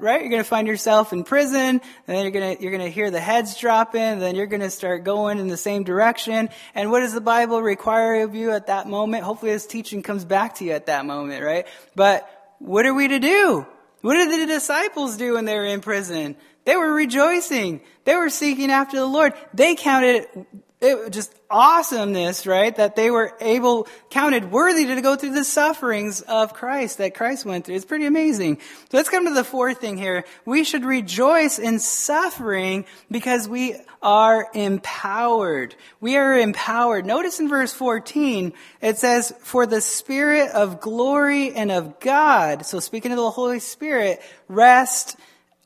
right? 0.00 0.20
You're 0.20 0.30
going 0.30 0.42
to 0.42 0.48
find 0.48 0.66
yourself 0.66 1.12
in 1.12 1.24
prison, 1.24 1.58
and 1.58 1.80
then 2.06 2.22
you're 2.22 2.30
going 2.30 2.56
to, 2.56 2.62
you're 2.62 2.72
going 2.72 2.84
to 2.84 2.90
hear 2.90 3.10
the 3.10 3.20
heads 3.20 3.58
dropping, 3.58 4.00
and 4.00 4.22
then 4.22 4.34
you're 4.34 4.46
going 4.46 4.60
to 4.60 4.70
start 4.70 5.04
going 5.04 5.38
in 5.38 5.48
the 5.48 5.56
same 5.56 5.84
direction. 5.84 6.48
And 6.74 6.90
what 6.90 7.00
does 7.00 7.12
the 7.12 7.20
Bible 7.20 7.62
require 7.62 8.22
of 8.22 8.34
you 8.34 8.52
at 8.52 8.66
that 8.66 8.88
moment? 8.88 9.24
Hopefully 9.24 9.52
this 9.52 9.66
teaching 9.66 10.02
comes 10.02 10.24
back 10.24 10.56
to 10.56 10.64
you 10.64 10.72
at 10.72 10.86
that 10.86 11.06
moment, 11.06 11.44
right? 11.44 11.66
But 11.94 12.28
what 12.58 12.86
are 12.86 12.94
we 12.94 13.08
to 13.08 13.18
do? 13.18 13.66
What 14.02 14.14
did 14.14 14.30
the 14.40 14.46
disciples 14.46 15.16
do 15.16 15.34
when 15.34 15.44
they 15.44 15.54
were 15.54 15.66
in 15.66 15.80
prison? 15.80 16.36
They 16.64 16.76
were 16.76 16.92
rejoicing. 16.92 17.80
They 18.04 18.16
were 18.16 18.30
seeking 18.30 18.70
after 18.70 18.96
the 18.96 19.06
Lord. 19.06 19.34
They 19.54 19.74
counted 19.74 20.26
it 20.80 21.10
just 21.10 21.34
awesomeness, 21.50 22.46
right? 22.46 22.74
That 22.74 22.96
they 22.96 23.10
were 23.10 23.34
able, 23.40 23.86
counted 24.08 24.50
worthy 24.50 24.86
to 24.86 25.00
go 25.02 25.14
through 25.14 25.34
the 25.34 25.44
sufferings 25.44 26.22
of 26.22 26.54
Christ 26.54 26.98
that 26.98 27.14
Christ 27.14 27.44
went 27.44 27.66
through. 27.66 27.74
It's 27.74 27.84
pretty 27.84 28.06
amazing. 28.06 28.56
So 28.90 28.96
let's 28.96 29.10
come 29.10 29.26
to 29.26 29.34
the 29.34 29.44
fourth 29.44 29.78
thing 29.78 29.98
here. 29.98 30.24
We 30.46 30.64
should 30.64 30.84
rejoice 30.84 31.58
in 31.58 31.80
suffering 31.80 32.86
because 33.10 33.46
we 33.46 33.76
are 34.02 34.48
empowered. 34.54 35.74
We 36.00 36.16
are 36.16 36.38
empowered. 36.38 37.04
Notice 37.04 37.40
in 37.40 37.48
verse 37.50 37.74
14, 37.74 38.54
it 38.80 38.96
says, 38.96 39.34
for 39.40 39.66
the 39.66 39.82
spirit 39.82 40.50
of 40.52 40.80
glory 40.80 41.52
and 41.52 41.70
of 41.70 42.00
God, 42.00 42.64
so 42.64 42.80
speaking 42.80 43.12
of 43.12 43.18
the 43.18 43.30
Holy 43.30 43.60
Spirit, 43.60 44.22
rest 44.48 45.16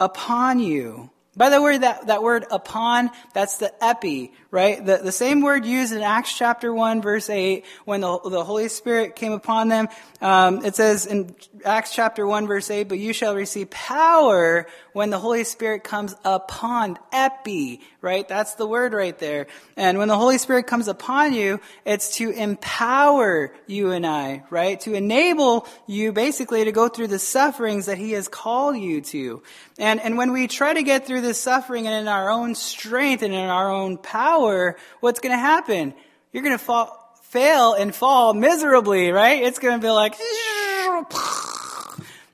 upon 0.00 0.58
you. 0.58 1.10
By 1.36 1.50
the 1.50 1.60
way, 1.60 1.78
that, 1.78 2.06
that 2.06 2.22
word 2.22 2.46
upon, 2.50 3.10
that's 3.32 3.58
the 3.58 3.72
epi, 3.84 4.32
right? 4.50 4.84
The, 4.84 4.98
the 4.98 5.12
same 5.12 5.40
word 5.40 5.66
used 5.66 5.92
in 5.92 6.00
Acts 6.00 6.36
chapter 6.36 6.72
1 6.72 7.02
verse 7.02 7.28
8 7.28 7.64
when 7.84 8.02
the, 8.02 8.20
the 8.20 8.44
Holy 8.44 8.68
Spirit 8.68 9.16
came 9.16 9.32
upon 9.32 9.68
them. 9.68 9.88
Um, 10.20 10.64
it 10.64 10.76
says 10.76 11.06
in 11.06 11.34
Acts 11.64 11.94
chapter 11.94 12.26
1 12.26 12.46
verse 12.46 12.70
8, 12.70 12.88
but 12.88 12.98
you 12.98 13.12
shall 13.12 13.34
receive 13.34 13.70
power 13.70 14.66
when 14.92 15.10
the 15.10 15.18
Holy 15.18 15.44
Spirit 15.44 15.84
comes 15.84 16.14
upon, 16.24 16.98
epi, 17.12 17.80
right? 18.00 18.26
That's 18.28 18.54
the 18.54 18.66
word 18.66 18.92
right 18.92 19.18
there. 19.18 19.46
And 19.76 19.98
when 19.98 20.08
the 20.08 20.16
Holy 20.16 20.38
Spirit 20.38 20.66
comes 20.66 20.88
upon 20.88 21.32
you, 21.32 21.60
it's 21.84 22.16
to 22.16 22.30
empower 22.30 23.52
you 23.66 23.90
and 23.92 24.06
I, 24.06 24.42
right? 24.50 24.78
To 24.80 24.94
enable 24.94 25.66
you 25.86 26.12
basically 26.12 26.64
to 26.64 26.72
go 26.72 26.88
through 26.88 27.08
the 27.08 27.18
sufferings 27.18 27.86
that 27.86 27.98
He 27.98 28.12
has 28.12 28.28
called 28.28 28.76
you 28.76 29.00
to. 29.00 29.42
And, 29.78 30.00
and 30.00 30.16
when 30.18 30.32
we 30.32 30.46
try 30.46 30.74
to 30.74 30.82
get 30.82 31.06
through 31.06 31.22
this 31.22 31.40
suffering 31.40 31.86
and 31.86 31.94
in 31.94 32.08
our 32.08 32.30
own 32.30 32.54
strength 32.54 33.22
and 33.22 33.34
in 33.34 33.40
our 33.40 33.70
own 33.72 33.98
power, 33.98 34.76
what's 35.00 35.20
to 35.32 35.38
happen? 35.38 35.94
You're 36.32 36.42
to 36.58 36.64
fall, 36.64 37.04
fail 37.22 37.74
and 37.74 37.94
fall 37.94 38.32
miserably, 38.34 39.10
right? 39.10 39.42
It's 39.42 39.58
to 39.78 39.84
be 39.84 39.90
like, 39.90 40.14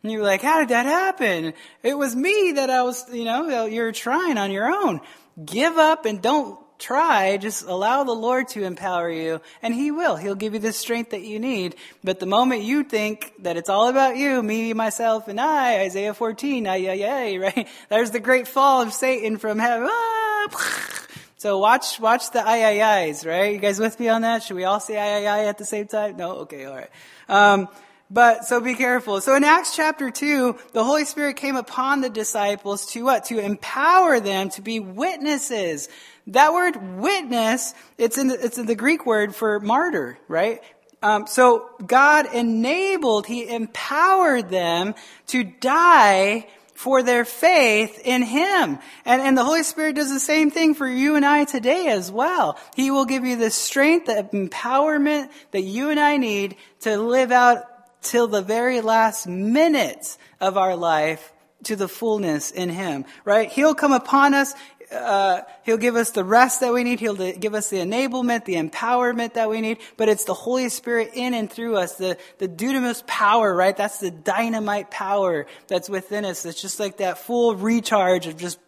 and 0.03 0.13
you're 0.13 0.23
like, 0.23 0.43
how 0.43 0.61
did 0.61 0.71
that 0.71 0.87
happen? 0.87 1.53
It 1.83 1.97
was 1.97 2.17
me 2.17 2.53
that 2.57 2.71
I 2.71 2.83
was, 2.83 3.05
you 3.13 3.25
know, 3.25 3.67
you're 3.67 3.93
trying 3.93 4.39
on 4.39 4.51
your 4.51 4.71
own. 4.71 5.01
Give 5.45 5.77
up 5.77 6.07
and 6.07 6.23
don't 6.23 6.59
try. 6.79 7.37
Just 7.37 7.65
allow 7.65 8.05
the 8.05 8.13
Lord 8.13 8.49
to 8.49 8.65
empower 8.65 9.11
you 9.11 9.41
and 9.63 9.75
He 9.75 9.91
will. 9.91 10.17
He'll 10.17 10.35
give 10.35 10.55
you 10.55 10.59
the 10.59 10.73
strength 10.73 11.11
that 11.11 11.23
you 11.23 11.39
need. 11.39 11.77
But 12.03 12.19
the 12.19 12.27
moment 12.27 12.63
you 12.63 12.83
think 12.83 13.33
that 13.41 13.57
it's 13.57 13.69
all 13.69 13.89
about 13.89 14.17
you, 14.17 14.43
me, 14.43 14.73
myself, 14.73 15.29
and 15.29 15.41
I, 15.41 15.81
Isaiah 15.81 16.15
14, 16.15 16.67
ay, 16.67 16.89
ay, 16.89 17.05
ay, 17.05 17.37
right? 17.39 17.69
There's 17.91 18.11
the 18.11 18.21
great 18.21 18.49
fall 18.49 18.83
of 18.83 18.93
Satan 18.93 19.37
from 19.37 19.59
heaven. 19.59 19.89
Ah, 19.91 21.07
so 21.37 21.59
watch, 21.59 22.01
watch 22.01 22.31
the 22.33 22.47
ay, 22.47 22.65
ay, 22.65 23.01
ay's, 23.03 23.25
right? 23.25 23.55
You 23.55 23.59
guys 23.59 23.79
with 23.79 24.01
me 24.01 24.09
on 24.09 24.23
that? 24.23 24.43
Should 24.43 24.57
we 24.57 24.65
all 24.65 24.81
say 24.81 24.99
ay, 24.99 25.27
ay, 25.27 25.27
ay 25.27 25.49
at 25.49 25.59
the 25.59 25.65
same 25.65 25.87
time? 25.87 26.17
No? 26.17 26.39
Okay, 26.41 26.67
alright. 26.67 26.91
Um, 27.29 27.69
but, 28.11 28.45
so 28.45 28.61
be 28.61 28.75
careful. 28.75 29.21
So 29.21 29.37
in 29.37 29.45
Acts 29.45 29.77
chapter 29.77 30.11
2, 30.11 30.59
the 30.73 30.83
Holy 30.83 31.05
Spirit 31.05 31.37
came 31.37 31.55
upon 31.55 32.01
the 32.01 32.11
disciples 32.11 32.87
to 32.93 33.05
what? 33.05 33.27
To 33.27 33.39
empower 33.39 34.19
them 34.19 34.51
to 34.51 34.63
be 34.63 34.81
witnesses. 34.81 35.89
That 36.27 36.53
word 36.53 36.99
witness, 36.99 37.73
it's 37.99 38.19
in 38.19 38.29
the, 38.29 38.45
it's 38.45 38.59
in 38.59 38.67
the 38.67 38.75
Greek 38.75 39.07
word 39.07 39.35
for 39.35 39.61
martyr, 39.61 40.19
right? 40.27 40.61
Um, 41.03 41.27
so 41.29 41.71
God 41.87 42.35
enabled, 42.35 43.27
He 43.27 43.49
empowered 43.49 44.51
them 44.51 44.95
to 45.29 45.45
die 45.45 46.49
for 46.75 47.03
their 47.03 47.25
faith 47.25 48.01
in 48.05 48.23
Him. 48.23 48.79
And, 49.05 49.23
and 49.23 49.39
the 49.39 49.45
Holy 49.45 49.63
Spirit 49.63 49.97
does 49.97 50.13
the 50.13 50.19
same 50.19 50.51
thing 50.51 50.75
for 50.75 50.89
you 50.89 51.15
and 51.15 51.25
I 51.25 51.45
today 51.45 51.89
as 51.89 52.11
well. 52.11 52.59
He 52.75 52.91
will 52.91 53.05
give 53.05 53.25
you 53.25 53.37
the 53.37 53.51
strength, 53.51 54.07
the 54.07 54.29
empowerment 54.33 55.31
that 55.53 55.63
you 55.63 55.91
and 55.91 56.01
I 56.01 56.17
need 56.17 56.57
to 56.81 56.97
live 56.97 57.33
out 57.33 57.70
till 58.03 58.27
the 58.27 58.43
very 58.43 58.81
last 58.81 59.27
minutes 59.27 60.19
of 60.41 60.57
our 60.57 60.77
life 60.77 61.33
to 61.65 61.77
the 61.77 61.89
fullness 61.89 62.51
in 62.51 62.69
Him, 62.69 63.05
right? 63.25 63.51
He'll 63.51 63.75
come 63.75 63.93
upon 63.93 64.35
us. 64.35 64.55
Uh, 64.91 65.43
he'll 65.63 65.77
give 65.77 65.95
us 65.95 66.11
the 66.11 66.25
rest 66.25 66.61
that 66.61 66.73
we 66.73 66.83
need. 66.83 66.99
He'll 66.99 67.15
give 67.15 67.55
us 67.55 67.71
the 67.71 67.77
enablement, 67.77 68.45
the 68.45 68.57
empowerment 68.57 69.35
that 69.35 69.49
we 69.49 69.61
need. 69.61 69.79
But 69.97 70.09
it's 70.09 70.25
the 70.25 70.35
Holy 70.35 70.69
Spirit 70.69 71.11
in 71.15 71.33
and 71.33 71.51
through 71.51 71.77
us, 71.77 71.95
the, 71.95 72.19
the 72.39 72.49
dunamis 72.49 73.07
power, 73.07 73.55
right? 73.55 73.77
That's 73.77 73.99
the 73.99 74.11
dynamite 74.11 74.91
power 74.91 75.47
that's 75.69 75.89
within 75.89 76.25
us. 76.25 76.45
It's 76.45 76.61
just 76.61 76.81
like 76.81 76.97
that 76.97 77.19
full 77.19 77.55
recharge 77.55 78.27
of 78.27 78.37
just, 78.37 78.59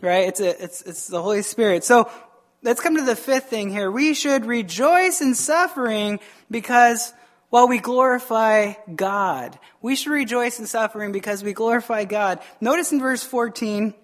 right? 0.00 0.28
It's 0.28 0.40
a, 0.40 0.62
it's, 0.62 0.82
it's 0.82 1.08
the 1.08 1.20
Holy 1.20 1.42
Spirit. 1.42 1.82
So 1.82 2.08
let's 2.62 2.80
come 2.80 2.96
to 2.96 3.04
the 3.04 3.16
fifth 3.16 3.50
thing 3.50 3.70
here. 3.70 3.90
We 3.90 4.14
should 4.14 4.46
rejoice 4.46 5.20
in 5.20 5.34
suffering 5.34 6.20
because 6.48 7.12
while 7.50 7.68
we 7.68 7.78
glorify 7.78 8.74
God. 8.94 9.58
We 9.80 9.96
should 9.96 10.12
rejoice 10.12 10.58
in 10.58 10.66
suffering 10.66 11.12
because 11.12 11.44
we 11.44 11.52
glorify 11.52 12.04
God. 12.04 12.40
Notice 12.60 12.92
in 12.92 13.00
verse 13.00 13.22
14, 13.22 13.94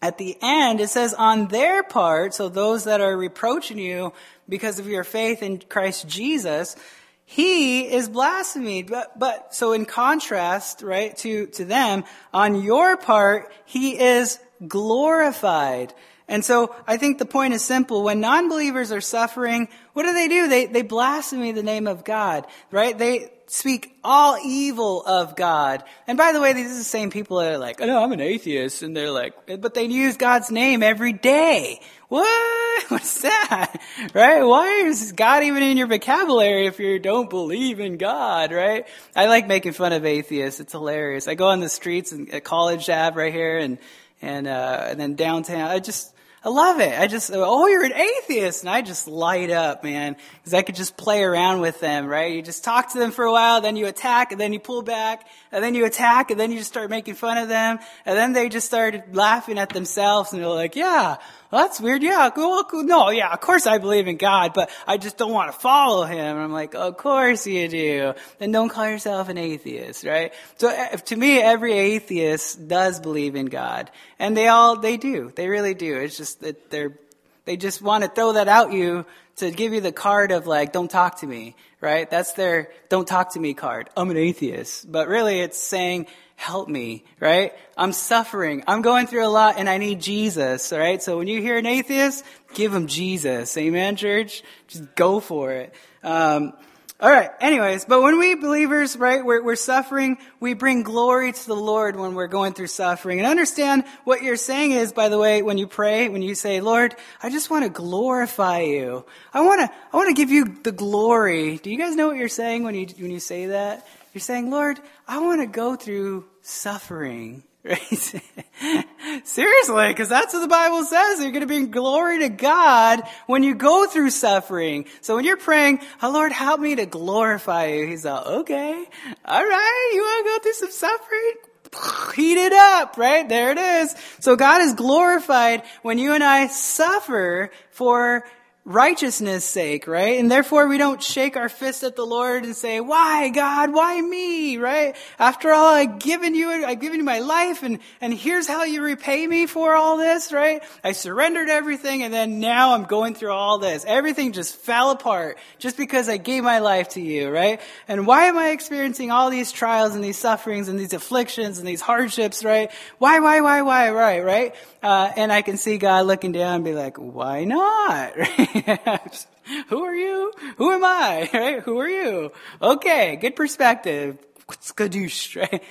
at 0.00 0.18
the 0.18 0.36
end, 0.42 0.80
it 0.80 0.88
says, 0.88 1.14
on 1.14 1.48
their 1.48 1.82
part, 1.82 2.34
so 2.34 2.48
those 2.48 2.84
that 2.84 3.00
are 3.00 3.16
reproaching 3.16 3.78
you 3.78 4.12
because 4.48 4.78
of 4.78 4.88
your 4.88 5.04
faith 5.04 5.42
in 5.42 5.58
Christ 5.58 6.08
Jesus, 6.08 6.76
he 7.24 7.82
is 7.82 8.08
blasphemed. 8.08 8.90
But, 8.90 9.18
but, 9.18 9.54
so 9.54 9.72
in 9.72 9.84
contrast, 9.84 10.82
right, 10.82 11.16
to, 11.18 11.46
to 11.46 11.64
them, 11.64 12.04
on 12.34 12.62
your 12.62 12.96
part, 12.96 13.52
he 13.64 13.98
is 13.98 14.38
glorified. 14.66 15.94
And 16.32 16.42
so 16.42 16.74
I 16.86 16.96
think 16.96 17.18
the 17.18 17.26
point 17.26 17.52
is 17.52 17.62
simple. 17.62 18.02
When 18.04 18.20
non-believers 18.20 18.90
are 18.90 19.02
suffering, 19.02 19.68
what 19.92 20.04
do 20.04 20.14
they 20.14 20.28
do? 20.28 20.48
They, 20.48 20.64
they 20.64 20.80
blaspheme 20.80 21.54
the 21.54 21.62
name 21.62 21.86
of 21.86 22.04
God, 22.04 22.46
right? 22.70 22.96
They 22.96 23.30
speak 23.48 23.94
all 24.02 24.38
evil 24.42 25.02
of 25.04 25.36
God. 25.36 25.84
And 26.06 26.16
by 26.16 26.32
the 26.32 26.40
way, 26.40 26.54
these 26.54 26.72
are 26.72 26.78
the 26.78 26.84
same 26.84 27.10
people 27.10 27.36
that 27.36 27.52
are 27.52 27.58
like, 27.58 27.82
oh 27.82 27.84
no, 27.84 28.02
I'm 28.02 28.12
an 28.12 28.22
atheist. 28.22 28.82
And 28.82 28.96
they're 28.96 29.10
like, 29.10 29.34
but 29.60 29.74
they 29.74 29.84
use 29.84 30.16
God's 30.16 30.50
name 30.50 30.82
every 30.82 31.12
day. 31.12 31.80
What? 32.08 32.84
What's 32.88 33.20
that? 33.20 33.76
Right? 34.14 34.42
Why 34.42 34.68
is 34.86 35.12
God 35.12 35.42
even 35.42 35.62
in 35.62 35.76
your 35.76 35.86
vocabulary 35.86 36.64
if 36.64 36.80
you 36.80 36.98
don't 36.98 37.28
believe 37.28 37.78
in 37.78 37.98
God, 37.98 38.52
right? 38.52 38.86
I 39.14 39.26
like 39.26 39.46
making 39.46 39.72
fun 39.72 39.92
of 39.92 40.06
atheists. 40.06 40.60
It's 40.60 40.72
hilarious. 40.72 41.28
I 41.28 41.34
go 41.34 41.48
on 41.48 41.60
the 41.60 41.68
streets 41.68 42.10
and 42.10 42.32
at 42.32 42.42
College 42.42 42.88
Ave 42.88 43.18
right 43.18 43.34
here 43.34 43.58
and, 43.58 43.76
and, 44.22 44.46
uh, 44.46 44.86
and 44.88 44.98
then 44.98 45.14
downtown. 45.14 45.70
I 45.70 45.78
just, 45.78 46.11
I 46.44 46.48
love 46.48 46.80
it. 46.80 46.98
I 46.98 47.06
just, 47.06 47.30
oh, 47.32 47.66
you're 47.68 47.84
an 47.84 47.92
atheist. 47.92 48.62
And 48.62 48.70
I 48.70 48.82
just 48.82 49.06
light 49.06 49.50
up, 49.50 49.84
man. 49.84 50.16
Cause 50.44 50.54
I 50.54 50.62
could 50.62 50.74
just 50.74 50.96
play 50.96 51.22
around 51.22 51.60
with 51.60 51.78
them, 51.78 52.06
right? 52.06 52.34
You 52.34 52.42
just 52.42 52.64
talk 52.64 52.92
to 52.92 52.98
them 52.98 53.12
for 53.12 53.24
a 53.24 53.30
while, 53.30 53.60
then 53.60 53.76
you 53.76 53.86
attack, 53.86 54.32
and 54.32 54.40
then 54.40 54.52
you 54.52 54.58
pull 54.58 54.82
back, 54.82 55.26
and 55.52 55.62
then 55.62 55.74
you 55.74 55.84
attack, 55.84 56.30
and 56.30 56.40
then 56.40 56.50
you 56.50 56.58
just 56.58 56.70
start 56.70 56.90
making 56.90 57.14
fun 57.14 57.38
of 57.38 57.48
them. 57.48 57.78
And 58.06 58.18
then 58.18 58.32
they 58.32 58.48
just 58.48 58.66
started 58.66 59.14
laughing 59.14 59.58
at 59.58 59.68
themselves, 59.68 60.32
and 60.32 60.42
they're 60.42 60.48
like, 60.48 60.74
yeah, 60.74 61.18
well, 61.52 61.62
that's 61.62 61.78
weird. 61.78 62.02
Yeah, 62.02 62.30
cool, 62.34 62.64
cool. 62.64 62.82
No, 62.82 63.10
yeah, 63.10 63.30
of 63.30 63.40
course 63.40 63.66
I 63.66 63.76
believe 63.76 64.08
in 64.08 64.16
God, 64.16 64.54
but 64.54 64.70
I 64.86 64.96
just 64.96 65.18
don't 65.18 65.32
want 65.32 65.52
to 65.52 65.58
follow 65.58 66.04
him. 66.04 66.18
And 66.18 66.40
I'm 66.40 66.52
like, 66.52 66.74
of 66.74 66.96
course 66.96 67.46
you 67.46 67.68
do. 67.68 68.14
Then 68.38 68.52
don't 68.52 68.70
call 68.70 68.88
yourself 68.88 69.28
an 69.28 69.36
atheist, 69.36 70.04
right? 70.04 70.32
So 70.56 70.68
uh, 70.68 70.96
to 70.96 71.16
me, 71.16 71.40
every 71.40 71.74
atheist 71.74 72.66
does 72.68 73.00
believe 73.00 73.36
in 73.36 73.46
God. 73.46 73.90
And 74.18 74.34
they 74.34 74.48
all, 74.48 74.76
they 74.76 74.96
do. 74.96 75.30
They 75.36 75.48
really 75.48 75.74
do. 75.74 75.94
It's 75.96 76.16
just 76.16 76.40
that 76.40 76.70
they're, 76.70 76.96
they 77.44 77.58
just 77.58 77.82
want 77.82 78.04
to 78.04 78.08
throw 78.08 78.32
that 78.32 78.48
out 78.48 78.72
you 78.72 79.04
to 79.36 79.50
give 79.50 79.74
you 79.74 79.82
the 79.82 79.92
card 79.92 80.30
of 80.32 80.46
like, 80.46 80.72
don't 80.72 80.90
talk 80.90 81.20
to 81.20 81.26
me, 81.26 81.54
right? 81.82 82.08
That's 82.08 82.32
their 82.32 82.70
don't 82.88 83.06
talk 83.06 83.34
to 83.34 83.40
me 83.40 83.52
card. 83.52 83.90
I'm 83.94 84.10
an 84.10 84.16
atheist. 84.16 84.90
But 84.90 85.08
really 85.08 85.40
it's 85.40 85.58
saying, 85.58 86.06
help 86.36 86.68
me, 86.68 87.04
right? 87.20 87.52
I'm 87.76 87.92
suffering. 87.92 88.64
I'm 88.66 88.80
going 88.80 89.06
through 89.06 89.26
a 89.26 89.28
lot 89.28 89.56
and 89.58 89.68
I 89.68 89.76
need 89.76 90.00
Jesus, 90.00 90.72
right? 90.72 91.02
So 91.02 91.18
when 91.18 91.26
you 91.26 91.42
hear 91.42 91.58
an 91.58 91.66
atheist, 91.66 92.24
give 92.54 92.72
him 92.72 92.86
Jesus. 92.86 93.56
Amen, 93.58 93.96
church? 93.96 94.42
Just 94.68 94.94
go 94.94 95.20
for 95.20 95.52
it. 95.52 95.74
Um, 96.02 96.54
all 97.02 97.10
right. 97.10 97.30
Anyways, 97.40 97.84
but 97.84 98.00
when 98.00 98.16
we 98.16 98.36
believers, 98.36 98.96
right, 98.96 99.24
we're, 99.24 99.42
we're 99.42 99.56
suffering, 99.56 100.18
we 100.38 100.54
bring 100.54 100.84
glory 100.84 101.32
to 101.32 101.46
the 101.48 101.56
Lord 101.56 101.96
when 101.96 102.14
we're 102.14 102.28
going 102.28 102.52
through 102.52 102.68
suffering. 102.68 103.18
And 103.18 103.26
understand 103.26 103.82
what 104.04 104.22
you're 104.22 104.36
saying 104.36 104.70
is, 104.70 104.92
by 104.92 105.08
the 105.08 105.18
way, 105.18 105.42
when 105.42 105.58
you 105.58 105.66
pray, 105.66 106.08
when 106.08 106.22
you 106.22 106.36
say, 106.36 106.60
Lord, 106.60 106.94
I 107.20 107.28
just 107.28 107.50
want 107.50 107.64
to 107.64 107.70
glorify 107.70 108.60
you. 108.60 109.04
I 109.34 109.40
want 109.40 109.62
to, 109.62 109.76
I 109.92 109.96
want 109.96 110.10
to 110.10 110.14
give 110.14 110.30
you 110.30 110.44
the 110.62 110.70
glory. 110.70 111.58
Do 111.58 111.72
you 111.72 111.76
guys 111.76 111.96
know 111.96 112.06
what 112.06 112.18
you're 112.18 112.28
saying 112.28 112.62
when 112.62 112.76
you, 112.76 112.86
when 112.96 113.10
you 113.10 113.18
say 113.18 113.46
that? 113.46 113.84
You're 114.14 114.20
saying, 114.20 114.52
Lord, 114.52 114.78
I 115.08 115.18
want 115.18 115.40
to 115.40 115.48
go 115.48 115.74
through 115.74 116.26
suffering. 116.42 117.42
Right? 117.64 117.78
Seriously, 119.24 119.88
because 119.88 120.08
that's 120.08 120.34
what 120.34 120.40
the 120.40 120.48
Bible 120.48 120.84
says. 120.84 121.20
You're 121.20 121.30
going 121.30 121.42
to 121.42 121.46
bring 121.46 121.70
glory 121.70 122.20
to 122.20 122.28
God 122.28 123.02
when 123.26 123.42
you 123.42 123.54
go 123.54 123.86
through 123.86 124.10
suffering. 124.10 124.86
So 125.00 125.16
when 125.16 125.24
you're 125.24 125.36
praying, 125.36 125.80
oh 126.02 126.10
Lord, 126.10 126.32
help 126.32 126.60
me 126.60 126.74
to 126.76 126.86
glorify 126.86 127.66
you, 127.66 127.86
He's 127.86 128.04
like, 128.04 128.26
okay, 128.26 128.84
all 129.24 129.44
right, 129.44 129.90
you 129.94 130.00
want 130.00 130.26
to 130.26 130.30
go 130.30 130.38
through 130.42 130.52
some 130.54 130.70
suffering? 130.70 131.32
Heat 132.16 132.38
it 132.38 132.52
up, 132.52 132.98
right? 132.98 133.28
There 133.28 133.50
it 133.52 133.58
is. 133.58 133.94
So 134.20 134.36
God 134.36 134.62
is 134.62 134.74
glorified 134.74 135.62
when 135.82 135.98
you 135.98 136.14
and 136.14 136.24
I 136.24 136.48
suffer 136.48 137.50
for 137.70 138.24
righteousness 138.64 139.44
sake, 139.44 139.88
right? 139.88 140.20
And 140.20 140.30
therefore 140.30 140.68
we 140.68 140.78
don't 140.78 141.02
shake 141.02 141.36
our 141.36 141.48
fist 141.48 141.82
at 141.82 141.96
the 141.96 142.06
Lord 142.06 142.44
and 142.44 142.54
say, 142.54 142.78
why 142.78 143.28
God? 143.30 143.72
Why 143.72 144.00
me? 144.00 144.56
Right? 144.56 144.94
After 145.18 145.50
all, 145.50 145.74
I've 145.74 145.98
given 145.98 146.36
you, 146.36 146.48
I've 146.48 146.78
given 146.80 146.98
you 146.98 147.04
my 147.04 147.18
life 147.18 147.64
and, 147.64 147.80
and 148.00 148.14
here's 148.14 148.46
how 148.46 148.62
you 148.62 148.82
repay 148.82 149.26
me 149.26 149.46
for 149.46 149.74
all 149.74 149.96
this, 149.96 150.32
right? 150.32 150.62
I 150.84 150.92
surrendered 150.92 151.48
everything 151.48 152.04
and 152.04 152.14
then 152.14 152.38
now 152.38 152.74
I'm 152.74 152.84
going 152.84 153.16
through 153.16 153.32
all 153.32 153.58
this. 153.58 153.84
Everything 153.84 154.30
just 154.30 154.54
fell 154.54 154.92
apart 154.92 155.38
just 155.58 155.76
because 155.76 156.08
I 156.08 156.18
gave 156.18 156.44
my 156.44 156.60
life 156.60 156.90
to 156.90 157.00
you, 157.00 157.30
right? 157.30 157.60
And 157.88 158.06
why 158.06 158.26
am 158.26 158.38
I 158.38 158.50
experiencing 158.50 159.10
all 159.10 159.30
these 159.30 159.50
trials 159.50 159.96
and 159.96 160.04
these 160.04 160.18
sufferings 160.18 160.68
and 160.68 160.78
these 160.78 160.92
afflictions 160.92 161.58
and 161.58 161.66
these 161.66 161.80
hardships, 161.80 162.44
right? 162.44 162.70
Why, 162.98 163.18
why, 163.18 163.40
why, 163.40 163.62
why, 163.62 163.90
right, 163.90 164.24
right? 164.24 164.54
Uh, 164.82 165.12
and 165.16 165.32
I 165.32 165.42
can 165.42 165.56
see 165.56 165.78
God 165.78 166.06
looking 166.06 166.32
down 166.32 166.56
and 166.56 166.64
be 166.64 166.74
like, 166.74 166.96
why 166.96 167.44
not? 167.44 168.14
Who 169.68 169.84
are 169.84 169.94
you? 169.94 170.32
Who 170.56 170.72
am 170.72 170.84
I? 170.84 171.30
Right? 171.32 171.60
Who 171.60 171.78
are 171.78 171.88
you? 171.88 172.32
Okay, 172.60 173.16
good 173.16 173.36
perspective. 173.36 174.18
Skadoosh, 174.48 175.36
right? 175.52 175.62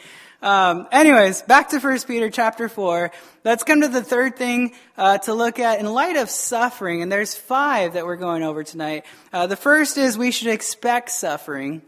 Um, 0.41 0.87
anyways, 0.91 1.43
back 1.43 1.69
to 1.69 1.79
First 1.79 2.07
Peter 2.07 2.29
chapter 2.31 2.67
four. 2.67 3.11
Let's 3.43 3.63
come 3.63 3.81
to 3.81 3.87
the 3.87 4.03
third 4.03 4.37
thing 4.37 4.73
uh, 4.97 5.19
to 5.19 5.33
look 5.33 5.59
at 5.59 5.79
in 5.79 5.85
light 5.85 6.15
of 6.15 6.29
suffering, 6.29 7.01
and 7.01 7.11
there's 7.11 7.35
five 7.35 7.93
that 7.93 8.05
we're 8.05 8.15
going 8.15 8.41
over 8.41 8.63
tonight. 8.63 9.05
Uh, 9.31 9.45
the 9.45 9.55
first 9.55 9.97
is 9.97 10.17
we 10.17 10.31
should 10.31 10.47
expect 10.47 11.11
suffering. 11.11 11.83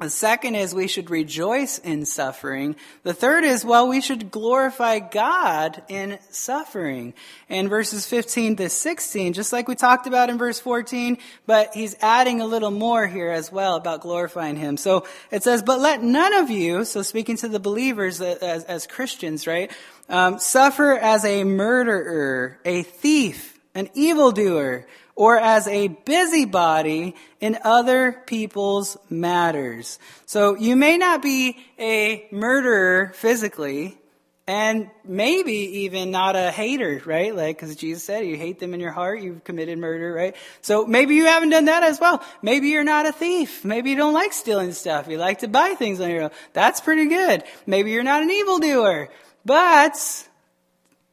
The 0.00 0.10
second 0.10 0.56
is 0.56 0.74
we 0.74 0.88
should 0.88 1.08
rejoice 1.08 1.78
in 1.78 2.04
suffering. 2.04 2.74
The 3.04 3.14
third 3.14 3.44
is, 3.44 3.64
well, 3.64 3.86
we 3.86 4.00
should 4.00 4.32
glorify 4.32 4.98
God 4.98 5.84
in 5.88 6.18
suffering. 6.30 7.14
In 7.48 7.68
verses 7.68 8.04
15 8.04 8.56
to 8.56 8.68
16, 8.68 9.34
just 9.34 9.52
like 9.52 9.68
we 9.68 9.76
talked 9.76 10.08
about 10.08 10.30
in 10.30 10.36
verse 10.36 10.58
14, 10.58 11.16
but 11.46 11.74
he's 11.74 11.94
adding 12.00 12.40
a 12.40 12.44
little 12.44 12.72
more 12.72 13.06
here 13.06 13.30
as 13.30 13.52
well 13.52 13.76
about 13.76 14.00
glorifying 14.00 14.56
him. 14.56 14.76
So 14.76 15.06
it 15.30 15.44
says, 15.44 15.62
but 15.62 15.78
let 15.78 16.02
none 16.02 16.34
of 16.34 16.50
you, 16.50 16.84
so 16.84 17.02
speaking 17.02 17.36
to 17.36 17.48
the 17.48 17.60
believers 17.60 18.20
as, 18.20 18.64
as 18.64 18.88
Christians, 18.88 19.46
right, 19.46 19.70
um, 20.08 20.40
suffer 20.40 20.98
as 20.98 21.24
a 21.24 21.44
murderer, 21.44 22.58
a 22.64 22.82
thief, 22.82 23.60
an 23.76 23.88
evildoer, 23.94 24.86
or 25.16 25.38
as 25.38 25.68
a 25.68 25.88
busybody 25.88 27.14
in 27.40 27.58
other 27.62 28.22
people's 28.26 28.96
matters. 29.08 29.98
So 30.26 30.56
you 30.56 30.76
may 30.76 30.98
not 30.98 31.22
be 31.22 31.56
a 31.78 32.26
murderer 32.32 33.12
physically, 33.14 33.98
and 34.46 34.90
maybe 35.04 35.84
even 35.84 36.10
not 36.10 36.36
a 36.36 36.50
hater, 36.50 37.00
right? 37.06 37.34
Like, 37.34 37.56
because 37.56 37.74
Jesus 37.76 38.04
said, 38.04 38.26
you 38.26 38.36
hate 38.36 38.58
them 38.58 38.74
in 38.74 38.80
your 38.80 38.90
heart, 38.90 39.22
you've 39.22 39.42
committed 39.42 39.78
murder, 39.78 40.12
right? 40.12 40.36
So 40.60 40.84
maybe 40.84 41.14
you 41.14 41.24
haven't 41.24 41.48
done 41.48 41.64
that 41.64 41.82
as 41.82 41.98
well. 41.98 42.22
Maybe 42.42 42.68
you're 42.68 42.84
not 42.84 43.06
a 43.06 43.12
thief. 43.12 43.64
Maybe 43.64 43.88
you 43.88 43.96
don't 43.96 44.12
like 44.12 44.34
stealing 44.34 44.72
stuff. 44.72 45.08
You 45.08 45.16
like 45.16 45.38
to 45.38 45.48
buy 45.48 45.74
things 45.78 45.98
on 45.98 46.10
your 46.10 46.24
own. 46.24 46.30
That's 46.52 46.82
pretty 46.82 47.06
good. 47.06 47.42
Maybe 47.66 47.92
you're 47.92 48.02
not 48.02 48.22
an 48.22 48.30
evildoer. 48.30 49.08
But 49.46 50.28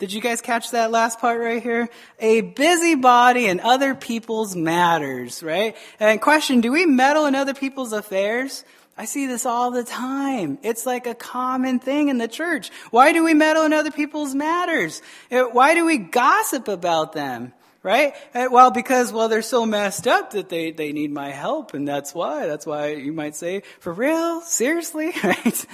did 0.01 0.11
you 0.11 0.19
guys 0.19 0.41
catch 0.41 0.71
that 0.71 0.89
last 0.89 1.19
part 1.19 1.39
right 1.39 1.61
here? 1.61 1.87
A 2.19 2.41
busybody 2.41 3.45
in 3.45 3.59
other 3.59 3.93
people's 3.93 4.55
matters, 4.55 5.43
right? 5.43 5.77
And 5.99 6.19
question, 6.19 6.59
do 6.59 6.71
we 6.71 6.87
meddle 6.87 7.27
in 7.27 7.35
other 7.35 7.53
people's 7.53 7.93
affairs? 7.93 8.63
I 8.97 9.05
see 9.05 9.27
this 9.27 9.45
all 9.45 9.69
the 9.69 9.83
time. 9.83 10.57
It's 10.63 10.87
like 10.87 11.05
a 11.05 11.13
common 11.13 11.77
thing 11.77 12.09
in 12.09 12.17
the 12.17 12.27
church. 12.27 12.71
Why 12.89 13.13
do 13.13 13.23
we 13.23 13.35
meddle 13.35 13.63
in 13.63 13.73
other 13.73 13.91
people's 13.91 14.33
matters? 14.33 15.03
Why 15.29 15.75
do 15.75 15.85
we 15.85 15.99
gossip 15.99 16.67
about 16.67 17.13
them? 17.13 17.53
Right? 17.84 18.13
Well, 18.34 18.72
because, 18.72 19.12
well, 19.12 19.28
they're 19.28 19.41
so 19.41 19.65
messed 19.65 20.08
up 20.08 20.32
that 20.32 20.50
they, 20.50 20.72
they 20.72 20.91
need 20.91 21.12
my 21.12 21.32
help, 21.32 21.74
and 21.74 21.88
that's 21.88 22.13
why. 22.13 22.46
That's 22.46 22.65
why 22.65 22.94
you 22.94 23.12
might 23.12 23.36
say, 23.36 23.63
for 23.80 23.91
real? 23.94 24.41
Seriously? 24.41 25.13
Right? 25.24 25.65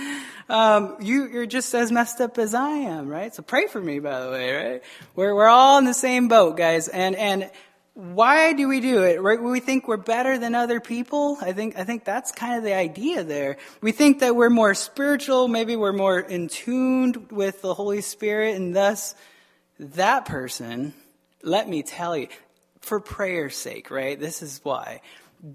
Um, 0.50 0.98
you, 1.02 1.28
you're 1.28 1.46
just 1.46 1.74
as 1.74 1.92
messed 1.92 2.22
up 2.22 2.38
as 2.38 2.54
I 2.54 2.70
am, 2.70 3.08
right? 3.08 3.34
So 3.34 3.44
pray 3.44 3.68
for 3.68 3.82
me, 3.82 4.00
by 4.00 4.24
the 4.24 4.30
way, 4.30 4.56
right? 4.56 4.84
We're, 5.16 5.34
we're 5.34 5.48
all 5.48 5.78
in 5.78 5.86
the 5.86 5.94
same 5.94 6.28
boat, 6.28 6.58
guys, 6.58 6.88
and, 6.88 7.16
and, 7.16 7.50
why 7.94 8.54
do 8.54 8.68
we 8.68 8.80
do 8.80 9.02
it? 9.02 9.20
Right? 9.20 9.42
We 9.42 9.60
think 9.60 9.88
we're 9.88 9.98
better 9.98 10.38
than 10.38 10.54
other 10.54 10.80
people. 10.80 11.40
I 11.42 11.52
think, 11.52 11.80
I 11.80 11.84
think 11.84 12.06
that's 12.06 12.32
kind 12.32 12.56
of 12.56 12.64
the 12.64 12.76
idea 12.76 13.24
there. 13.24 13.58
We 13.82 13.92
think 13.92 14.20
that 14.20 14.36
we're 14.36 14.52
more 14.52 14.76
spiritual. 14.76 15.48
Maybe 15.48 15.76
we're 15.76 15.94
more 15.94 16.20
in 16.20 16.48
tuned 16.48 17.32
with 17.32 17.64
the 17.64 17.74
Holy 17.74 18.02
Spirit 18.02 18.56
and 18.56 18.76
thus 18.76 19.16
that 19.80 20.26
person 20.26 20.94
let 21.48 21.68
me 21.68 21.84
tell 21.84 22.16
you, 22.16 22.28
for 22.82 23.00
prayer's 23.00 23.56
sake, 23.56 23.92
right? 23.92 24.20
This 24.20 24.42
is 24.42 24.60
why. 24.64 25.02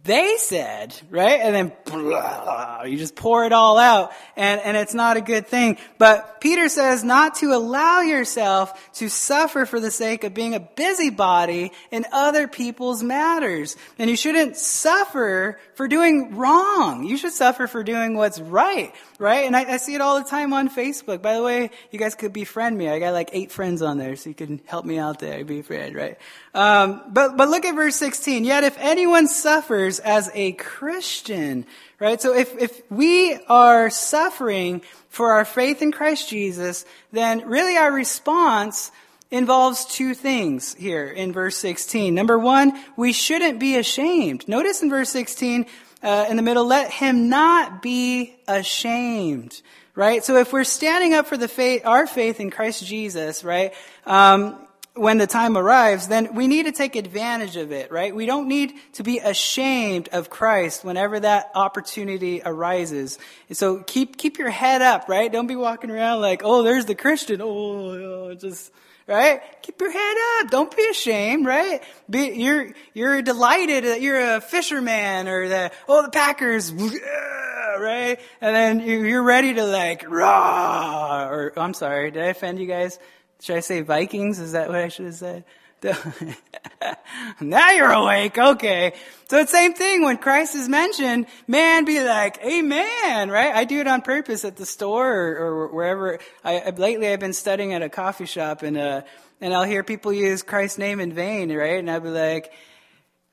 They 0.05 0.37
said, 0.37 0.95
right? 1.11 1.41
And 1.41 1.55
then 1.55 1.73
blah, 1.85 2.83
you 2.87 2.97
just 2.97 3.17
pour 3.17 3.45
it 3.45 3.53
all 3.53 3.79
out 3.79 4.13
and, 4.37 4.61
and 4.61 4.77
it's 4.77 4.95
not 4.95 5.17
a 5.17 5.21
good 5.21 5.49
thing. 5.49 5.77
But 5.99 6.41
Peter 6.41 6.69
says 6.69 7.03
not 7.03 7.35
to 7.37 7.53
allow 7.53 8.01
yourself 8.01 8.93
to 8.95 9.09
suffer 9.09 9.67
for 9.67 9.81
the 9.81 9.91
sake 9.91 10.23
of 10.23 10.35
being 10.35 10.55
a 10.55 10.61
busybody 10.61 11.73
in 11.91 12.07
other 12.13 12.47
people's 12.47 13.03
matters. 13.03 13.77
And 13.99 14.09
you 14.09 14.17
shouldn't 14.17 14.57
suffer 14.57 15.59
for 15.75 15.89
doing 15.89 16.37
wrong. 16.37 17.05
You 17.05 17.17
should 17.17 17.33
suffer 17.33 17.67
for 17.67 17.83
doing 17.83 18.15
what's 18.15 18.41
right, 18.41 18.95
right? 19.23 19.47
And 19.47 19.57
I, 19.57 19.75
I 19.75 19.77
see 19.77 19.95
it 19.95 20.01
all 20.01 20.19
the 20.19 20.29
time 20.29 20.53
on 20.53 20.69
Facebook. 20.69 21.23
By 21.23 21.35
the 21.35 21.43
way, 21.43 21.71
you 21.93 21.99
guys 21.99 22.17
could 22.17 22.33
befriend 22.33 22.77
me. 22.77 22.89
I 22.89 22.99
got 22.99 23.13
like 23.13 23.31
eight 23.33 23.53
friends 23.53 23.81
on 23.81 23.97
there, 23.97 24.17
so 24.17 24.29
you 24.29 24.35
can 24.35 24.61
help 24.67 24.85
me 24.85 24.99
out 24.99 25.21
there, 25.21 25.45
be 25.45 25.61
a 25.61 25.63
friend, 25.63 25.95
right? 25.95 26.19
Um, 26.55 27.03
but, 27.09 27.37
but 27.37 27.49
look 27.49 27.65
at 27.65 27.75
verse 27.77 27.95
16. 27.97 28.45
Yet 28.45 28.65
if 28.65 28.77
anyone 28.79 29.29
suffers 29.29 30.01
as 30.01 30.29
a 30.35 30.53
Christian, 30.53 31.65
right? 32.01 32.21
So 32.21 32.35
if, 32.35 32.53
if 32.59 32.83
we 32.91 33.39
are 33.49 33.91
suffering 33.91 34.83
for 35.09 35.33
our 35.33 35.45
faith 35.45 35.83
in 35.83 35.93
Christ 35.93 36.29
Jesus, 36.29 36.85
then 37.13 37.47
really 37.47 37.77
our 37.77 37.93
response 37.93 38.91
involves 39.33 39.87
two 39.87 40.15
things 40.15 40.75
here 40.75 41.07
in 41.09 41.33
verse 41.33 41.57
16. 41.57 42.15
Number 42.15 42.39
one, 42.39 42.79
we 42.97 43.13
shouldn't 43.13 43.59
be 43.59 43.77
ashamed. 43.77 44.47
Notice 44.47 44.83
in 44.83 44.91
verse 44.91 45.09
16, 45.09 45.67
uh, 46.03 46.27
in 46.29 46.37
the 46.37 46.43
middle, 46.43 46.67
let 46.67 46.91
him 46.91 47.29
not 47.29 47.83
be 47.83 48.37
ashamed. 48.49 49.61
Right? 49.95 50.25
So 50.25 50.37
if 50.39 50.53
we're 50.53 50.65
standing 50.65 51.13
up 51.13 51.27
for 51.27 51.37
the 51.37 51.49
faith, 51.49 51.85
our 51.85 52.07
faith 52.07 52.41
in 52.41 52.51
Christ 52.51 52.85
Jesus, 52.85 53.45
right? 53.45 53.75
Um, 54.07 54.57
when 54.95 55.17
the 55.17 55.27
time 55.27 55.57
arrives, 55.57 56.09
then 56.09 56.35
we 56.35 56.47
need 56.47 56.67
to 56.67 56.73
take 56.73 56.97
advantage 56.97 57.57
of 57.57 57.73
it, 57.73 57.91
right? 57.91 58.15
We 58.15 58.27
don't 58.27 58.47
need 58.47 58.75
to 58.95 59.03
be 59.03 59.19
ashamed 59.19 60.09
of 60.13 60.29
Christ 60.29 60.85
whenever 60.85 61.19
that 61.21 61.51
opportunity 61.55 62.43
arises. 62.45 63.19
So 63.53 63.79
keep, 63.83 64.19
keep 64.19 64.39
your 64.39 64.51
head 64.51 64.83
up, 64.83 65.09
right? 65.09 65.33
Don't 65.33 65.47
be 65.47 65.57
walking 65.57 65.91
around 65.91 66.21
like, 66.21 66.43
oh, 66.45 66.63
there's 66.63 66.85
the 66.85 66.95
Christian. 66.95 67.41
Oh 67.43 68.35
just, 68.35 68.71
right? 69.07 69.41
Keep 69.63 69.81
your 69.81 69.91
head 69.91 70.17
up. 70.41 70.51
Don't 70.51 70.75
be 70.77 70.87
ashamed, 70.91 71.47
right? 71.47 71.83
Be, 72.09 72.33
you're, 72.37 72.69
you're 72.95 73.23
delighted 73.23 73.85
that 73.85 74.01
you're 74.01 74.37
a 74.37 74.41
fisherman 74.41 75.29
or 75.29 75.49
that, 75.49 75.75
oh, 75.89 76.03
the 76.03 76.11
Packers, 76.11 76.73
right? 76.73 78.19
And 78.41 78.57
then 78.57 78.81
you're 78.81 79.23
ready 79.23 79.55
to 79.55 79.65
like, 79.65 80.05
rah, 80.09 81.29
or, 81.29 81.53
I'm 81.57 81.75
sorry, 81.75 82.11
did 82.11 82.23
I 82.23 82.27
offend 82.27 82.59
you 82.61 82.67
guys? 82.67 82.99
Should 83.41 83.57
I 83.57 83.61
say 83.61 83.81
Vikings? 83.81 84.39
Is 84.39 84.53
that 84.53 84.69
what 84.69 84.79
I 84.79 84.89
should 84.89 85.07
have 85.07 85.15
said? 85.15 85.45
now 87.41 87.71
you're 87.71 87.91
awake. 87.91 88.39
Okay. 88.39 88.95
So 89.29 89.39
it's 89.39 89.51
same 89.51 89.75
thing 89.75 90.05
when 90.05 90.19
Christ 90.19 90.55
is 90.55 90.69
mentioned, 90.69 91.27
man, 91.47 91.85
be 91.85 92.03
like, 92.03 92.39
amen, 92.45 93.31
right? 93.31 93.55
I 93.55 93.65
do 93.65 93.81
it 93.81 93.87
on 93.87 94.03
purpose 94.03 94.45
at 94.45 94.57
the 94.57 94.67
store 94.67 95.11
or, 95.13 95.37
or 95.39 95.67
wherever. 95.69 96.19
I, 96.45 96.71
lately 96.71 97.09
I've 97.09 97.21
been 97.21 97.33
studying 97.33 97.73
at 97.73 97.83
a 97.83 97.89
coffee 97.89 98.27
shop 98.27 98.63
and, 98.63 98.77
uh, 98.77 99.03
and 99.41 99.53
I'll 99.55 99.65
hear 99.65 99.83
people 99.83 100.13
use 100.13 100.43
Christ's 100.43 100.79
name 100.79 101.01
in 101.01 101.13
vain, 101.13 101.53
right? 101.55 101.79
And 101.79 101.91
I'll 101.91 102.01
be 102.01 102.11
like, 102.11 102.53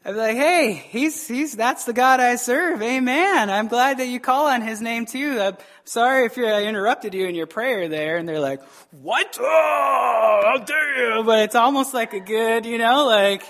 I'd 0.05 0.11
be 0.13 0.17
like, 0.17 0.37
hey, 0.37 0.73
he's, 0.89 1.27
he's, 1.27 1.55
that's 1.55 1.83
the 1.83 1.93
God 1.93 2.19
I 2.19 2.37
serve. 2.37 2.81
Amen. 2.81 3.49
I'm 3.49 3.67
glad 3.67 3.99
that 3.99 4.07
you 4.07 4.19
call 4.19 4.47
on 4.47 4.61
his 4.61 4.81
name 4.81 5.05
too. 5.05 5.39
I'm 5.39 5.57
sorry 5.83 6.25
if 6.25 6.37
I 6.37 6.63
interrupted 6.63 7.13
you 7.13 7.27
in 7.27 7.35
your 7.35 7.47
prayer 7.47 7.89
there. 7.89 8.17
And 8.17 8.27
they're 8.27 8.39
like, 8.39 8.61
what? 8.91 9.37
Oh, 9.39 10.41
how 10.45 10.63
dare 10.63 11.17
you? 11.17 11.23
But 11.23 11.39
it's 11.39 11.55
almost 11.55 11.93
like 11.93 12.13
a 12.13 12.19
good, 12.19 12.65
you 12.65 12.77
know, 12.77 13.05
like 13.05 13.43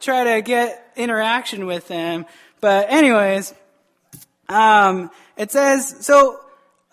try 0.00 0.34
to 0.34 0.42
get 0.42 0.92
interaction 0.94 1.66
with 1.66 1.88
them. 1.88 2.26
But 2.60 2.90
anyways, 2.90 3.54
Um, 4.46 5.10
it 5.38 5.50
says, 5.50 6.04
so 6.04 6.38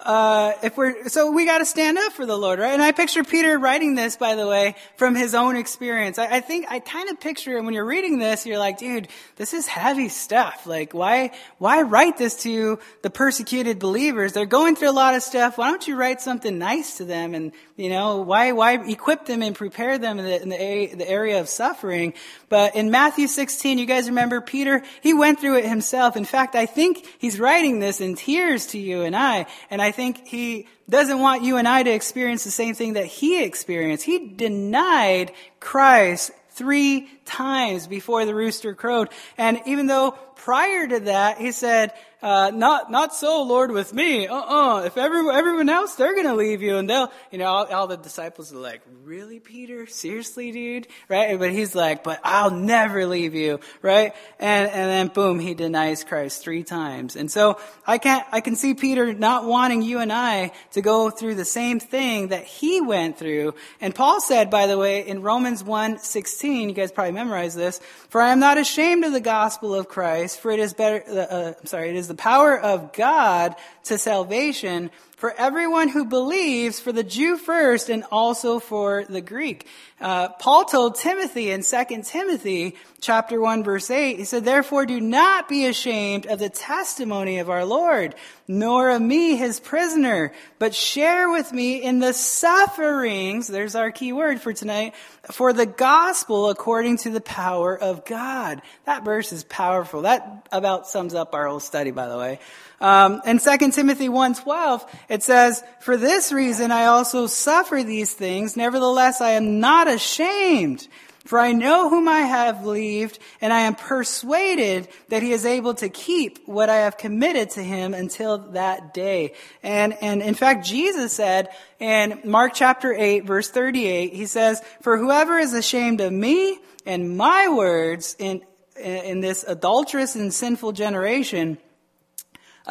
uh, 0.04 0.54
if 0.64 0.78
we're, 0.78 1.08
so 1.10 1.32
we 1.32 1.45
gotta 1.45 1.66
stand 1.66 1.97
up 1.97 2.14
for 2.14 2.26
the 2.26 2.38
Lord, 2.38 2.60
right? 2.60 2.74
And 2.74 2.82
I 2.82 2.91
picture 2.91 3.24
Peter 3.24 3.58
writing 3.58 3.95
this, 3.95 4.16
by 4.16 4.36
the 4.36 4.47
way, 4.47 4.76
from 4.97 5.16
his 5.16 5.36
own 5.36 5.56
experience. 5.56 6.18
I, 6.18 6.38
I 6.38 6.39
think, 6.39 6.66
I 6.70 6.80
kind 6.80 7.10
of 7.10 7.20
picture 7.20 7.62
when 7.62 7.74
you're 7.74 7.86
reading 7.86 8.18
this, 8.18 8.45
you're 8.45 8.58
like, 8.58 8.80
dude, 8.80 9.08
this 9.36 9.54
is 9.54 9.68
heavy 9.68 10.10
stuff. 10.10 10.66
Like, 10.66 10.93
why, 10.93 11.32
why 11.60 11.84
write 11.84 12.18
this 12.18 12.36
to 12.43 12.80
the 13.04 13.10
persecuted 13.10 13.80
believers? 13.80 14.34
They're 14.34 14.45
going 14.45 14.76
through 14.76 14.89
a 14.89 14.91
lot 14.91 15.16
of 15.16 15.24
stuff. 15.24 15.58
Why 15.58 15.70
don't 15.70 15.88
you 15.88 15.95
write 15.95 16.22
something 16.22 16.58
nice 16.58 16.97
to 16.97 17.06
them? 17.06 17.36
And, 17.36 17.52
you 17.78 17.89
know, 17.89 18.22
why, 18.22 18.52
why 18.54 18.74
equip 18.74 19.26
them 19.26 19.41
and 19.41 19.56
prepare 19.56 19.97
them 19.97 20.20
in 20.20 20.26
the, 20.26 20.41
in 20.41 20.49
the, 20.49 20.95
the 20.95 21.10
area 21.10 21.39
of 21.39 21.47
suffering? 21.47 22.14
But 22.49 22.76
in 22.76 22.91
Matthew 22.91 23.28
16, 23.28 23.78
you 23.78 23.86
guys 23.86 24.08
remember 24.08 24.41
Peter, 24.41 24.84
he 25.02 25.14
went 25.14 25.39
through 25.39 25.58
it 25.58 25.66
himself. 25.66 26.18
In 26.18 26.26
fact, 26.26 26.56
I 26.56 26.66
think 26.66 27.06
he's 27.20 27.39
writing 27.39 27.80
this 27.80 28.02
in 28.02 28.16
tears 28.16 28.68
to 28.68 28.80
you 28.80 29.04
and 29.04 29.16
I, 29.16 29.45
and 29.70 29.82
I 29.82 29.91
I 29.92 29.94
think 29.94 30.26
he 30.26 30.68
doesn't 30.89 31.20
want 31.20 31.44
you 31.44 31.58
and 31.58 31.68
I 31.68 31.84
to 31.84 31.92
experience 31.92 32.46
the 32.46 32.50
same 32.50 32.76
thing 32.76 32.94
that 32.94 33.08
he 33.08 33.44
experienced. 33.44 34.06
He 34.06 34.26
denied 34.30 35.34
Christ 35.60 36.32
three 36.52 37.10
times 37.26 37.88
before 37.88 38.24
the 38.24 38.34
rooster 38.34 38.74
crowed. 38.74 39.10
And 39.38 39.60
even 39.66 39.88
though 39.88 40.18
prior 40.42 40.88
to 40.88 41.00
that, 41.02 41.38
he 41.38 41.52
said, 41.52 41.94
uh, 42.22 42.52
not, 42.54 42.92
not 42.92 43.16
so, 43.16 43.42
Lord, 43.42 43.72
with 43.72 43.94
me. 43.94 44.28
Uh-uh. 44.28 44.84
If 44.84 44.96
everyone, 44.96 45.36
everyone 45.36 45.70
else, 45.70 45.96
they're 45.96 46.16
gonna 46.16 46.36
leave 46.36 46.62
you. 46.62 46.78
And 46.78 46.88
they'll, 46.88 47.12
you 47.32 47.39
know, 47.39 47.46
all, 47.46 47.66
all, 47.66 47.88
the 47.88 47.98
disciples 47.98 48.54
are 48.54 48.58
like, 48.58 48.82
really, 49.04 49.39
Peter? 49.39 49.88
Seriously, 49.88 50.52
dude? 50.52 50.88
Right? 51.10 51.39
But 51.39 51.52
he's 51.52 51.74
like, 51.74 52.04
but 52.04 52.20
I'll 52.24 52.52
never 52.52 53.08
leave 53.08 53.34
you. 53.34 53.60
Right? 53.82 54.14
And, 54.39 54.70
and 54.70 54.89
then 54.92 55.08
boom, 55.08 55.39
he 55.39 55.56
denies 55.56 56.04
Christ 56.04 56.44
three 56.44 56.64
times. 56.64 57.16
And 57.16 57.32
so 57.32 57.60
I 57.88 57.98
can't, 57.98 58.26
I 58.32 58.42
can 58.42 58.56
see 58.56 58.76
Peter 58.76 59.14
not 59.16 59.46
wanting 59.46 59.82
you 59.82 59.98
and 59.98 60.14
I 60.14 60.52
to 60.74 60.82
go 60.82 61.10
through 61.10 61.36
the 61.36 61.46
same 61.46 61.80
thing 61.80 62.28
that 62.28 62.44
he 62.44 62.82
went 62.82 63.18
through. 63.18 63.56
And 63.80 63.96
Paul 63.96 64.22
said, 64.22 64.52
by 64.52 64.68
the 64.68 64.78
way, 64.78 65.08
in 65.08 65.24
Romans 65.24 65.64
1, 65.64 65.98
16, 65.98 66.70
you 66.70 66.76
guys 66.76 66.92
probably 66.92 67.14
memorize 67.14 67.56
this, 67.56 67.80
for 68.10 68.22
I 68.22 68.32
am 68.32 68.39
not 68.39 68.60
ashamed 68.60 69.06
of 69.06 69.12
the 69.12 69.20
gospel 69.20 69.74
of 69.74 69.88
Christ, 69.88 70.31
for 70.36 70.52
it 70.52 70.60
is 70.60 70.74
better, 70.74 71.04
uh, 71.08 71.14
uh 71.14 71.54
I'm 71.60 71.66
sorry, 71.66 71.90
it 71.90 71.96
is 71.96 72.08
the 72.08 72.16
power 72.16 72.58
of 72.58 72.94
God 72.94 73.56
to 73.86 73.98
salvation 73.98 74.92
for 75.22 75.32
everyone 75.38 75.88
who 75.88 76.04
believes, 76.04 76.80
for 76.80 76.92
the 76.92 77.04
Jew 77.04 77.38
first 77.38 77.90
and 77.90 78.04
also 78.12 78.58
for 78.58 79.06
the 79.08 79.22
Greek. 79.22 79.68
Uh, 80.00 80.30
Paul 80.30 80.66
told 80.66 80.96
Timothy 80.96 81.52
in 81.52 81.62
2 81.62 82.02
Timothy 82.02 82.76
chapter 83.02 83.40
1 83.40 83.64
verse 83.64 83.92
8, 83.92 84.18
he 84.18 84.24
said, 84.24 84.46
Therefore 84.46 84.88
do 84.88 85.00
not 85.00 85.48
be 85.48 85.68
ashamed 85.68 86.26
of 86.26 86.40
the 86.40 86.50
testimony 86.50 87.38
of 87.38 87.52
our 87.52 87.66
Lord, 87.66 88.16
nor 88.48 88.90
of 88.90 89.00
me 89.00 89.36
his 89.36 89.60
prisoner, 89.60 90.34
but 90.58 90.74
share 90.74 91.30
with 91.30 91.54
me 91.54 91.84
in 91.84 92.00
the 92.00 92.14
sufferings, 92.14 93.46
there's 93.46 93.76
our 93.76 93.92
key 93.92 94.14
word 94.14 94.42
for 94.42 94.54
tonight, 94.54 94.96
for 95.30 95.54
the 95.54 95.68
gospel 95.68 96.50
according 96.50 96.98
to 96.98 97.12
the 97.12 97.22
power 97.22 97.78
of 97.78 98.06
God. 98.06 98.64
That 98.86 99.06
verse 99.06 99.32
is 99.32 99.44
powerful. 99.44 100.02
That 100.02 100.48
about 100.52 100.88
sums 100.88 101.14
up 101.14 101.36
our 101.36 101.48
whole 101.48 101.60
study, 101.60 101.92
by 101.92 102.08
the 102.08 102.18
way. 102.18 102.40
Um, 102.82 103.22
in 103.28 103.38
2 103.38 103.72
Timothy 103.72 104.10
1.12, 104.10 104.90
it 105.12 105.24
says, 105.24 105.62
For 105.82 105.97
this 105.97 106.32
reason 106.32 106.72
I 106.72 106.86
also 106.86 107.28
suffer 107.28 107.84
these 107.84 108.14
things, 108.14 108.55
nevertheless 108.55 109.20
I 109.20 109.32
am 109.32 109.59
not 109.59 109.89
ashamed. 109.89 110.88
For 111.26 111.38
I 111.38 111.51
know 111.51 111.89
whom 111.89 112.07
I 112.07 112.22
have 112.22 112.64
believed, 112.64 113.20
and 113.41 113.51
I 113.51 113.62
am 113.62 113.76
persuaded 113.76 114.88
that 115.09 115.22
he 115.22 115.34
is 115.34 115.45
able 115.45 115.74
to 115.76 115.89
keep 115.89 116.47
what 116.47 116.70
I 116.70 116.78
have 116.78 116.97
committed 116.97 117.49
to 117.51 117.62
him 117.62 117.93
until 117.93 118.38
that 118.53 118.93
day. 118.93 119.34
And, 119.62 119.93
and 120.01 120.22
in 120.22 120.34
fact, 120.34 120.66
Jesus 120.66 121.12
said 121.12 121.49
in 121.78 122.22
Mark 122.24 122.53
chapter 122.55 122.93
8, 122.93 123.26
verse 123.26 123.49
38, 123.49 124.14
he 124.14 124.26
says, 124.26 124.62
For 124.82 124.97
whoever 124.97 125.38
is 125.38 125.53
ashamed 125.53 125.99
of 125.99 126.14
me 126.14 126.57
and 126.86 127.18
my 127.18 127.49
words 127.49 128.16
in, 128.18 128.43
in 128.78 129.20
this 129.20 129.43
adulterous 129.45 130.16
and 130.16 130.34
sinful 130.34 130.72
generation, 130.72 131.57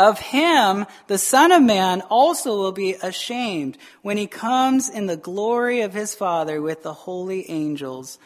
of 0.01 0.19
him, 0.19 0.87
the 1.09 1.19
Son 1.19 1.53
of 1.53 1.63
Man 1.63 2.01
also 2.09 2.57
will 2.57 2.73
be 2.73 2.95
ashamed 2.95 3.77
when 4.01 4.17
he 4.17 4.27
comes 4.27 4.89
in 4.89 5.05
the 5.05 5.17
glory 5.17 5.83
of 5.83 5.93
his 5.93 6.15
Father 6.15 6.63
with 6.63 6.83
the 6.83 6.95
holy 6.95 7.51
angels. 7.51 8.19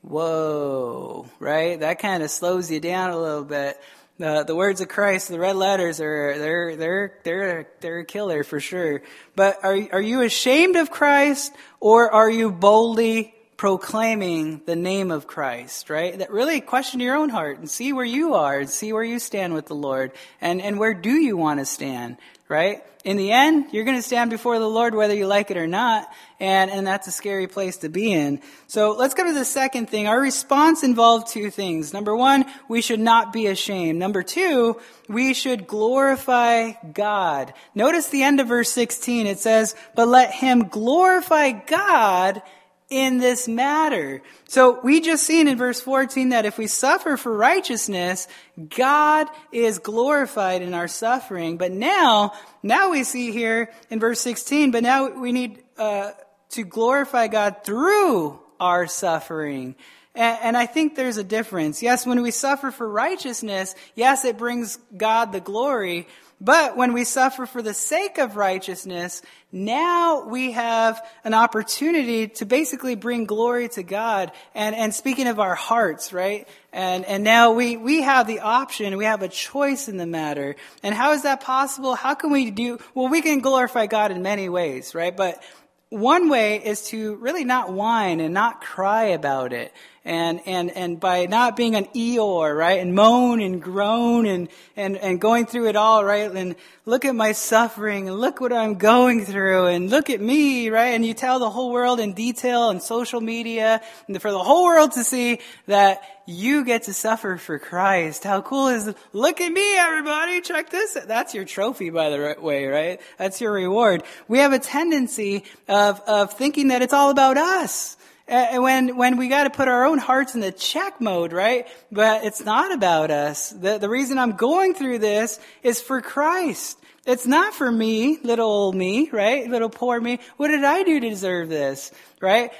Whoa, 0.00 1.28
right? 1.38 1.78
That 1.78 1.98
kind 1.98 2.22
of 2.22 2.30
slows 2.30 2.70
you 2.70 2.80
down 2.80 3.10
a 3.10 3.20
little 3.20 3.44
bit. 3.44 3.78
The, 4.18 4.42
the 4.44 4.56
words 4.56 4.80
of 4.80 4.88
Christ, 4.88 5.28
the 5.28 5.38
red 5.38 5.56
letters 5.56 6.00
are, 6.00 6.38
they're, 6.38 6.76
they're, 6.76 7.18
they're, 7.24 7.68
they're 7.80 7.98
a 7.98 8.04
killer 8.06 8.42
for 8.42 8.58
sure. 8.58 9.02
But 9.36 9.62
are, 9.62 9.78
are 9.92 10.00
you 10.00 10.22
ashamed 10.22 10.76
of 10.76 10.90
Christ 10.90 11.52
or 11.78 12.10
are 12.10 12.30
you 12.30 12.50
boldly 12.50 13.34
proclaiming 13.58 14.62
the 14.66 14.76
name 14.76 15.10
of 15.10 15.26
Christ, 15.26 15.90
right? 15.90 16.16
That 16.16 16.30
really 16.30 16.60
question 16.60 17.00
your 17.00 17.16
own 17.16 17.28
heart 17.28 17.58
and 17.58 17.68
see 17.68 17.92
where 17.92 18.04
you 18.04 18.34
are 18.34 18.60
and 18.60 18.70
see 18.70 18.92
where 18.92 19.02
you 19.02 19.18
stand 19.18 19.52
with 19.52 19.66
the 19.66 19.74
Lord 19.74 20.12
and, 20.40 20.62
and 20.62 20.78
where 20.78 20.94
do 20.94 21.10
you 21.10 21.36
want 21.36 21.58
to 21.58 21.66
stand, 21.66 22.18
right? 22.48 22.84
In 23.04 23.16
the 23.16 23.32
end, 23.32 23.66
you're 23.72 23.84
going 23.84 23.96
to 23.96 24.02
stand 24.02 24.30
before 24.30 24.60
the 24.60 24.68
Lord 24.68 24.94
whether 24.94 25.14
you 25.14 25.26
like 25.26 25.50
it 25.50 25.56
or 25.56 25.66
not, 25.66 26.08
and, 26.38 26.70
and 26.70 26.86
that's 26.86 27.08
a 27.08 27.10
scary 27.10 27.48
place 27.48 27.78
to 27.78 27.88
be 27.88 28.12
in. 28.12 28.40
So 28.68 28.92
let's 28.92 29.14
go 29.14 29.24
to 29.24 29.32
the 29.32 29.44
second 29.44 29.88
thing. 29.88 30.06
Our 30.06 30.20
response 30.20 30.84
involved 30.84 31.28
two 31.28 31.50
things. 31.50 31.92
Number 31.92 32.14
one, 32.14 32.44
we 32.68 32.80
should 32.80 33.00
not 33.00 33.32
be 33.32 33.46
ashamed. 33.46 33.98
Number 33.98 34.22
two, 34.22 34.80
we 35.08 35.34
should 35.34 35.66
glorify 35.66 36.72
God. 36.92 37.54
Notice 37.74 38.08
the 38.08 38.22
end 38.22 38.38
of 38.38 38.48
verse 38.48 38.70
16. 38.70 39.26
It 39.26 39.40
says, 39.40 39.74
but 39.96 40.06
let 40.06 40.32
him 40.32 40.68
glorify 40.68 41.50
God 41.52 42.42
in 42.90 43.18
this 43.18 43.46
matter. 43.46 44.22
So 44.48 44.80
we 44.80 45.00
just 45.00 45.24
seen 45.24 45.46
in 45.46 45.58
verse 45.58 45.80
14 45.80 46.30
that 46.30 46.46
if 46.46 46.56
we 46.56 46.66
suffer 46.66 47.16
for 47.16 47.34
righteousness, 47.36 48.28
God 48.76 49.28
is 49.52 49.78
glorified 49.78 50.62
in 50.62 50.72
our 50.72 50.88
suffering. 50.88 51.58
But 51.58 51.72
now, 51.72 52.32
now 52.62 52.90
we 52.90 53.04
see 53.04 53.30
here 53.30 53.70
in 53.90 54.00
verse 54.00 54.20
16, 54.20 54.70
but 54.70 54.82
now 54.82 55.10
we 55.10 55.32
need 55.32 55.62
uh, 55.76 56.12
to 56.50 56.64
glorify 56.64 57.28
God 57.28 57.56
through 57.62 58.40
our 58.58 58.86
suffering. 58.86 59.76
And, 60.14 60.38
and 60.42 60.56
I 60.56 60.64
think 60.64 60.96
there's 60.96 61.18
a 61.18 61.24
difference. 61.24 61.82
Yes, 61.82 62.06
when 62.06 62.22
we 62.22 62.30
suffer 62.30 62.70
for 62.70 62.88
righteousness, 62.88 63.74
yes, 63.94 64.24
it 64.24 64.38
brings 64.38 64.78
God 64.96 65.32
the 65.32 65.40
glory. 65.40 66.08
But 66.40 66.76
when 66.76 66.92
we 66.92 67.02
suffer 67.02 67.46
for 67.46 67.62
the 67.62 67.74
sake 67.74 68.18
of 68.18 68.36
righteousness, 68.36 69.22
now 69.50 70.24
we 70.28 70.52
have 70.52 71.04
an 71.24 71.34
opportunity 71.34 72.28
to 72.28 72.46
basically 72.46 72.94
bring 72.94 73.24
glory 73.24 73.68
to 73.70 73.82
God. 73.82 74.30
And, 74.54 74.76
and 74.76 74.94
speaking 74.94 75.26
of 75.26 75.40
our 75.40 75.56
hearts, 75.56 76.12
right? 76.12 76.46
And, 76.72 77.04
and 77.06 77.24
now 77.24 77.52
we, 77.52 77.76
we 77.76 78.02
have 78.02 78.28
the 78.28 78.40
option, 78.40 78.96
we 78.96 79.04
have 79.04 79.22
a 79.22 79.28
choice 79.28 79.88
in 79.88 79.96
the 79.96 80.06
matter. 80.06 80.54
And 80.82 80.94
how 80.94 81.12
is 81.12 81.24
that 81.24 81.40
possible? 81.40 81.96
How 81.96 82.14
can 82.14 82.30
we 82.30 82.52
do, 82.52 82.78
well, 82.94 83.08
we 83.08 83.20
can 83.20 83.40
glorify 83.40 83.86
God 83.86 84.12
in 84.12 84.22
many 84.22 84.48
ways, 84.48 84.94
right? 84.94 85.16
But 85.16 85.42
one 85.90 86.28
way 86.28 86.62
is 86.62 86.88
to 86.88 87.16
really 87.16 87.44
not 87.44 87.72
whine 87.72 88.20
and 88.20 88.34
not 88.34 88.60
cry 88.60 89.04
about 89.04 89.52
it 89.52 89.72
and, 90.08 90.40
and, 90.46 90.70
and 90.70 90.98
by 90.98 91.26
not 91.26 91.54
being 91.54 91.74
an 91.74 91.84
Eeyore, 91.94 92.56
right, 92.56 92.80
and 92.80 92.94
moan 92.94 93.42
and 93.42 93.60
groan 93.60 94.24
and, 94.24 94.48
and, 94.74 94.96
and 94.96 95.20
going 95.20 95.44
through 95.44 95.68
it 95.68 95.76
all, 95.76 96.02
right, 96.02 96.30
and 96.30 96.56
look 96.86 97.04
at 97.04 97.14
my 97.14 97.32
suffering 97.32 98.08
and 98.08 98.18
look 98.18 98.40
what 98.40 98.50
I'm 98.50 98.76
going 98.76 99.26
through 99.26 99.66
and 99.66 99.90
look 99.90 100.08
at 100.08 100.18
me, 100.18 100.70
right, 100.70 100.94
and 100.94 101.04
you 101.04 101.12
tell 101.12 101.38
the 101.38 101.50
whole 101.50 101.70
world 101.70 102.00
in 102.00 102.14
detail 102.14 102.62
on 102.62 102.80
social 102.80 103.20
media 103.20 103.82
and 104.06 104.20
for 104.22 104.32
the 104.32 104.42
whole 104.42 104.64
world 104.64 104.92
to 104.92 105.04
see 105.04 105.40
that 105.66 106.00
you 106.24 106.64
get 106.64 106.84
to 106.84 106.94
suffer 106.94 107.36
for 107.36 107.58
Christ. 107.58 108.24
How 108.24 108.40
cool 108.40 108.68
is, 108.68 108.88
it? 108.88 108.96
look 109.12 109.42
at 109.42 109.52
me, 109.52 109.76
everybody, 109.76 110.40
check 110.40 110.70
this. 110.70 110.96
That's 111.06 111.34
your 111.34 111.44
trophy, 111.44 111.90
by 111.90 112.08
the 112.08 112.36
way, 112.40 112.64
right? 112.64 113.00
That's 113.18 113.42
your 113.42 113.52
reward. 113.52 114.04
We 114.26 114.38
have 114.38 114.54
a 114.54 114.58
tendency 114.58 115.44
of, 115.68 116.00
of 116.00 116.32
thinking 116.32 116.68
that 116.68 116.80
it's 116.80 116.94
all 116.94 117.10
about 117.10 117.36
us 117.36 117.98
and 117.98 118.17
Uh, 118.28 118.60
when, 118.60 118.96
when 118.96 119.16
we 119.16 119.28
got 119.28 119.44
to 119.44 119.50
put 119.50 119.68
our 119.68 119.86
own 119.86 119.98
hearts 119.98 120.34
in 120.34 120.42
the 120.42 120.52
check 120.52 121.00
mode, 121.00 121.32
right? 121.32 121.66
But 121.90 122.24
it's 122.24 122.44
not 122.44 122.74
about 122.74 123.10
us. 123.10 123.50
The, 123.50 123.78
the 123.78 123.88
reason 123.88 124.18
I'm 124.18 124.32
going 124.32 124.74
through 124.74 124.98
this 124.98 125.40
is 125.62 125.80
for 125.80 126.02
Christ. 126.02 126.78
It's 127.06 127.26
not 127.26 127.54
for 127.54 127.72
me, 127.72 128.18
little 128.22 128.46
old 128.46 128.74
me, 128.74 129.08
right? 129.10 129.48
Little 129.48 129.70
poor 129.70 129.98
me. 129.98 130.20
What 130.36 130.48
did 130.48 130.62
I 130.62 130.82
do 130.82 131.00
to 131.00 131.08
deserve 131.08 131.48
this, 131.48 131.90
right? 132.20 132.52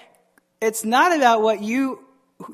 It's 0.62 0.86
not 0.86 1.14
about 1.14 1.42
what 1.42 1.60
you 1.60 2.00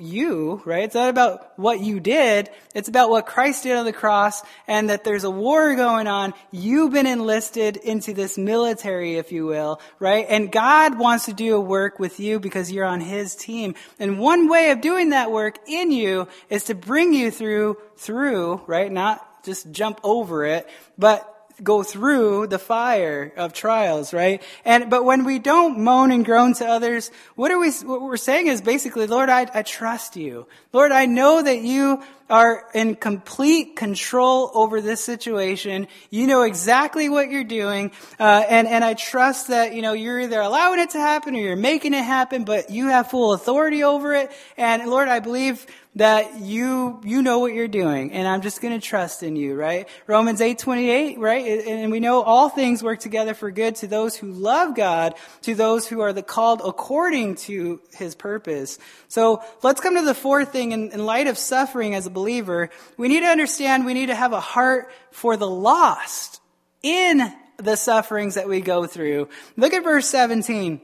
you, 0.00 0.62
right? 0.64 0.84
It's 0.84 0.94
not 0.94 1.10
about 1.10 1.58
what 1.58 1.80
you 1.80 2.00
did. 2.00 2.48
It's 2.74 2.88
about 2.88 3.10
what 3.10 3.26
Christ 3.26 3.64
did 3.64 3.76
on 3.76 3.84
the 3.84 3.92
cross 3.92 4.42
and 4.66 4.88
that 4.88 5.04
there's 5.04 5.24
a 5.24 5.30
war 5.30 5.76
going 5.76 6.06
on. 6.06 6.32
You've 6.50 6.92
been 6.92 7.06
enlisted 7.06 7.76
into 7.76 8.14
this 8.14 8.38
military, 8.38 9.16
if 9.16 9.30
you 9.30 9.44
will, 9.44 9.80
right? 9.98 10.26
And 10.28 10.50
God 10.50 10.98
wants 10.98 11.26
to 11.26 11.34
do 11.34 11.56
a 11.56 11.60
work 11.60 11.98
with 11.98 12.18
you 12.18 12.40
because 12.40 12.72
you're 12.72 12.86
on 12.86 13.00
His 13.00 13.36
team. 13.36 13.74
And 13.98 14.18
one 14.18 14.48
way 14.48 14.70
of 14.70 14.80
doing 14.80 15.10
that 15.10 15.30
work 15.30 15.58
in 15.66 15.90
you 15.90 16.28
is 16.48 16.64
to 16.64 16.74
bring 16.74 17.12
you 17.12 17.30
through, 17.30 17.76
through, 17.96 18.62
right? 18.66 18.90
Not 18.90 19.44
just 19.44 19.70
jump 19.70 20.00
over 20.02 20.46
it, 20.46 20.68
but 20.96 21.30
go 21.62 21.82
through 21.82 22.48
the 22.48 22.58
fire 22.58 23.32
of 23.36 23.52
trials, 23.52 24.12
right? 24.12 24.42
And, 24.64 24.90
but 24.90 25.04
when 25.04 25.24
we 25.24 25.38
don't 25.38 25.78
moan 25.78 26.10
and 26.10 26.24
groan 26.24 26.54
to 26.54 26.66
others, 26.66 27.10
what 27.34 27.50
are 27.50 27.58
we, 27.58 27.70
what 27.70 28.02
we're 28.02 28.16
saying 28.16 28.48
is 28.48 28.60
basically, 28.60 29.06
Lord, 29.06 29.28
I, 29.28 29.46
I 29.54 29.62
trust 29.62 30.16
you. 30.16 30.46
Lord, 30.72 30.92
I 30.92 31.06
know 31.06 31.42
that 31.42 31.60
you 31.60 32.02
are 32.30 32.64
in 32.74 32.96
complete 32.96 33.76
control 33.76 34.50
over 34.54 34.80
this 34.80 35.04
situation. 35.04 35.88
You 36.10 36.26
know 36.26 36.42
exactly 36.42 37.08
what 37.08 37.30
you're 37.30 37.44
doing. 37.44 37.92
Uh, 38.18 38.44
and, 38.48 38.66
and 38.66 38.82
I 38.82 38.94
trust 38.94 39.48
that, 39.48 39.74
you 39.74 39.82
know, 39.82 39.92
you're 39.92 40.20
either 40.20 40.40
allowing 40.40 40.80
it 40.80 40.90
to 40.90 40.98
happen 40.98 41.34
or 41.34 41.38
you're 41.38 41.56
making 41.56 41.94
it 41.94 42.04
happen, 42.04 42.44
but 42.44 42.70
you 42.70 42.88
have 42.88 43.10
full 43.10 43.32
authority 43.32 43.84
over 43.84 44.14
it. 44.14 44.30
And 44.56 44.88
Lord, 44.88 45.08
I 45.08 45.20
believe 45.20 45.66
that 45.96 46.40
you 46.40 47.00
you 47.04 47.22
know 47.22 47.38
what 47.38 47.54
you're 47.54 47.68
doing 47.68 48.12
and 48.12 48.26
i'm 48.26 48.42
just 48.42 48.60
going 48.60 48.78
to 48.78 48.84
trust 48.84 49.22
in 49.22 49.36
you 49.36 49.54
right 49.54 49.88
romans 50.06 50.40
8.28 50.40 51.18
right 51.18 51.66
and 51.66 51.92
we 51.92 52.00
know 52.00 52.22
all 52.22 52.48
things 52.48 52.82
work 52.82 52.98
together 52.98 53.32
for 53.32 53.50
good 53.50 53.76
to 53.76 53.86
those 53.86 54.16
who 54.16 54.32
love 54.32 54.74
god 54.74 55.14
to 55.42 55.54
those 55.54 55.86
who 55.86 56.00
are 56.00 56.12
the 56.12 56.22
called 56.22 56.62
according 56.64 57.36
to 57.36 57.80
his 57.96 58.16
purpose 58.16 58.78
so 59.06 59.42
let's 59.62 59.80
come 59.80 59.94
to 59.94 60.04
the 60.04 60.14
fourth 60.14 60.50
thing 60.50 60.72
in, 60.72 60.90
in 60.90 61.06
light 61.06 61.28
of 61.28 61.38
suffering 61.38 61.94
as 61.94 62.06
a 62.06 62.10
believer 62.14 62.70
we 62.96 63.08
need 63.08 63.20
to 63.20 63.26
understand 63.26 63.84
we 63.84 63.94
need 63.94 64.06
to 64.06 64.14
have 64.14 64.32
a 64.32 64.40
heart 64.40 64.90
for 65.10 65.36
the 65.36 65.48
lost 65.48 66.40
in 66.82 67.20
the 67.58 67.76
sufferings 67.76 68.34
that 68.34 68.48
we 68.48 68.60
go 68.60 68.86
through 68.86 69.28
look 69.56 69.74
at 69.74 69.84
verse 69.84 70.08
17 70.08 70.80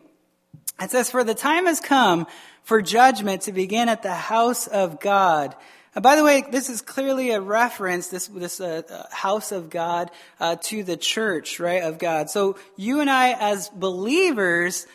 it 0.81 0.91
says 0.91 1.11
for 1.11 1.25
the 1.25 1.35
time 1.35 1.67
has 1.67 1.81
come 1.81 2.27
for 2.63 2.81
judgment 2.81 3.43
to 3.43 3.53
begin 3.53 3.89
at 3.89 4.03
the 4.03 4.15
house 4.15 4.67
of 4.67 5.01
God. 5.01 5.57
Uh, 5.95 6.01
by 6.01 6.17
the 6.17 6.25
way, 6.25 6.45
this 6.51 6.71
is 6.71 6.81
clearly 6.83 7.31
a 7.31 7.41
reference, 7.41 8.09
this, 8.09 8.29
this 8.29 8.61
uh, 8.61 8.83
uh, 8.89 9.05
house 9.11 9.53
of 9.53 9.71
God, 9.71 10.11
uh, 10.39 10.57
to 10.65 10.85
the 10.85 10.97
church, 10.97 11.59
right, 11.59 11.83
of 11.83 11.99
God. 11.99 12.31
So 12.31 12.59
you 12.77 13.01
and 13.01 13.11
I, 13.11 13.33
as 13.33 13.69
believers, 13.71 14.87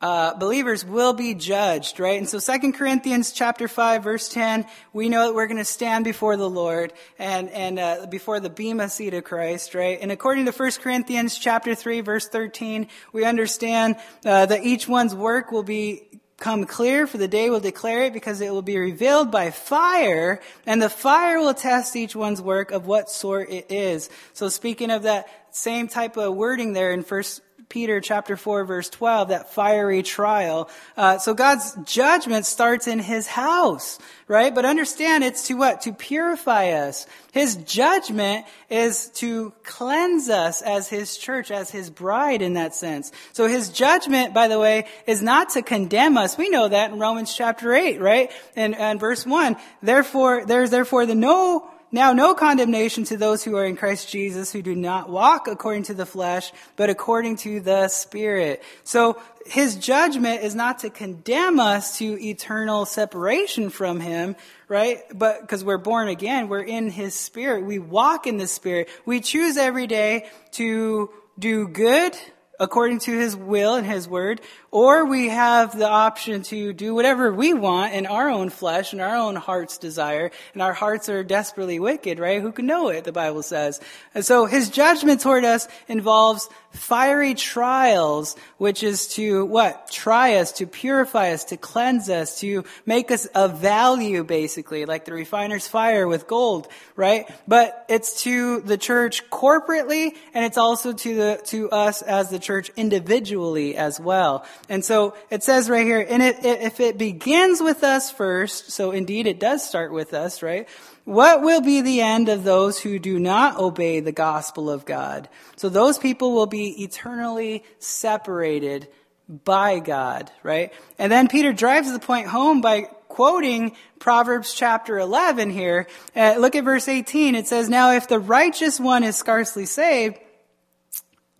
uh, 0.00 0.34
believers 0.34 0.84
will 0.84 1.12
be 1.12 1.34
judged, 1.34 1.98
right? 1.98 2.18
And 2.18 2.28
so 2.28 2.38
2 2.38 2.72
Corinthians 2.72 3.32
chapter 3.32 3.68
5 3.68 4.04
verse 4.04 4.28
10, 4.28 4.66
we 4.92 5.08
know 5.08 5.26
that 5.26 5.34
we're 5.34 5.46
going 5.46 5.58
to 5.58 5.64
stand 5.64 6.04
before 6.04 6.36
the 6.36 6.48
Lord 6.48 6.92
and, 7.18 7.48
and, 7.50 7.78
uh, 7.78 8.06
before 8.10 8.40
the 8.40 8.50
Bema 8.50 8.88
seat 8.88 9.14
of 9.14 9.24
Christ, 9.24 9.74
right? 9.74 9.98
And 10.00 10.12
according 10.12 10.44
to 10.44 10.52
1 10.52 10.70
Corinthians 10.82 11.38
chapter 11.38 11.74
3 11.74 12.02
verse 12.02 12.28
13, 12.28 12.88
we 13.12 13.24
understand, 13.24 13.96
uh, 14.24 14.46
that 14.46 14.64
each 14.64 14.86
one's 14.86 15.14
work 15.14 15.52
will 15.52 15.62
be 15.62 16.02
come 16.38 16.66
clear, 16.66 17.06
for 17.06 17.16
the 17.16 17.28
day 17.28 17.48
will 17.48 17.60
declare 17.60 18.04
it, 18.04 18.12
because 18.12 18.40
it 18.40 18.52
will 18.52 18.62
be 18.62 18.76
revealed 18.76 19.30
by 19.30 19.50
fire, 19.50 20.40
and 20.66 20.82
the 20.82 20.90
fire 20.90 21.38
will 21.38 21.54
test 21.54 21.96
each 21.96 22.14
one's 22.14 22.42
work 22.42 22.70
of 22.70 22.86
what 22.86 23.08
sort 23.08 23.50
it 23.50 23.70
is. 23.70 24.10
So 24.32 24.48
speaking 24.48 24.90
of 24.90 25.04
that 25.04 25.26
same 25.52 25.88
type 25.88 26.16
of 26.16 26.34
wording 26.34 26.72
there 26.72 26.92
in 26.92 27.02
First 27.02 27.40
Peter 27.68 28.00
chapter 28.00 28.36
4 28.36 28.64
verse 28.64 28.90
12, 28.90 29.28
that 29.28 29.52
fiery 29.52 30.02
trial. 30.02 30.68
Uh, 30.96 31.18
so 31.18 31.34
God's 31.34 31.76
judgment 31.84 32.46
starts 32.46 32.86
in 32.86 32.98
His 32.98 33.26
house, 33.26 33.98
right? 34.28 34.54
But 34.54 34.64
understand 34.64 35.24
it's 35.24 35.48
to 35.48 35.54
what? 35.54 35.82
To 35.82 35.92
purify 35.92 36.70
us. 36.70 37.06
His 37.32 37.56
judgment 37.56 38.46
is 38.70 39.08
to 39.16 39.52
cleanse 39.64 40.28
us 40.28 40.62
as 40.62 40.88
His 40.88 41.16
church, 41.16 41.50
as 41.50 41.70
His 41.70 41.90
bride 41.90 42.42
in 42.42 42.54
that 42.54 42.74
sense. 42.74 43.12
So 43.32 43.48
His 43.48 43.70
judgment, 43.70 44.34
by 44.34 44.48
the 44.48 44.58
way, 44.58 44.86
is 45.06 45.22
not 45.22 45.50
to 45.50 45.62
condemn 45.62 46.16
us. 46.16 46.38
We 46.38 46.48
know 46.48 46.68
that 46.68 46.92
in 46.92 46.98
Romans 46.98 47.34
chapter 47.34 47.72
8, 47.72 48.00
right? 48.00 48.30
And, 48.56 48.74
and 48.74 49.00
verse 49.00 49.26
1. 49.26 49.56
Therefore, 49.82 50.44
there's 50.46 50.70
therefore 50.70 51.06
the 51.06 51.14
no 51.14 51.70
now 51.94 52.12
no 52.12 52.34
condemnation 52.34 53.04
to 53.04 53.16
those 53.16 53.44
who 53.44 53.56
are 53.56 53.64
in 53.64 53.76
Christ 53.76 54.10
Jesus 54.10 54.50
who 54.52 54.62
do 54.62 54.74
not 54.74 55.08
walk 55.08 55.46
according 55.46 55.84
to 55.84 55.94
the 55.94 56.04
flesh, 56.04 56.50
but 56.74 56.90
according 56.90 57.36
to 57.36 57.60
the 57.60 57.86
Spirit. 57.86 58.64
So 58.82 59.22
his 59.46 59.76
judgment 59.76 60.42
is 60.42 60.56
not 60.56 60.80
to 60.80 60.90
condemn 60.90 61.60
us 61.60 61.98
to 61.98 62.20
eternal 62.20 62.84
separation 62.84 63.70
from 63.70 64.00
him, 64.00 64.34
right? 64.66 65.02
But 65.14 65.42
because 65.42 65.62
we're 65.62 65.78
born 65.78 66.08
again, 66.08 66.48
we're 66.48 66.62
in 66.62 66.90
his 66.90 67.14
spirit. 67.14 67.64
We 67.64 67.78
walk 67.78 68.26
in 68.26 68.38
the 68.38 68.48
spirit. 68.48 68.88
We 69.06 69.20
choose 69.20 69.56
every 69.56 69.86
day 69.86 70.28
to 70.52 71.10
do 71.38 71.68
good 71.68 72.16
according 72.58 73.00
to 73.00 73.18
his 73.18 73.36
will 73.36 73.74
and 73.74 73.86
his 73.86 74.08
word, 74.08 74.40
or 74.70 75.04
we 75.04 75.28
have 75.28 75.78
the 75.78 75.88
option 75.88 76.42
to 76.42 76.72
do 76.72 76.94
whatever 76.94 77.32
we 77.32 77.54
want 77.54 77.94
in 77.94 78.06
our 78.06 78.28
own 78.28 78.50
flesh 78.50 78.92
and 78.92 79.00
our 79.00 79.16
own 79.16 79.36
heart's 79.36 79.78
desire. 79.78 80.30
And 80.52 80.62
our 80.62 80.72
hearts 80.72 81.08
are 81.08 81.22
desperately 81.22 81.78
wicked, 81.78 82.18
right? 82.18 82.42
Who 82.42 82.50
can 82.50 82.66
know 82.66 82.88
it, 82.88 83.04
the 83.04 83.12
Bible 83.12 83.42
says. 83.42 83.80
And 84.14 84.24
so 84.24 84.46
his 84.46 84.70
judgment 84.70 85.20
toward 85.20 85.44
us 85.44 85.68
involves 85.86 86.48
fiery 86.70 87.34
trials, 87.34 88.34
which 88.58 88.82
is 88.82 89.06
to 89.14 89.44
what? 89.44 89.90
Try 89.90 90.36
us, 90.36 90.50
to 90.52 90.66
purify 90.66 91.30
us, 91.30 91.44
to 91.44 91.56
cleanse 91.56 92.10
us, 92.10 92.40
to 92.40 92.64
make 92.84 93.12
us 93.12 93.26
of 93.26 93.60
value, 93.60 94.24
basically, 94.24 94.84
like 94.84 95.04
the 95.04 95.12
refiner's 95.12 95.68
fire 95.68 96.08
with 96.08 96.26
gold, 96.26 96.66
right? 96.96 97.30
But 97.46 97.84
it's 97.88 98.22
to 98.24 98.60
the 98.60 98.76
church 98.76 99.30
corporately, 99.30 100.16
and 100.34 100.44
it's 100.44 100.58
also 100.58 100.92
to 100.92 101.14
the, 101.14 101.40
to 101.44 101.70
us 101.70 102.02
as 102.02 102.30
the 102.30 102.40
church 102.44 102.70
individually 102.76 103.76
as 103.76 103.98
well. 103.98 104.46
And 104.68 104.84
so 104.84 105.16
it 105.30 105.42
says 105.42 105.68
right 105.68 105.84
here, 105.84 106.06
and 106.08 106.22
it, 106.22 106.44
if 106.44 106.78
it 106.78 106.98
begins 106.98 107.60
with 107.60 107.82
us 107.82 108.10
first, 108.10 108.70
so 108.70 108.92
indeed 108.92 109.26
it 109.26 109.40
does 109.40 109.66
start 109.66 109.92
with 109.92 110.14
us, 110.14 110.42
right? 110.42 110.68
What 111.04 111.42
will 111.42 111.60
be 111.60 111.80
the 111.80 112.00
end 112.00 112.28
of 112.28 112.44
those 112.44 112.78
who 112.78 112.98
do 112.98 113.18
not 113.18 113.58
obey 113.58 114.00
the 114.00 114.12
gospel 114.12 114.70
of 114.70 114.84
God? 114.84 115.28
So 115.56 115.68
those 115.68 115.98
people 115.98 116.32
will 116.32 116.46
be 116.46 116.82
eternally 116.84 117.64
separated 117.78 118.88
by 119.28 119.80
God, 119.80 120.30
right? 120.42 120.72
And 120.98 121.10
then 121.10 121.28
Peter 121.28 121.52
drives 121.52 121.92
the 121.92 121.98
point 121.98 122.28
home 122.28 122.60
by 122.60 122.82
quoting 123.08 123.76
Proverbs 123.98 124.52
chapter 124.52 124.98
11 124.98 125.50
here. 125.50 125.86
Uh, 126.16 126.34
look 126.38 126.56
at 126.56 126.64
verse 126.64 126.88
18. 126.88 127.34
It 127.34 127.46
says, 127.46 127.68
Now 127.68 127.92
if 127.92 128.08
the 128.08 128.18
righteous 128.18 128.80
one 128.80 129.04
is 129.04 129.16
scarcely 129.16 129.66
saved, 129.66 130.18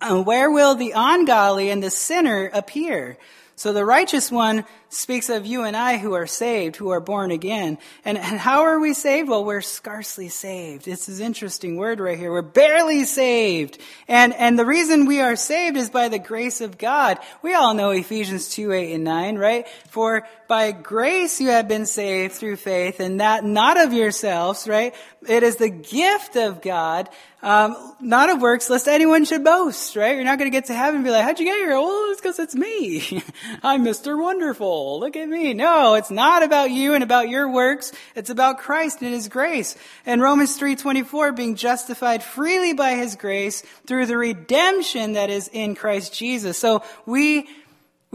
where 0.01 0.51
will 0.51 0.75
the 0.75 0.93
ungodly 0.95 1.69
and 1.69 1.81
the 1.81 1.89
sinner 1.89 2.49
appear? 2.53 3.17
So 3.55 3.71
the 3.71 3.85
righteous 3.85 4.31
one 4.31 4.65
speaks 4.89 5.29
of 5.29 5.45
you 5.45 5.63
and 5.63 5.75
I 5.75 5.97
who 5.97 6.13
are 6.13 6.27
saved, 6.27 6.75
who 6.75 6.89
are 6.89 6.99
born 6.99 7.31
again. 7.31 7.77
And, 8.03 8.17
and 8.17 8.39
how 8.39 8.61
are 8.61 8.79
we 8.79 8.93
saved? 8.93 9.29
Well, 9.29 9.45
we're 9.45 9.61
scarcely 9.61 10.29
saved. 10.29 10.87
It's 10.87 11.05
This 11.05 11.09
is 11.15 11.19
interesting 11.19 11.77
word 11.77 11.99
right 11.99 12.17
here. 12.17 12.31
We're 12.31 12.41
barely 12.41 13.03
saved. 13.03 13.79
And, 14.07 14.33
and 14.33 14.57
the 14.57 14.65
reason 14.65 15.05
we 15.05 15.21
are 15.21 15.35
saved 15.35 15.77
is 15.77 15.89
by 15.89 16.09
the 16.09 16.19
grace 16.19 16.61
of 16.61 16.77
God. 16.77 17.19
We 17.41 17.53
all 17.53 17.73
know 17.73 17.91
Ephesians 17.91 18.49
2, 18.49 18.71
8, 18.71 18.93
and 18.93 19.03
9, 19.03 19.37
right? 19.37 19.67
For 19.89 20.27
by 20.47 20.71
grace 20.71 21.41
you 21.41 21.49
have 21.49 21.67
been 21.67 21.85
saved 21.85 22.35
through 22.35 22.57
faith 22.57 22.99
and 22.99 23.19
that 23.19 23.43
not 23.43 23.79
of 23.79 23.93
yourselves, 23.93 24.67
right? 24.67 24.93
It 25.27 25.43
is 25.43 25.55
the 25.55 25.69
gift 25.69 26.35
of 26.35 26.61
God, 26.61 27.09
um, 27.41 27.95
not 27.99 28.29
of 28.29 28.41
works, 28.41 28.69
lest 28.69 28.87
anyone 28.87 29.25
should 29.25 29.43
boast, 29.43 29.95
right? 29.95 30.15
You're 30.15 30.23
not 30.23 30.37
going 30.37 30.51
to 30.51 30.55
get 30.55 30.65
to 30.65 30.73
heaven 30.73 30.95
and 30.95 31.03
be 31.03 31.11
like, 31.11 31.23
how'd 31.23 31.39
you 31.39 31.45
get 31.45 31.57
here? 31.57 31.71
Well, 31.71 32.11
it's 32.11 32.21
because 32.21 32.39
it's 32.39 32.55
me. 32.55 33.23
I'm 33.63 33.83
Mr. 33.83 34.21
Wonderful. 34.21 34.74
Look 34.75 35.15
at 35.15 35.29
me. 35.29 35.53
No, 35.53 35.95
it's 35.95 36.11
not 36.11 36.43
about 36.43 36.71
you 36.71 36.93
and 36.93 37.03
about 37.03 37.29
your 37.29 37.49
works. 37.49 37.91
It's 38.15 38.29
about 38.29 38.59
Christ 38.59 39.01
and 39.01 39.13
His 39.13 39.27
grace. 39.27 39.75
And 40.05 40.21
Romans 40.21 40.59
3.24, 40.59 41.35
being 41.35 41.55
justified 41.55 42.23
freely 42.23 42.73
by 42.73 42.95
His 42.95 43.15
grace 43.15 43.61
through 43.85 44.07
the 44.07 44.17
redemption 44.17 45.13
that 45.13 45.29
is 45.29 45.47
in 45.47 45.75
Christ 45.75 46.13
Jesus. 46.13 46.57
So 46.57 46.83
we 47.05 47.47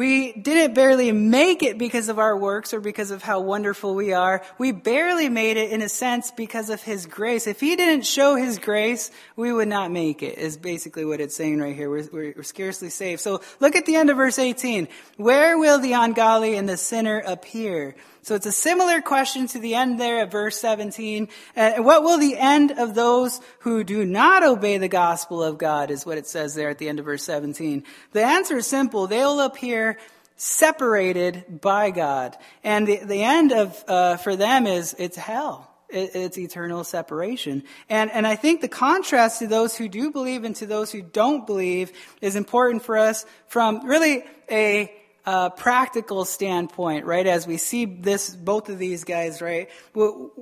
we 0.00 0.32
didn't 0.32 0.72
barely 0.72 1.12
make 1.12 1.62
it 1.62 1.76
because 1.76 2.08
of 2.08 2.18
our 2.18 2.34
works 2.34 2.72
or 2.72 2.80
because 2.80 3.10
of 3.10 3.22
how 3.22 3.40
wonderful 3.40 3.94
we 3.94 4.14
are. 4.14 4.42
We 4.56 4.72
barely 4.72 5.28
made 5.28 5.58
it 5.58 5.72
in 5.72 5.82
a 5.82 5.90
sense 5.90 6.30
because 6.30 6.70
of 6.70 6.80
His 6.80 7.04
grace. 7.04 7.46
If 7.46 7.60
He 7.60 7.76
didn't 7.76 8.06
show 8.06 8.34
His 8.34 8.58
grace, 8.58 9.10
we 9.36 9.52
would 9.52 9.68
not 9.68 9.90
make 9.90 10.22
it, 10.22 10.38
is 10.38 10.56
basically 10.56 11.04
what 11.04 11.20
it's 11.20 11.36
saying 11.36 11.60
right 11.60 11.76
here. 11.76 11.90
We're, 11.90 12.34
we're, 12.34 12.42
scarcely 12.44 12.88
saved. 12.88 13.20
So 13.20 13.42
look 13.60 13.76
at 13.76 13.84
the 13.84 13.96
end 13.96 14.08
of 14.08 14.16
verse 14.16 14.38
18. 14.38 14.88
Where 15.18 15.58
will 15.58 15.78
the 15.78 15.92
ungodly 15.92 16.56
and 16.56 16.66
the 16.66 16.78
sinner 16.78 17.18
appear? 17.26 17.94
So 18.22 18.34
it's 18.34 18.46
a 18.46 18.52
similar 18.52 19.00
question 19.00 19.46
to 19.48 19.58
the 19.58 19.74
end 19.74 19.98
there 19.98 20.22
of 20.22 20.30
verse 20.30 20.58
17. 20.58 21.28
Uh, 21.56 21.72
what 21.76 22.02
will 22.02 22.18
the 22.18 22.36
end 22.36 22.72
of 22.72 22.94
those 22.94 23.40
who 23.60 23.82
do 23.82 24.04
not 24.04 24.42
obey 24.42 24.76
the 24.78 24.88
gospel 24.88 25.42
of 25.42 25.56
God 25.56 25.90
is 25.90 26.04
what 26.04 26.18
it 26.18 26.26
says 26.26 26.54
there 26.54 26.68
at 26.68 26.78
the 26.78 26.88
end 26.88 26.98
of 26.98 27.06
verse 27.06 27.24
17. 27.24 27.84
The 28.12 28.24
answer 28.24 28.58
is 28.58 28.66
simple. 28.66 29.06
They'll 29.06 29.40
appear 29.40 29.98
separated 30.36 31.60
by 31.60 31.90
God. 31.90 32.36
And 32.62 32.86
the, 32.86 32.96
the 33.04 33.22
end 33.22 33.52
of, 33.52 33.84
uh, 33.88 34.16
for 34.18 34.36
them 34.36 34.66
is, 34.66 34.94
it's 34.98 35.16
hell. 35.16 35.70
it's 35.88 36.38
eternal 36.38 36.84
separation. 36.84 37.64
And, 37.88 38.10
and 38.10 38.26
I 38.26 38.36
think 38.36 38.60
the 38.60 38.68
contrast 38.68 39.40
to 39.40 39.46
those 39.46 39.76
who 39.76 39.88
do 39.88 40.10
believe 40.10 40.44
and 40.44 40.54
to 40.56 40.66
those 40.66 40.92
who 40.92 41.02
don't 41.02 41.46
believe 41.46 41.92
is 42.20 42.36
important 42.36 42.82
for 42.82 42.96
us 42.96 43.26
from 43.48 43.86
really 43.86 44.24
a, 44.50 44.92
uh, 45.30 45.48
practical 45.48 46.24
standpoint, 46.24 47.06
right? 47.06 47.24
As 47.24 47.46
we 47.46 47.56
see 47.56 47.84
this, 47.84 48.34
both 48.34 48.68
of 48.68 48.80
these 48.80 49.04
guys, 49.04 49.40
right? 49.40 49.70
Well, 49.94 50.32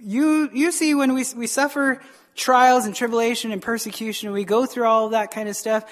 you 0.00 0.50
you 0.52 0.72
see 0.72 0.96
when 0.96 1.14
we 1.14 1.24
we 1.36 1.46
suffer 1.46 2.02
trials 2.34 2.84
and 2.84 2.92
tribulation 2.92 3.52
and 3.52 3.62
persecution, 3.62 4.26
and 4.26 4.34
we 4.34 4.44
go 4.44 4.66
through 4.66 4.86
all 4.86 5.06
of 5.06 5.12
that 5.12 5.30
kind 5.30 5.48
of 5.48 5.54
stuff, 5.54 5.84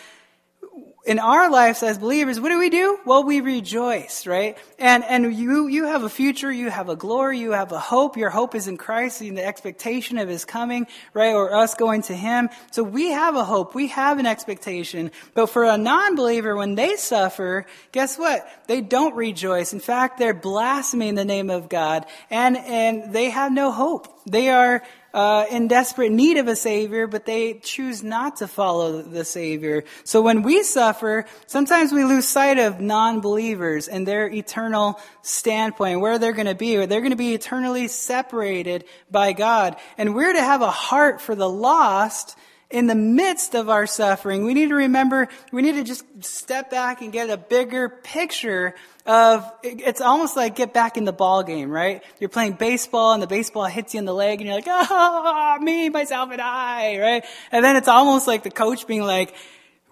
in 1.07 1.19
our 1.19 1.51
lives 1.51 1.83
as 1.83 1.97
believers, 1.97 2.39
what 2.39 2.51
do 2.51 2.59
we 2.59 2.69
do? 2.69 2.99
Well, 3.07 3.25
we 3.25 3.41
rejoice, 3.41 4.27
right? 4.27 4.59
And, 4.79 5.03
and 5.03 5.35
you, 5.35 5.67
you 5.67 5.87
have 5.87 6.03
a 6.03 6.11
future, 6.11 6.53
you 6.53 6.69
have 6.69 6.91
a 6.91 6.97
glory, 6.97 7.39
you 7.39 7.53
have 7.53 7.73
a 7.73 7.79
hope. 7.79 8.19
Your 8.19 8.29
hope 8.29 8.55
is 8.55 8.69
in 8.69 8.77
Christ, 8.77 9.23
in 9.23 9.35
the 9.35 9.45
expectation 9.45 10.19
of 10.19 10.29
His 10.29 10.45
coming, 10.45 10.87
right? 11.15 11.33
Or 11.33 11.55
us 11.55 11.75
going 11.75 12.03
to 12.03 12.15
Him. 12.15 12.51
So 12.71 12.83
we 12.83 13.13
have 13.13 13.35
a 13.35 13.45
hope, 13.45 13.75
we 13.75 13.89
have 13.89 14.19
an 14.19 14.27
expectation. 14.27 15.11
But 15.33 15.47
for 15.47 15.65
a 15.65 15.79
non-believer, 15.79 16.55
when 16.55 16.75
they 16.75 16.97
suffer, 16.97 17.65
guess 17.93 18.19
what? 18.19 18.47
They 18.67 18.83
don't 18.83 19.17
rejoice. 19.17 19.73
In 19.73 19.81
fact, 19.81 20.19
they're 20.19 20.35
blaspheming 20.35 21.15
the 21.15 21.25
name 21.25 21.49
of 21.49 21.71
God 21.71 22.05
and, 22.31 22.59
and 22.59 23.15
they 23.15 23.31
have 23.31 23.53
no 23.53 23.73
hope. 23.73 24.21
They 24.27 24.51
are, 24.51 24.83
uh, 25.13 25.47
in 25.51 25.69
desperate 25.69 26.13
need 26.13 26.37
of 26.37 26.49
a 26.49 26.57
Savior, 26.57 27.07
but 27.07 27.27
they 27.27 27.55
choose 27.55 28.03
not 28.03 28.37
to 28.37 28.49
follow 28.49 29.03
the 29.03 29.25
Savior. 29.25 29.85
So 30.05 30.23
when 30.23 30.43
we 30.43 30.63
suffer, 30.63 31.27
sometimes 31.47 31.93
we 31.93 32.05
lose 32.05 32.29
sight 32.29 32.59
of 32.59 32.81
non-believers 32.81 33.89
and 33.89 34.07
their 34.07 34.29
eternal 34.29 35.01
standpoint, 35.23 36.01
where 36.01 36.19
they're 36.19 36.33
going 36.33 36.47
to 36.47 36.55
be. 36.55 36.77
Where 36.77 36.87
they're 36.87 37.01
going 37.01 37.11
to 37.11 37.17
be 37.17 37.35
eternally 37.35 37.89
separated 37.89 38.85
by 39.11 39.33
God. 39.33 39.77
And 39.99 40.15
we're 40.15 40.33
to 40.33 40.41
have 40.41 40.63
a 40.63 40.71
heart 40.71 41.21
for 41.21 41.35
the 41.35 41.49
lost 41.49 42.37
in 42.71 42.87
the 42.87 42.95
midst 42.95 43.55
of 43.55 43.69
our 43.69 43.87
suffering, 43.87 44.45
we 44.45 44.55
need 44.55 44.69
to 44.69 44.77
remember, 44.77 45.29
we 45.51 45.61
need 45.61 45.75
to 45.75 45.83
just 45.83 46.05
step 46.23 46.71
back 46.71 47.03
and 47.03 47.13
get 47.13 47.29
a 47.29 47.37
bigger 47.37 47.89
picture 47.89 48.75
of, 49.07 49.51
it's 49.65 50.01
almost 50.01 50.37
like 50.37 50.55
get 50.55 50.73
back 50.73 50.97
in 50.97 51.05
the 51.05 51.13
ball 51.13 51.43
game, 51.43 51.69
right? 51.69 52.03
You're 52.21 52.29
playing 52.29 52.53
baseball 52.53 53.13
and 53.13 53.23
the 53.23 53.27
baseball 53.27 53.65
hits 53.65 53.95
you 53.95 53.99
in 53.99 54.05
the 54.05 54.15
leg 54.15 54.41
and 54.41 54.47
you're 54.47 54.57
like, 54.57 54.67
ah, 54.69 55.57
oh, 55.59 55.63
me, 55.63 55.89
myself, 55.89 56.31
and 56.31 56.41
I, 56.41 57.01
right? 57.01 57.25
And 57.51 57.65
then 57.65 57.75
it's 57.75 57.89
almost 57.89 58.29
like 58.29 58.45
the 58.45 58.51
coach 58.51 58.87
being 58.87 59.03
like, 59.03 59.35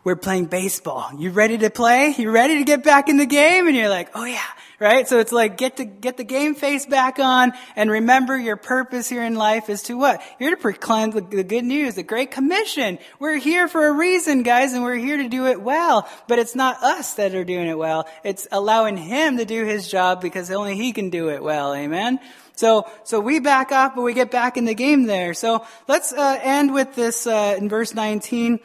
we're 0.04 0.16
playing 0.16 0.46
baseball. 0.46 1.10
You 1.18 1.30
ready 1.30 1.58
to 1.58 1.70
play? 1.70 2.14
You 2.16 2.30
ready 2.30 2.58
to 2.58 2.64
get 2.64 2.84
back 2.84 3.08
in 3.08 3.16
the 3.16 3.26
game? 3.26 3.66
And 3.66 3.76
you're 3.76 3.88
like, 3.88 4.10
oh 4.14 4.24
yeah, 4.24 4.46
right? 4.78 5.08
So 5.08 5.18
it's 5.18 5.32
like 5.32 5.56
get 5.56 5.78
to 5.78 5.84
get 5.84 6.16
the 6.16 6.24
game 6.24 6.54
face 6.54 6.86
back 6.86 7.18
on 7.18 7.52
and 7.74 7.90
remember 7.90 8.38
your 8.38 8.56
purpose 8.56 9.08
here 9.08 9.22
in 9.22 9.34
life 9.34 9.68
is 9.68 9.82
to 9.84 9.98
what? 9.98 10.22
You're 10.38 10.52
to 10.52 10.56
proclaim 10.56 11.10
the, 11.10 11.20
the 11.20 11.42
good 11.42 11.64
news, 11.64 11.96
the 11.96 12.02
great 12.04 12.30
commission. 12.30 12.98
We're 13.18 13.38
here 13.38 13.66
for 13.66 13.88
a 13.88 13.92
reason, 13.92 14.44
guys, 14.44 14.72
and 14.72 14.82
we're 14.82 14.94
here 14.94 15.16
to 15.16 15.28
do 15.28 15.46
it 15.46 15.60
well. 15.60 16.08
But 16.28 16.38
it's 16.38 16.54
not 16.54 16.82
us 16.82 17.14
that 17.14 17.34
are 17.34 17.44
doing 17.44 17.66
it 17.66 17.76
well. 17.76 18.06
It's 18.24 18.46
allowing 18.52 18.96
him 18.96 19.38
to 19.38 19.44
do 19.44 19.64
his 19.64 19.88
job 19.88 20.22
because 20.22 20.50
only 20.50 20.76
he 20.76 20.92
can 20.92 21.10
do 21.10 21.30
it 21.30 21.42
well. 21.42 21.74
Amen. 21.74 22.20
So, 22.54 22.90
so 23.04 23.20
we 23.20 23.40
back 23.40 23.72
up, 23.72 23.94
but 23.94 24.02
we 24.02 24.14
get 24.14 24.30
back 24.30 24.56
in 24.56 24.64
the 24.64 24.74
game 24.74 25.04
there. 25.04 25.34
So 25.34 25.64
let's 25.86 26.12
uh, 26.12 26.40
end 26.42 26.72
with 26.72 26.94
this 26.94 27.26
uh, 27.26 27.56
in 27.58 27.68
verse 27.68 27.94
19. 27.94 28.58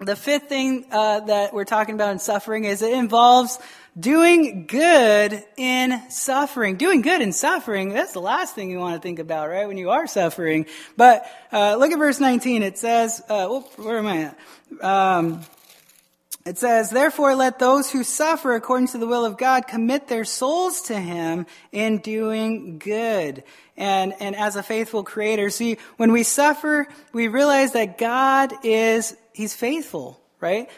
The 0.00 0.16
fifth 0.16 0.48
thing 0.48 0.86
uh, 0.90 1.20
that 1.20 1.54
we're 1.54 1.64
talking 1.64 1.94
about 1.94 2.10
in 2.10 2.18
suffering 2.18 2.64
is 2.64 2.82
it 2.82 2.92
involves 2.92 3.60
doing 3.98 4.66
good 4.66 5.40
in 5.56 6.10
suffering. 6.10 6.76
Doing 6.76 7.00
good 7.00 7.22
in 7.22 7.32
suffering, 7.32 7.90
that's 7.90 8.12
the 8.12 8.20
last 8.20 8.56
thing 8.56 8.70
you 8.70 8.78
want 8.78 8.96
to 8.96 9.00
think 9.00 9.20
about, 9.20 9.48
right? 9.48 9.68
When 9.68 9.78
you 9.78 9.90
are 9.90 10.08
suffering. 10.08 10.66
But 10.96 11.24
uh, 11.52 11.76
look 11.76 11.92
at 11.92 11.98
verse 11.98 12.18
19. 12.18 12.64
It 12.64 12.76
says, 12.76 13.22
uh, 13.28 13.46
where 13.76 13.98
am 13.98 14.06
I 14.08 14.22
at? 14.22 14.84
Um, 14.84 15.42
it 16.44 16.58
says, 16.58 16.90
Therefore 16.90 17.34
let 17.34 17.58
those 17.58 17.90
who 17.90 18.04
suffer 18.04 18.54
according 18.54 18.88
to 18.88 18.98
the 18.98 19.06
will 19.06 19.24
of 19.24 19.38
God 19.38 19.66
commit 19.66 20.08
their 20.08 20.24
souls 20.24 20.82
to 20.82 20.98
Him 20.98 21.46
in 21.72 21.98
doing 21.98 22.78
good. 22.78 23.44
And, 23.76 24.14
and 24.20 24.36
as 24.36 24.56
a 24.56 24.62
faithful 24.62 25.04
creator, 25.04 25.50
see, 25.50 25.78
when 25.96 26.12
we 26.12 26.22
suffer, 26.22 26.86
we 27.12 27.28
realize 27.28 27.72
that 27.72 27.98
God 27.98 28.52
is, 28.62 29.16
He's 29.32 29.54
faithful 29.54 30.20
right? 30.40 30.68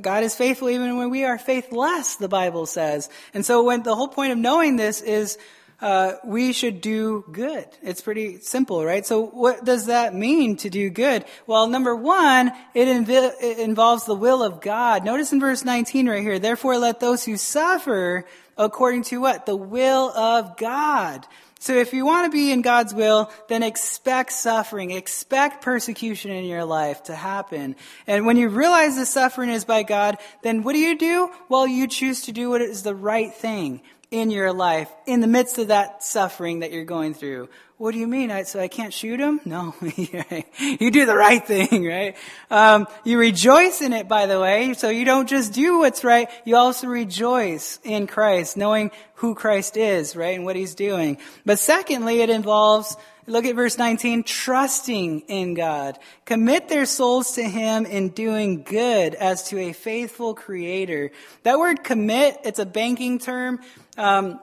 God 0.00 0.22
is 0.22 0.36
faithful 0.36 0.70
even 0.70 0.96
when 0.96 1.10
we 1.10 1.24
are 1.24 1.36
faithless, 1.36 2.14
the 2.14 2.28
Bible 2.28 2.64
says. 2.64 3.10
And 3.34 3.44
so 3.44 3.64
when 3.64 3.82
the 3.82 3.96
whole 3.96 4.06
point 4.06 4.30
of 4.30 4.38
knowing 4.38 4.76
this 4.76 5.00
is 5.00 5.36
uh, 5.80 6.14
we 6.24 6.52
should 6.52 6.80
do 6.80 7.24
good. 7.32 7.66
It's 7.82 8.00
pretty 8.00 8.40
simple, 8.40 8.84
right? 8.84 9.06
So 9.06 9.26
what 9.26 9.64
does 9.64 9.86
that 9.86 10.14
mean 10.14 10.56
to 10.58 10.70
do 10.70 10.90
good? 10.90 11.24
Well, 11.46 11.66
number 11.68 11.96
one, 11.96 12.52
it, 12.74 12.86
inv- 12.86 13.34
it 13.40 13.58
involves 13.58 14.04
the 14.04 14.14
will 14.14 14.42
of 14.42 14.60
God. 14.60 15.04
Notice 15.04 15.32
in 15.32 15.40
verse 15.40 15.64
19 15.64 16.08
right 16.08 16.22
here, 16.22 16.38
therefore 16.38 16.76
let 16.78 17.00
those 17.00 17.24
who 17.24 17.36
suffer 17.36 18.26
according 18.56 19.04
to 19.04 19.20
what? 19.20 19.46
The 19.46 19.56
will 19.56 20.10
of 20.10 20.56
God. 20.56 21.26
So 21.60 21.74
if 21.74 21.92
you 21.92 22.06
want 22.06 22.24
to 22.24 22.30
be 22.30 22.52
in 22.52 22.62
God's 22.62 22.94
will, 22.94 23.30
then 23.48 23.62
expect 23.62 24.32
suffering, 24.32 24.90
expect 24.92 25.62
persecution 25.62 26.30
in 26.30 26.44
your 26.44 26.64
life 26.64 27.02
to 27.04 27.14
happen. 27.14 27.76
And 28.06 28.24
when 28.24 28.38
you 28.38 28.48
realize 28.48 28.96
the 28.96 29.04
suffering 29.04 29.50
is 29.50 29.66
by 29.66 29.82
God, 29.82 30.16
then 30.42 30.62
what 30.62 30.72
do 30.72 30.78
you 30.78 30.96
do? 30.96 31.30
Well, 31.50 31.66
you 31.66 31.86
choose 31.86 32.22
to 32.22 32.32
do 32.32 32.48
what 32.48 32.62
is 32.62 32.82
the 32.82 32.94
right 32.94 33.32
thing 33.32 33.82
in 34.10 34.30
your 34.30 34.52
life 34.52 34.90
in 35.06 35.20
the 35.20 35.26
midst 35.26 35.58
of 35.58 35.68
that 35.68 36.02
suffering 36.02 36.60
that 36.60 36.72
you're 36.72 36.84
going 36.84 37.14
through. 37.14 37.48
What 37.78 37.92
do 37.92 37.98
you 37.98 38.06
mean? 38.06 38.30
I, 38.30 38.42
so 38.42 38.60
I 38.60 38.68
can't 38.68 38.92
shoot 38.92 39.18
him? 39.18 39.40
No. 39.46 39.74
you 39.80 40.90
do 40.90 41.06
the 41.06 41.16
right 41.16 41.44
thing, 41.44 41.86
right? 41.86 42.16
Um, 42.50 42.86
you 43.04 43.18
rejoice 43.18 43.80
in 43.80 43.92
it, 43.92 44.06
by 44.06 44.26
the 44.26 44.38
way. 44.38 44.74
So 44.74 44.90
you 44.90 45.04
don't 45.04 45.28
just 45.28 45.52
do 45.52 45.78
what's 45.78 46.04
right. 46.04 46.28
You 46.44 46.56
also 46.56 46.88
rejoice 46.88 47.78
in 47.82 48.06
Christ, 48.06 48.56
knowing 48.56 48.90
who 49.14 49.34
Christ 49.34 49.76
is, 49.76 50.14
right? 50.14 50.36
And 50.36 50.44
what 50.44 50.56
he's 50.56 50.74
doing. 50.74 51.18
But 51.46 51.58
secondly, 51.58 52.20
it 52.20 52.30
involves 52.30 52.96
Look 53.30 53.44
at 53.44 53.54
verse 53.54 53.78
19, 53.78 54.24
trusting 54.24 55.20
in 55.28 55.54
God. 55.54 56.00
Commit 56.24 56.68
their 56.68 56.84
souls 56.84 57.34
to 57.34 57.44
Him 57.44 57.86
in 57.86 58.08
doing 58.08 58.64
good 58.64 59.14
as 59.14 59.44
to 59.50 59.58
a 59.58 59.72
faithful 59.72 60.34
Creator. 60.34 61.12
That 61.44 61.60
word 61.60 61.84
commit, 61.84 62.38
it's 62.42 62.58
a 62.58 62.66
banking 62.66 63.20
term. 63.20 63.60
Um, 63.96 64.40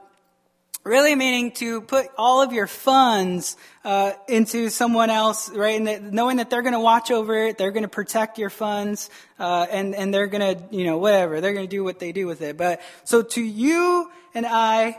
really 0.87 1.15
meaning 1.15 1.51
to 1.51 1.81
put 1.81 2.07
all 2.17 2.41
of 2.41 2.53
your 2.53 2.67
funds 2.67 3.57
uh, 3.83 4.13
into 4.27 4.69
someone 4.69 5.09
else, 5.09 5.49
right? 5.49 5.75
And 5.75 5.87
that, 5.87 6.01
knowing 6.01 6.37
that 6.37 6.49
they're 6.49 6.61
going 6.61 6.73
to 6.73 6.79
watch 6.79 7.11
over 7.11 7.47
it, 7.47 7.57
they're 7.57 7.71
going 7.71 7.83
to 7.83 7.89
protect 7.89 8.37
your 8.37 8.49
funds, 8.49 9.09
uh, 9.37 9.67
and 9.69 9.93
and 9.93 10.13
they're 10.13 10.27
going 10.27 10.55
to, 10.55 10.63
you 10.75 10.85
know, 10.85 10.97
whatever, 10.97 11.41
they're 11.41 11.53
going 11.53 11.67
to 11.67 11.75
do 11.75 11.83
what 11.83 11.99
they 11.99 12.11
do 12.11 12.25
with 12.25 12.41
it. 12.41 12.57
But 12.57 12.81
so 13.03 13.21
to 13.21 13.41
you 13.41 14.09
and 14.33 14.45
I, 14.45 14.97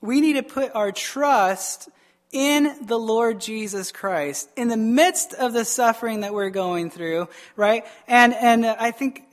we 0.00 0.20
need 0.20 0.34
to 0.34 0.42
put 0.42 0.74
our 0.74 0.92
trust 0.92 1.88
in 2.32 2.86
the 2.86 2.98
Lord 2.98 3.40
Jesus 3.40 3.90
Christ 3.90 4.50
in 4.56 4.68
the 4.68 4.76
midst 4.76 5.32
of 5.32 5.52
the 5.52 5.64
suffering 5.64 6.20
that 6.20 6.34
we're 6.34 6.50
going 6.50 6.90
through, 6.90 7.28
right? 7.56 7.84
And 8.06 8.34
and 8.34 8.66
I 8.66 8.90
think 8.90 9.24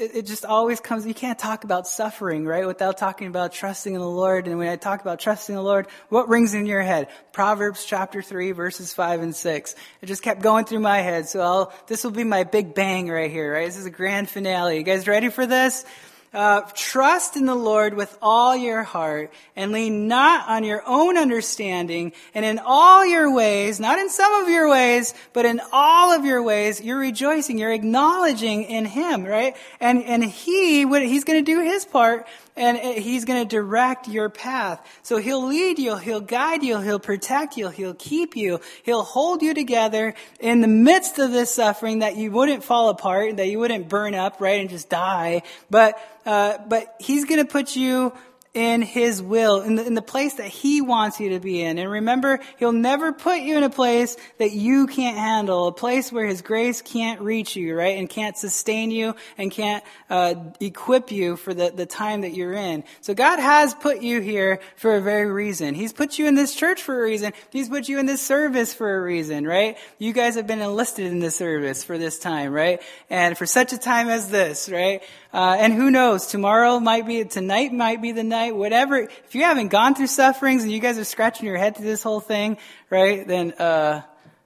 it, 0.00 0.26
just 0.26 0.44
always 0.44 0.80
comes, 0.80 1.06
you 1.06 1.14
can't 1.14 1.38
talk 1.38 1.64
about 1.64 1.86
suffering, 1.86 2.44
right, 2.46 2.66
without 2.66 2.96
talking 2.98 3.28
about 3.28 3.52
trusting 3.52 3.92
in 3.92 4.00
the 4.00 4.08
Lord. 4.08 4.46
And 4.48 4.58
when 4.58 4.68
I 4.68 4.76
talk 4.76 5.00
about 5.00 5.20
trusting 5.20 5.54
the 5.54 5.62
Lord, 5.62 5.86
what 6.08 6.28
rings 6.28 6.54
in 6.54 6.66
your 6.66 6.82
head? 6.82 7.08
Proverbs 7.32 7.84
chapter 7.84 8.22
3, 8.22 8.52
verses 8.52 8.92
5 8.92 9.22
and 9.22 9.36
6. 9.36 9.74
It 10.02 10.06
just 10.06 10.22
kept 10.22 10.42
going 10.42 10.64
through 10.64 10.80
my 10.80 10.98
head. 10.98 11.28
So 11.28 11.40
I'll, 11.40 11.72
this 11.86 12.02
will 12.02 12.10
be 12.10 12.24
my 12.24 12.44
big 12.44 12.74
bang 12.74 13.08
right 13.08 13.30
here, 13.30 13.52
right? 13.52 13.66
This 13.66 13.76
is 13.76 13.86
a 13.86 13.90
grand 13.90 14.28
finale. 14.30 14.78
You 14.78 14.82
guys 14.82 15.06
ready 15.06 15.28
for 15.28 15.46
this? 15.46 15.84
Uh, 16.32 16.60
trust 16.74 17.36
in 17.36 17.44
the 17.44 17.56
Lord 17.56 17.94
with 17.94 18.16
all 18.22 18.54
your 18.54 18.84
heart 18.84 19.32
and 19.56 19.72
lean 19.72 20.06
not 20.06 20.48
on 20.48 20.62
your 20.62 20.80
own 20.86 21.18
understanding. 21.18 22.12
And 22.34 22.44
in 22.44 22.60
all 22.64 23.04
your 23.04 23.34
ways, 23.34 23.80
not 23.80 23.98
in 23.98 24.08
some 24.08 24.32
of 24.42 24.48
your 24.48 24.70
ways, 24.70 25.12
but 25.32 25.44
in 25.44 25.60
all 25.72 26.12
of 26.12 26.24
your 26.24 26.40
ways, 26.40 26.80
you're 26.80 27.00
rejoicing, 27.00 27.58
you're 27.58 27.72
acknowledging 27.72 28.62
in 28.62 28.84
Him, 28.84 29.24
right? 29.24 29.56
And, 29.80 30.04
and 30.04 30.22
He, 30.22 30.86
He's 30.86 31.24
gonna 31.24 31.42
do 31.42 31.62
His 31.62 31.84
part 31.84 32.28
and 32.56 32.76
he's 32.76 33.24
going 33.24 33.42
to 33.42 33.48
direct 33.48 34.08
your 34.08 34.28
path. 34.28 34.86
So 35.02 35.18
he'll 35.18 35.46
lead 35.46 35.78
you, 35.78 35.96
he'll 35.96 36.20
guide 36.20 36.62
you, 36.62 36.78
he'll 36.80 36.98
protect 36.98 37.56
you, 37.56 37.68
he'll 37.68 37.94
keep 37.94 38.36
you, 38.36 38.60
he'll 38.82 39.02
hold 39.02 39.42
you 39.42 39.54
together 39.54 40.14
in 40.40 40.60
the 40.60 40.68
midst 40.68 41.18
of 41.18 41.30
this 41.30 41.54
suffering 41.54 42.00
that 42.00 42.16
you 42.16 42.30
wouldn't 42.30 42.64
fall 42.64 42.88
apart, 42.88 43.36
that 43.36 43.48
you 43.48 43.58
wouldn't 43.58 43.88
burn 43.88 44.14
up, 44.14 44.40
right, 44.40 44.60
and 44.60 44.70
just 44.70 44.88
die. 44.88 45.42
But, 45.70 45.98
uh, 46.26 46.58
but 46.68 46.94
he's 47.00 47.24
going 47.24 47.40
to 47.40 47.50
put 47.50 47.76
you 47.76 48.12
in 48.52 48.82
His 48.82 49.22
will, 49.22 49.60
in 49.60 49.76
the, 49.76 49.86
in 49.86 49.94
the 49.94 50.02
place 50.02 50.34
that 50.34 50.48
He 50.48 50.80
wants 50.80 51.20
you 51.20 51.30
to 51.30 51.40
be 51.40 51.62
in. 51.62 51.78
And 51.78 51.90
remember, 51.90 52.40
He'll 52.58 52.72
never 52.72 53.12
put 53.12 53.40
you 53.40 53.56
in 53.56 53.62
a 53.62 53.70
place 53.70 54.16
that 54.38 54.52
you 54.52 54.86
can't 54.86 55.16
handle, 55.16 55.68
a 55.68 55.72
place 55.72 56.10
where 56.10 56.26
His 56.26 56.42
grace 56.42 56.82
can't 56.82 57.20
reach 57.20 57.54
you, 57.54 57.76
right? 57.76 57.98
And 57.98 58.10
can't 58.10 58.36
sustain 58.36 58.90
you 58.90 59.14
and 59.38 59.50
can't 59.50 59.84
uh, 60.08 60.34
equip 60.58 61.12
you 61.12 61.36
for 61.36 61.54
the, 61.54 61.70
the 61.70 61.86
time 61.86 62.22
that 62.22 62.34
you're 62.34 62.54
in. 62.54 62.84
So 63.00 63.14
God 63.14 63.38
has 63.38 63.72
put 63.74 64.02
you 64.02 64.20
here 64.20 64.60
for 64.76 64.96
a 64.96 65.00
very 65.00 65.30
reason. 65.30 65.74
He's 65.74 65.92
put 65.92 66.18
you 66.18 66.26
in 66.26 66.34
this 66.34 66.54
church 66.54 66.82
for 66.82 66.98
a 66.98 67.02
reason. 67.02 67.32
He's 67.50 67.68
put 67.68 67.88
you 67.88 67.98
in 67.98 68.06
this 68.06 68.20
service 68.20 68.74
for 68.74 68.96
a 68.96 69.00
reason, 69.00 69.46
right? 69.46 69.78
You 69.98 70.12
guys 70.12 70.34
have 70.34 70.46
been 70.46 70.60
enlisted 70.60 71.06
in 71.06 71.20
this 71.20 71.36
service 71.36 71.84
for 71.84 71.98
this 71.98 72.18
time, 72.18 72.52
right? 72.52 72.82
And 73.08 73.38
for 73.38 73.46
such 73.46 73.72
a 73.72 73.78
time 73.78 74.08
as 74.08 74.28
this, 74.28 74.68
right? 74.68 75.02
Uh, 75.32 75.56
and 75.58 75.72
who 75.72 75.90
knows, 75.90 76.26
tomorrow 76.26 76.80
might 76.80 77.06
be, 77.06 77.24
tonight 77.24 77.72
might 77.72 78.02
be 78.02 78.12
the 78.12 78.24
night, 78.24 78.56
whatever. 78.56 78.96
If 78.98 79.34
you 79.34 79.42
haven't 79.42 79.68
gone 79.68 79.94
through 79.94 80.08
sufferings 80.08 80.64
and 80.64 80.72
you 80.72 80.80
guys 80.80 80.98
are 80.98 81.04
scratching 81.04 81.46
your 81.46 81.56
head 81.56 81.76
through 81.76 81.86
this 81.86 82.02
whole 82.02 82.20
thing, 82.20 82.58
right, 82.90 83.26
then, 83.26 83.52
uh, 83.52 84.02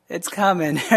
It's 0.07 0.29
coming. 0.29 0.79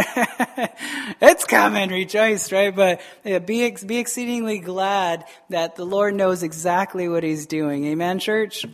it's 1.21 1.45
coming. 1.45 1.89
Rejoice, 1.89 2.51
right? 2.51 2.75
But 2.75 2.99
yeah, 3.23 3.39
be, 3.39 3.71
be 3.85 3.97
exceedingly 3.99 4.59
glad 4.59 5.23
that 5.49 5.77
the 5.77 5.85
Lord 5.85 6.13
knows 6.13 6.43
exactly 6.43 7.07
what 7.07 7.23
he's 7.23 7.45
doing. 7.45 7.85
Amen, 7.85 8.19
church? 8.19 8.65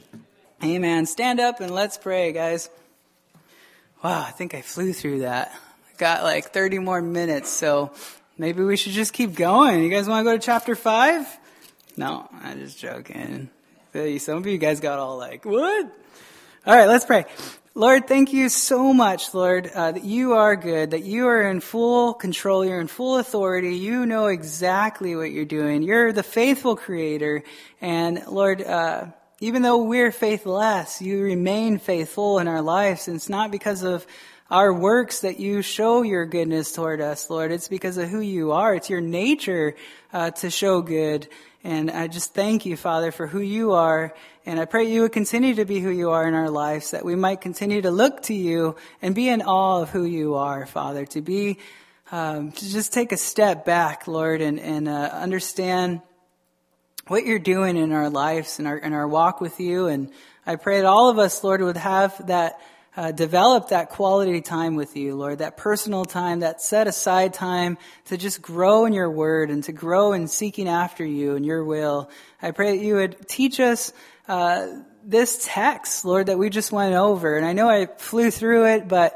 Amen. 0.64 1.06
Stand 1.06 1.40
up 1.40 1.60
and 1.60 1.72
let's 1.74 2.00
pray, 2.00 2.32
guys. 2.32 2.70
Wow, 4.04 4.22
I 4.22 4.32
think 4.32 4.56
I 4.56 4.62
flew 4.62 4.92
through 4.92 5.20
that. 5.20 5.54
Got 5.98 6.24
like 6.24 6.52
30 6.52 6.80
more 6.80 7.02
minutes, 7.02 7.50
so 7.50 7.92
maybe 8.38 8.64
we 8.64 8.78
should 8.78 8.94
just 8.94 9.14
keep 9.14 9.36
going. 9.36 9.84
You 9.84 9.90
guys 9.90 10.08
want 10.08 10.26
to 10.26 10.32
go 10.32 10.38
to 10.38 10.44
chapter 10.44 10.76
5? 10.76 11.40
No, 11.98 12.28
I'm 12.42 12.60
just 12.60 12.80
joking. 12.80 13.50
Some 14.18 14.38
of 14.38 14.48
you 14.48 14.58
guys 14.58 14.80
got 14.80 15.00
all 15.00 15.18
like, 15.18 15.46
what? 15.46 15.86
All 16.66 16.76
right, 16.76 16.88
let's 16.88 17.06
pray. 17.06 17.26
Lord, 17.76 18.08
thank 18.08 18.34
you 18.34 18.50
so 18.50 18.94
much, 18.94 19.34
Lord, 19.34 19.68
uh, 19.68 19.94
that 19.94 20.04
you 20.04 20.34
are 20.34 20.56
good, 20.56 20.92
that 20.92 21.04
you 21.04 21.26
are 21.28 21.42
in 21.42 21.60
full 21.60 22.14
control, 22.14 22.64
you're 22.64 22.80
in 22.80 22.88
full 22.88 23.18
authority, 23.18 23.76
you 23.76 24.06
know 24.06 24.28
exactly 24.28 25.16
what 25.16 25.32
you're 25.32 25.44
doing. 25.44 25.82
You're 25.82 26.14
the 26.14 26.22
faithful 26.22 26.76
creator, 26.76 27.44
and 27.82 28.24
Lord, 28.28 28.62
uh, 28.62 29.08
even 29.40 29.64
though 29.64 29.84
we're 29.84 30.12
faithless, 30.12 31.02
you 31.02 31.22
remain 31.22 31.80
faithful 31.80 32.38
in 32.38 32.48
our 32.48 32.62
lives, 32.62 33.08
and 33.08 33.16
it's 33.16 33.28
not 33.28 33.50
because 33.50 33.82
of 33.82 34.06
our 34.50 34.74
works 34.74 35.22
that 35.22 35.40
you 35.40 35.62
show 35.62 36.02
your 36.02 36.26
goodness 36.26 36.74
toward 36.74 37.02
us, 37.02 37.30
Lord. 37.30 37.52
It's 37.52 37.68
because 37.68 37.98
of 37.98 38.10
who 38.10 38.20
you 38.20 38.52
are. 38.52 38.76
It's 38.76 38.90
your 38.90 39.02
nature 39.02 39.76
uh, 40.12 40.32
to 40.32 40.50
show 40.50 40.82
good. 40.82 41.28
And 41.64 41.90
I 41.90 42.08
just 42.08 42.34
thank 42.34 42.66
you, 42.66 42.76
Father, 42.76 43.12
for 43.12 43.26
who 43.26 43.40
you 43.40 43.72
are. 43.72 44.14
And 44.46 44.60
I 44.60 44.66
pray 44.66 44.92
you 44.92 45.04
would 45.04 45.14
continue 45.14 45.56
to 45.56 45.66
be 45.66 45.80
who 45.80 45.90
you 45.90 46.12
are 46.12 46.28
in 46.28 46.34
our 46.34 46.50
lives, 46.50 46.92
that 46.92 47.06
we 47.06 47.16
might 47.16 47.40
continue 47.40 47.82
to 47.82 47.92
look 47.92 48.24
to 48.24 48.34
you 48.34 48.76
and 49.02 49.16
be 49.16 49.30
in 49.30 49.42
awe 49.42 49.82
of 49.82 49.90
who 49.90 50.04
you 50.04 50.36
are, 50.36 50.66
Father, 50.66 51.06
to 51.08 51.22
be, 51.22 51.60
um, 52.12 52.52
to 52.52 52.70
just 52.70 52.92
take 52.92 53.14
a 53.14 53.18
step 53.18 53.64
back, 53.64 54.08
Lord, 54.08 54.42
and, 54.42 54.60
and 54.60 54.90
uh, 54.90 55.10
understand 55.14 56.02
what 57.08 57.26
you're 57.26 57.40
doing 57.40 57.78
in 57.78 57.94
our 57.94 58.10
lives 58.10 58.60
and 58.60 58.68
our, 58.68 58.78
in 58.78 58.92
our 58.92 59.08
walk 59.08 59.40
with 59.40 59.62
you. 59.62 59.88
And 59.88 60.12
I 60.46 60.58
pray 60.58 60.82
that 60.82 60.86
all 60.86 61.10
of 61.10 61.18
us, 61.18 61.44
Lord, 61.44 61.62
would 61.62 61.78
have 61.78 62.28
that 62.28 62.60
uh, 62.96 63.12
develop 63.12 63.70
that 63.70 63.90
quality 63.90 64.42
time 64.42 64.76
with 64.76 64.96
you, 64.96 65.16
Lord, 65.16 65.40
that 65.40 65.58
personal 65.58 66.06
time, 66.06 66.42
that 66.42 66.62
set 66.62 66.88
aside 66.88 67.34
time 67.34 67.78
to 68.06 68.18
just 68.18 68.42
grow 68.42 68.86
in 68.86 68.94
your 68.94 69.10
word 69.10 69.50
and 69.50 69.64
to 69.64 69.72
grow 69.72 70.14
in 70.14 70.28
seeking 70.28 70.68
after 70.68 71.04
you 71.04 71.36
and 71.36 71.46
your 71.46 71.64
will. 71.64 72.10
I 72.42 72.52
pray 72.52 72.78
that 72.78 72.84
you 72.84 72.96
would 72.96 73.28
teach 73.28 73.60
us 73.60 73.94
uh, 74.28 74.68
this 75.04 75.44
text, 75.44 76.06
Lord, 76.06 76.28
that 76.28 76.38
we 76.38 76.50
just 76.50 76.72
went 76.72 76.94
over. 76.94 77.36
And 77.36 77.46
I 77.46 77.54
know 77.54 77.68
I 77.68 77.88
flew 77.88 78.30
through 78.30 78.68
it, 78.68 78.88
but 78.88 79.16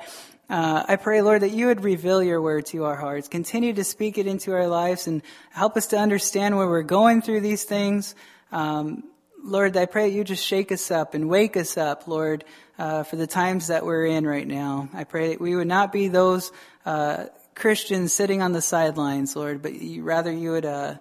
uh, 0.49 0.84
I 0.88 0.95
pray, 0.95 1.21
Lord, 1.21 1.41
that 1.43 1.51
you 1.51 1.67
would 1.67 1.84
reveal 1.84 2.23
your 2.23 2.41
word 2.41 2.65
to 2.67 2.86
our 2.86 2.95
hearts. 2.95 3.28
Continue 3.28 3.73
to 3.73 3.84
speak 3.84 4.17
it 4.17 4.28
into 4.28 4.53
our 4.53 4.67
lives 4.67 5.07
and 5.07 5.21
help 5.51 5.78
us 5.78 5.88
to 5.88 5.97
understand 5.97 6.57
where 6.57 6.67
we're 6.67 6.84
going 6.84 7.21
through 7.21 7.41
these 7.41 7.63
things. 7.63 8.15
Um, 8.51 9.03
Lord, 9.44 9.78
I 9.78 9.86
pray 9.86 10.10
you 10.10 10.24
just 10.24 10.44
shake 10.44 10.72
us 10.72 10.92
up 10.92 11.14
and 11.14 11.30
wake 11.30 11.58
us 11.58 11.78
up, 11.78 12.08
Lord, 12.08 12.44
uh, 12.78 13.04
for 13.04 13.16
the 13.16 13.28
times 13.28 13.68
that 13.68 13.86
we're 13.86 14.06
in 14.06 14.26
right 14.26 14.48
now. 14.48 14.90
I 14.94 15.04
pray 15.04 15.30
that 15.30 15.42
we 15.42 15.56
would 15.56 15.68
not 15.68 15.92
be 15.92 16.08
those 16.08 16.52
uh, 16.86 17.26
Christians 17.56 18.14
sitting 18.14 18.42
on 18.42 18.52
the 18.52 18.62
sidelines, 18.62 19.36
Lord, 19.36 19.62
but 19.62 19.74
you, 19.74 20.04
rather 20.04 20.32
you 20.32 20.52
would 20.52 20.66
uh, 20.66 20.96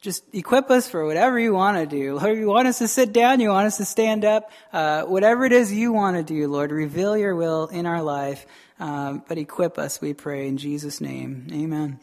just 0.00 0.24
equip 0.32 0.70
us 0.70 0.88
for 0.88 1.04
whatever 1.04 1.38
you 1.38 1.52
want 1.52 1.76
to 1.76 1.86
do. 1.86 2.18
Lord, 2.18 2.38
you 2.38 2.46
want 2.46 2.68
us 2.68 2.78
to 2.78 2.88
sit 2.88 3.12
down, 3.12 3.40
you 3.40 3.50
want 3.50 3.66
us 3.66 3.76
to 3.78 3.84
stand 3.84 4.24
up, 4.24 4.50
uh, 4.72 5.02
whatever 5.02 5.44
it 5.44 5.52
is 5.52 5.72
you 5.72 5.92
want 5.92 6.16
to 6.16 6.22
do, 6.22 6.48
Lord, 6.48 6.72
reveal 6.72 7.16
your 7.16 7.34
will 7.36 7.66
in 7.68 7.86
our 7.86 8.02
life, 8.02 8.46
um, 8.80 9.22
but 9.28 9.38
equip 9.38 9.78
us, 9.78 10.00
we 10.00 10.14
pray, 10.14 10.48
in 10.48 10.56
Jesus' 10.56 11.00
name. 11.00 11.48
Amen. 11.52 12.00